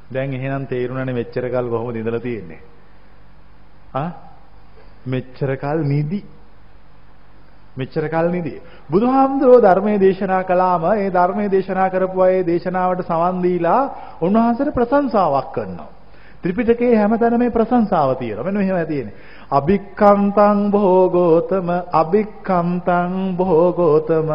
දැන් 0.09 0.33
එහෙනම් 0.33 0.67
තේරුණානේ 0.67 1.13
මෙච්චර 1.13 1.45
කල් 1.45 1.69
කොහොමද 1.69 1.95
ඉඳලා 1.95 2.19
තියෙන්නේ? 2.21 2.61
ආ 3.93 4.09
මෙච්චර 5.05 5.51
කල් 5.57 5.79
නිදි 5.83 6.21
මෙච්චර 7.77 8.05
කල් 8.07 8.27
නිදි 8.29 8.53
බුදුහාමුදුරෝ 8.89 9.61
ධර්මයේ 9.61 9.99
දේශනා 9.99 10.43
කළාම 10.43 10.83
ඒ 10.93 11.09
ධර්මයේ 11.09 11.49
දේශනා 11.49 11.89
කරපු 11.89 12.21
අය 12.21 12.35
දේශනාවට 12.43 13.05
සවන් 13.05 13.37
දීලා 13.41 13.81
උන්වහන්සේට 14.21 14.73
ප්‍රශංසාවක් 14.73 15.49
කරනවා 15.53 15.96
ත්‍රිපිටකයේ 16.43 16.95
හැමතැනම 16.95 17.39
මේ 17.39 17.51
ප්‍රශංසාව 17.51 18.15
තියෙනවා. 18.15 18.45
මෙන්න 18.45 18.57
මෙහෙම 18.57 18.87
තියෙන්නේ. 18.87 19.15
අභික්ඛන්තං 19.51 20.59
භෝගෝතම 20.71 21.69
අභික්ඛන්තං 21.93 23.13
භෝගෝතම 23.37 24.29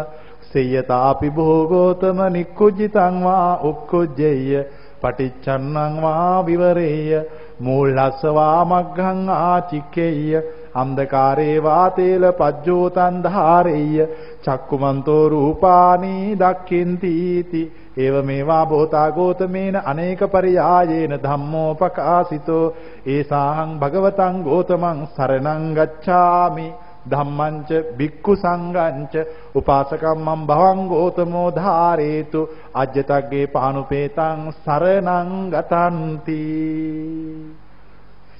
සේයතාපි 0.48 1.30
භෝගෝතම 1.32 2.18
නික්කුජිතං 2.30 3.16
වා 3.22 3.50
උක්කුජ්ජේය 3.62 4.64
පටිච්චන්නං 5.00 5.94
වා 5.98 6.42
විවරේය 6.42 7.22
මූලස්සවා 7.60 8.64
මග්ගං 8.64 9.22
ආචික්කේය 9.30 10.42
අන්ධකාරේ 10.74 11.56
වාතේල 11.60 12.24
පජ්ජෝතං 12.34 13.16
ධාරේය 13.22 14.06
චක්කුමන්තෝ 14.42 15.24
රූපානි 15.28 16.14
දක්ඛින්ති 16.36 17.62
ඒව 17.94 18.14
මේවා 18.22 18.66
බෝතා 18.66 19.10
ගෝතමේන 19.10 19.76
අනේක 19.84 20.20
පරියායේන 20.26 21.14
ධම්මෝපකාසිතෝ. 21.18 22.74
ඒසාහං 23.06 23.78
භගවතං 23.78 24.42
ගෝතමං 24.42 25.06
සරණං 25.08 25.64
ගච්ඡාමි. 25.74 26.68
ධම්මංච 27.04 27.70
බික්ඛු 27.96 28.32
සංඝංච 28.36 29.14
උපාසකම්මං 29.54 30.46
භවං 30.46 30.80
ගෝතමෝ 30.88 31.48
ධාරේතු. 31.52 32.40
අජ්ජතග්ගේ 32.74 33.46
පානුපේතං 33.48 34.40
සරණං 34.58 35.30
ගතන්ති. 35.50 36.40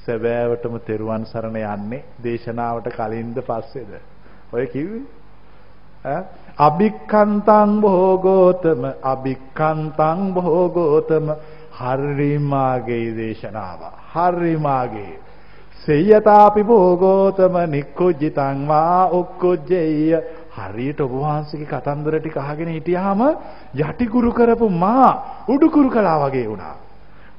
සැබෑවටම 0.02 0.78
තෙරුවන් 0.80 1.24
සරණ 1.26 1.58
යන්නේ 1.64 2.04
දේශනාවට 2.18 2.88
කලින්ද 2.90 3.36
පස්සේද? 3.40 3.92
ඔය 4.52 4.66
කිව්වේ? 4.68 5.04
ඈ? 6.06 6.22
අභික්ඛන්තං 6.58 7.80
භෝගෝතම 7.80 8.84
අභික්ඛන්තං 9.04 10.20
භෝගෝතම 10.34 11.32
හරිමාගේ 11.72 13.08
දේශනාව 13.12 13.80
හරිමාගේ 14.12 15.18
සේයතාපි 15.78 16.62
භෝගෝතම 16.62 17.56
නික්කුජ්ජිතං 17.68 18.68
වා 18.68 19.08
උක්කුජ්ජේය 19.10 20.20
හරියට 20.52 21.00
ඔබ 21.00 21.12
වහන්සේගේ 21.14 21.66
කතන්දර 21.66 22.20
ටික 22.20 22.36
අහගෙන 22.36 22.68
හිටියාම 22.68 23.20
යටිකුරු 23.74 24.32
කරපු 24.32 24.68
මා 24.68 25.10
උඩුකුරු 25.48 25.88
කළා 25.90 26.18
වගේ 26.20 26.46
වුණා. 26.46 26.76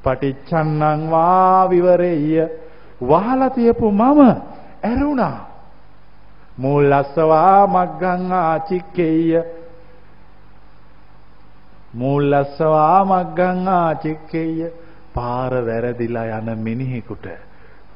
පටිච්චන්නං 0.04 1.10
වා 1.10 1.70
විවරෙය්‍ය 1.70 2.50
වහලා 3.02 3.50
තියපු 3.52 3.92
මම 3.92 4.20
ඇරුණා. 4.84 5.53
මූලස්සවා 6.58 7.68
මග්ගං 7.68 8.32
ආචික්කේය. 8.34 9.44
මූලස්සවා 11.94 13.06
මග්ගං 13.06 13.68
ආචික්කේය. 13.68 14.72
පාර 15.16 15.54
වැරදිලා 15.66 16.26
යන 16.40 16.58
මිනිහෙකුට 16.58 17.28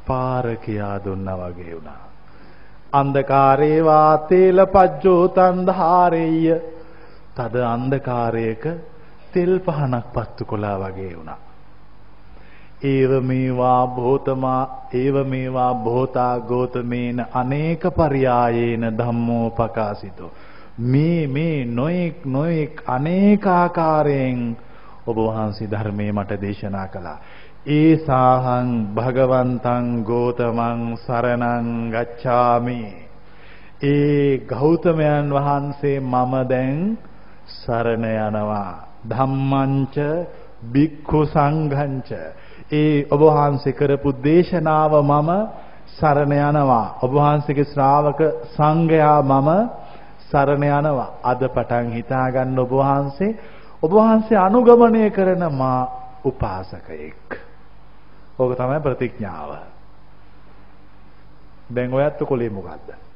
පාර 0.08 0.56
කියා 0.56 1.04
දුන්නා 1.06 1.38
වගේ 1.38 1.76
වුණා. 1.76 2.04
අන්ධකාරේ 2.94 3.86
වාතේල 3.86 4.66
පජ්ජෝතන් 4.68 5.66
ධාරෙය්‍ය 5.68 6.62
තද 7.36 7.56
අන්ධකාරයක 7.66 8.64
තෙල් 9.34 9.60
පහනක් 9.60 10.06
පත්තු 10.14 10.46
කොලා 10.46 10.78
වගේ 10.80 11.18
වුණා. 11.18 11.47
ඒව 12.84 13.12
මේවා 13.22 13.88
භෝතමා 13.90 14.90
ඒව 14.94 15.16
මේවා 15.26 15.74
භෝතා 15.76 16.40
ගෝතමේන 16.42 17.26
අනේක 17.34 17.84
පරියායේන 17.92 18.86
ධම්මෝ 18.98 19.50
පකාසිතෝ. 19.50 20.32
මේ 20.80 21.28
මේ 21.28 21.66
නොඑක් 21.68 22.26
නොඑක් 22.26 22.84
අනේකාකාරයෙන් 22.88 24.58
ඔබ 25.08 25.18
වහන්සේ 25.18 25.68
ධර්මයේ 25.68 26.12
මට 26.12 26.42
දේශනා 26.42 26.88
කළා. 26.88 27.18
ඒ 27.68 27.98
සාහං 27.98 28.70
භගවන්තං 28.96 29.86
ගෝතමං 30.04 30.82
සරණං 30.98 31.92
ගච්ඡාමි. 31.92 32.82
ඒ 33.84 34.38
ගෞතමයන් 34.48 35.34
වහන්සේ 35.34 36.00
මම 36.02 36.34
දැන් 36.50 36.98
සරණ 37.48 38.06
යනවා. 38.06 38.74
ධම්මංච 39.10 39.96
බික්ඛු 40.64 41.26
සංඝංච 41.26 42.10
ඒ 42.72 43.06
ඔබ 43.06 43.22
වහන්සේ 43.22 43.74
කරපු 43.74 44.10
දේශනාව 44.20 44.94
මම 45.02 45.32
සරණ 45.90 46.34
යනවා. 46.34 47.00
ඔබ 47.02 47.12
වහන්සේගේ 47.12 47.66
ශ්‍රාවක 47.66 48.20
සංඝයා 48.50 49.22
මම 49.24 49.50
සරණ 50.24 50.64
යනවා. 50.66 51.10
අද 51.24 51.42
පටන් 51.48 51.92
හිතා 51.92 52.28
ගන්න 52.30 52.60
ඔබ 52.60 52.72
වහන්සේ 52.72 53.38
ඔබ 53.80 53.92
වහන්සේ 53.92 54.38
අනුගමනය 54.38 55.10
කරන 55.12 55.44
මා 55.54 55.82
උපාසකයෙක්. 56.24 57.40
ඕක 58.36 58.52
තමයි 58.54 58.80
ප්‍රතිඥාව. 58.80 59.50
දැන් 61.70 61.94
ඔයත් 61.94 62.20
කොලේ 62.22 62.50
මොකද්ද? 62.50 63.08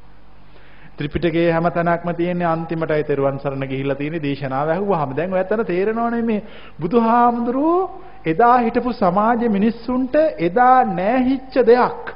ත්‍රිපිටකයේ 0.97 1.51
හැම 1.51 1.67
තැනක්ම 1.67 2.09
තියෙන්නේ 2.11 2.47
අන්තිමටයි 2.47 3.03
තෙරුවන් 3.03 3.39
සරණ 3.39 3.67
ගිහිල්ලා 3.67 3.95
තියෙන්නේ 3.95 4.21
දේශනාව 4.21 4.69
ඇහුවාම 4.69 5.11
දැන් 5.11 5.33
ඔයත්තන 5.33 5.65
තේරෙනවනේ 5.65 6.21
මේ 6.23 6.41
බුදුහාමුදුරුවෝ 6.79 8.01
එදා 8.25 8.57
හිටපු 8.57 8.93
සමාජ 8.93 9.49
මිනිස්සුන්ට 9.49 10.15
එදා 10.39 10.83
නැහිච්ච 10.85 11.55
දෙයක් 11.65 12.13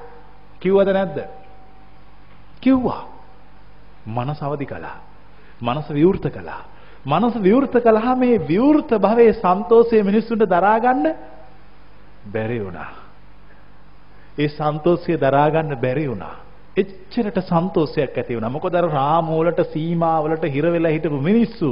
කිව්වද 0.60 0.89
නැද්ද? 0.89 1.18
කිව්වා. 2.62 3.03
මනස 4.08 4.39
අවදි 4.41 4.66
කළා. 4.66 4.97
මනස 5.62 5.89
විවෘත 5.89 6.26
කළා. 6.30 6.62
මනස 7.06 7.36
විවෘත 7.38 7.76
කළා 7.78 8.16
මේ 8.16 8.38
විවෘත 8.41 8.91
භවයේ 8.97 9.34
සන්තෝෂයේ 9.36 10.03
මිනිස්සුන්ට 10.03 10.45
දරා 10.45 10.80
ගන්න 10.80 11.14
බැරි 12.28 12.60
වුණා. 12.60 12.91
ඒ 14.38 14.49
සන්තෝෂය 14.49 15.18
දරා 15.18 15.49
ගන්න 15.49 15.78
බැරි 15.78 16.08
වුණා. 16.08 16.36
එච්චරට 16.78 17.38
සන්තෝෂයක් 17.41 18.18
ඇති 18.18 18.36
වුණා. 18.36 18.49
මොකද 18.49 18.76
අර 18.76 18.88
රාම 18.89 19.30
වලට 19.32 19.62
සීමා 19.74 20.18
වලට 20.24 20.45
හිර 20.45 20.66
වෙලා 20.68 20.91
හිටපු 20.91 21.22
මිනිස්සු 21.22 21.70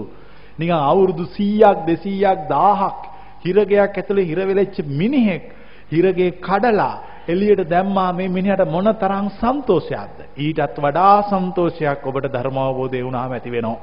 නිකන් 0.60 0.74
අවුරුදු 0.74 1.26
100ක් 1.28 1.86
200ක් 1.88 2.50
1000ක් 2.50 3.13
හිරගයක් 3.46 3.98
ඇතුලේ 3.98 4.26
හිර 4.26 4.40
වෙලෙච්ච 4.42 4.78
මිනිහෙක් 4.92 5.44
හිරගේ 5.92 6.32
කඩලා 6.40 6.96
එළියට 7.28 7.70
දැම්මා 7.70 8.12
මේ 8.14 8.30
මිනිහට 8.30 8.66
මොන 8.66 8.88
තරම් 8.96 9.28
සන්තෝෂයක්ද? 9.40 10.18
ඊටත් 10.38 10.78
වඩා 10.78 11.18
සන්තෝෂයක් 11.24 12.06
ඔබට 12.06 12.28
ධර්ම 12.28 12.58
අවබෝධය 12.60 13.04
වුණාම 13.04 13.32
ඇති 13.32 13.52
වෙනවා. 13.52 13.80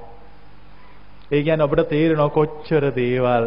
ඒ 1.32 1.42
කියන්නේ 1.42 1.64
ඔබට 1.64 1.88
තේරෙනවා 1.88 2.28
කොච්චර 2.30 2.84
දේවල් 2.94 3.44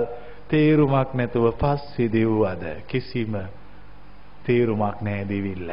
තේරුමක් 0.47 1.13
නැතුව 1.13 1.45
පස්සේ 1.53 2.09
දෙව්වද? 2.09 2.63
කිසිම 2.87 3.33
තේරුමක් 4.45 5.01
නැහැ 5.01 5.25
දෙවිල්ල. 5.25 5.69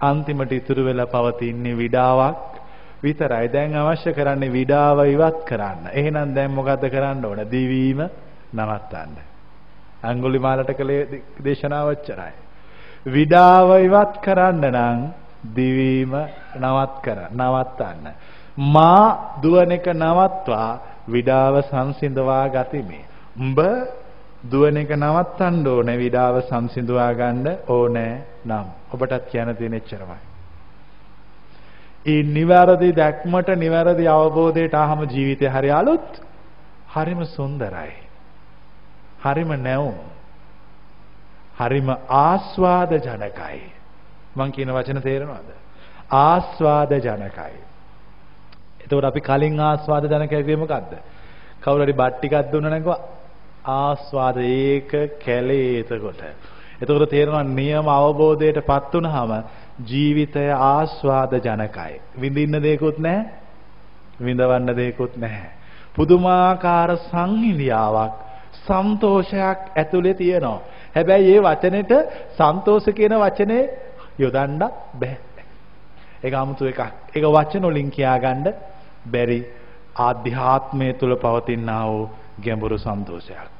අන්තිමට 0.00 0.52
ඉතුරු 0.52 0.84
වෙලා 0.84 1.06
පවතින්නේ 1.06 1.76
විඩාවක් 1.76 2.52
විතරයි. 3.02 3.48
දැන් 3.48 3.76
අවශ්‍ය 3.76 4.12
කරන්නේ 4.12 4.52
විඩාව 4.52 4.98
ඉවත් 5.06 5.44
කරන්න. 5.44 5.90
එහෙනම් 5.92 6.34
දැන් 6.34 6.50
මොකද්ද 6.50 6.84
කරන්න 6.88 7.24
ඕන? 7.24 7.40
දිවීම 7.50 8.00
නවත්තන්න. 8.52 9.29
අඟුලිමාලට 10.02 10.70
කළේ 10.72 11.22
දේශනාව 11.40 11.88
ඔච්චරයි. 11.88 12.34
විඩාව 13.06 13.68
ඉවත් 13.80 14.14
කරන්න 14.20 14.64
නම් 14.68 14.98
දිවීම 15.50 16.12
නවත් 16.56 16.94
කර 17.02 17.18
නවත්තන්න. 17.32 18.06
මා 18.68 19.38
දුවන 19.42 19.72
එක 19.72 19.86
නවත්වා 19.94 20.70
විඩාව 21.08 21.54
සංසිඳවා 21.62 22.48
ගතිමි. 22.48 23.00
උඹ 23.36 23.58
දුවන 24.44 24.76
එක 24.76 24.90
නවත්තන්න 24.92 25.66
ඕනේ 25.66 25.96
විඩාව 25.96 26.42
සංසිඳවා 26.42 27.12
ගන්න 27.12 27.46
ඕනේ 27.68 28.12
නම් 28.44 28.66
ඔබටත් 28.92 29.30
කියන්න 29.30 29.56
තියෙන 29.56 29.74
එච්චරමයි. 29.74 30.20
ඒ 32.06 32.22
නිවැරදි 32.24 32.90
දැක්මට 32.92 33.48
නිවැරදි 33.56 34.06
අවබෝධයට 34.08 34.74
ආවම 34.74 35.00
ජීවිතය 35.06 35.46
හරි 35.46 35.70
අලුත් 35.70 36.08
හරිම 36.88 37.20
සුන්දරයි. 37.26 38.09
හරිම 39.22 39.50
නැවුම්. 39.62 39.98
හරිම 41.58 41.88
ආස්වාද 42.08 42.92
ජනකයි. 42.98 43.60
මං 44.36 44.50
කියන 44.50 44.70
වචන 44.70 45.00
තේරෙනවද? 45.00 45.50
ආස්වාද 46.10 46.92
ජනකයි. 46.98 47.56
එතකොට 48.80 49.04
අපි 49.04 49.20
කලින් 49.20 49.60
ආස්වාද 49.60 50.04
ජනකයි 50.04 50.42
කියේ 50.42 50.56
මොකද්ද? 50.56 50.92
කවුරු 51.62 51.84
හරි 51.84 51.92
බත් 51.92 52.14
ටිකක් 52.14 52.52
දුන්නා 52.52 52.70
නම් 52.70 52.88
ආස්වාද 53.64 54.36
ඒක 54.38 54.90
කැලේ 55.18 55.80
එතකොට. 55.80 56.22
එතකොට 56.80 57.10
තේරෙනවා 57.10 57.44
නියම 57.44 57.86
අවබෝධයටපත් 57.90 58.94
වුනහම 58.94 59.32
ජීවිතය 59.84 60.46
ආස්වාද 60.68 61.32
ජනකයි. 61.38 62.00
විඳින්න 62.20 62.56
දෙයක්වත් 62.58 62.98
නැහැ. 62.98 63.24
විඳවන්න 64.20 64.76
දෙයක්වත් 64.76 65.14
නැහැ. 65.16 65.50
පුදුමාකාර 65.94 66.90
සංහිඳියාවක් 67.04 68.29
සන්තෝෂයක් 68.70 69.58
ඇතුලේ 69.76 70.14
තියෙනවා. 70.14 70.58
හැබැයි 70.94 71.34
ඒ 71.34 71.42
වචනෙට 71.42 71.92
සන්තෝෂ 72.36 72.86
කියන 72.92 73.14
වචනේ 73.18 73.62
යොදන්න 74.18 74.58
බෑ. 74.94 75.16
ඒක 76.22 76.34
아무තු 76.34 76.66
එකක්. 76.66 76.80
ඒක 77.14 77.24
වචන 77.26 77.64
වලින් 77.64 77.90
කියාගන්න 77.90 78.46
බැරි 79.06 79.40
ආධ්‍යාත්මය 79.98 80.92
තුල 80.94 81.16
පවතිනා 81.16 81.84
වූ 81.86 82.10
ගැඹුරු 82.38 82.78
සන්තෝෂයක්. 82.78 83.56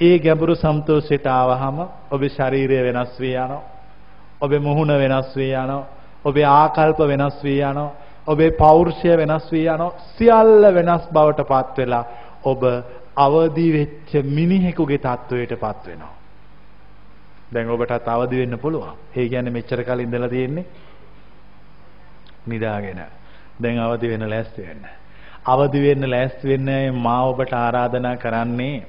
ඒ 0.00 0.18
ගැඹුරු 0.18 0.54
සන්තෝෂයට 0.56 1.26
ආවහම 1.28 1.78
ඔබේ 2.10 2.28
ශරීරය 2.28 2.78
වෙනස් 2.86 3.20
වී 3.20 3.36
යනවා. 3.36 3.62
ඔබේ 4.40 4.58
මුහුණ 4.58 4.92
වෙනස් 4.94 5.36
වී 5.36 5.54
යනවා. 5.54 5.86
ඔබේ 6.24 6.46
ආකල්ප 6.52 6.98
වෙනස් 7.08 7.36
වී 7.44 7.60
යනවා. 7.62 7.90
ඔබේ 8.26 8.50
පෞරුෂය 8.52 9.16
වෙනස් 9.16 9.46
වී 9.52 9.66
යනවා. 9.66 9.96
සියල්ල 10.16 10.62
වෙනස් 10.74 11.04
බවට 11.12 11.40
පත් 11.42 11.76
වෙලා 11.78 12.04
ඔබ 12.44 12.62
අවදි 13.16 13.66
වෙච්ච 13.72 14.10
මිනිහෙකුගේ 14.24 14.98
තත්වයටපත් 14.98 15.86
වෙනවා. 15.86 16.14
දැන් 17.52 17.70
ඔබටත් 17.70 18.08
අවදි 18.08 18.38
වෙන්න 18.38 18.58
පුළුවන්. 18.58 18.96
ඒ 19.16 19.28
කියන්නේ 19.28 19.52
මෙච්චර 19.52 19.84
කල් 19.84 20.00
ඉඳලා 20.00 20.28
තියෙන්නේ 20.28 20.66
නිදාගෙන. 22.46 23.00
දැන් 23.62 23.78
අවදි 23.78 24.08
වෙන්න 24.08 24.30
ලෑස්ති 24.30 24.62
වෙන්න. 24.62 24.84
අවදි 25.46 25.82
වෙන්න 25.82 26.10
ලෑස්ති 26.10 26.48
වෙන්න 26.48 26.94
මා 26.96 27.22
ඔබට 27.24 27.52
ආරාධනා 27.54 28.16
කරන්නේ 28.16 28.86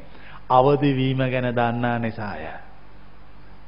අවදි 0.50 0.96
වීම 0.96 1.18
ගැන 1.26 1.50
දන්නා 1.52 2.00
නිසාය. 2.00 2.46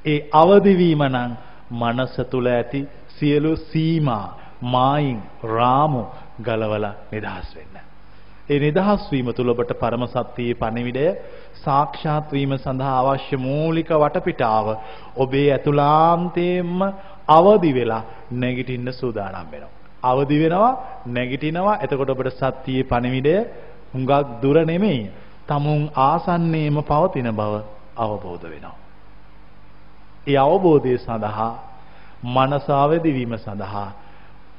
ඒ 0.06 0.20
අවදි 0.34 0.78
වීම 0.78 1.04
නම් 1.06 1.32
මනස 1.72 2.16
තුල 2.30 2.48
ඇති 2.48 2.88
සියලු 3.10 3.56
සීමා 3.56 4.26
මායින් 4.64 5.22
රාමු 5.46 6.04
ගලවලා 6.42 6.96
නිදහස් 7.12 7.56
වෙන්න. 7.56 7.77
ඒ 8.48 8.60
නිදහස් 8.60 9.04
වීම 9.12 9.30
තුළ 9.32 9.50
ඔබට 9.50 9.72
පරම 9.76 10.04
සත්‍යයේ 10.08 10.56
පණිවිඩය 10.56 11.06
සාක්ෂාත් 11.58 12.32
වීම 12.32 12.54
සඳහා 12.58 12.96
අවශ්‍ය 13.04 13.38
මූලික 13.38 13.90
වටපිටාව 13.94 14.68
ඔබේ 15.18 15.48
ඇතුළාන්තයෙන්ම 15.52 16.80
අවදි 17.30 17.72
වෙලා 17.74 18.04
නැගිටින්න 18.34 18.90
සූදානම් 18.94 19.48
වෙනවා. 19.52 19.74
අවදි 20.04 20.38
වෙනවා 20.40 20.74
නැගිටිනවා 21.08 21.80
එතකොට 21.80 22.10
ඔබට 22.10 22.30
සත්‍යයේ 22.36 22.84
පණිවිඩය 22.86 23.36
හුඟක් 23.94 24.12
දුර 24.42 24.58
නෙමෙයි. 24.64 25.12
තමුන් 25.48 25.82
ආසන්නයේම 26.02 26.78
පවතින 26.84 27.30
බව 27.32 27.54
අවබෝධ 27.98 28.46
වෙනවා. 28.46 28.76
ඒ 30.28 30.38
අවබෝධය 30.38 30.98
සඳහා 31.00 31.54
මනස 32.26 32.68
අවදි 32.76 33.12
වීම 33.12 33.34
සඳහා 33.38 33.90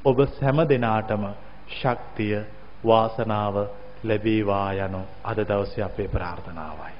ඔබ 0.05 0.17
හැම 0.37 0.57
දිනාටම 0.65 1.23
ශක්තිය 1.71 2.37
වාසනාව 2.83 3.55
ලැබේවා 4.03 4.73
යන 4.73 4.95
අද 5.23 5.39
දවසේ 5.39 5.83
අපේ 5.83 6.07
ප්‍රාර්ථනාවයි. 6.07 6.98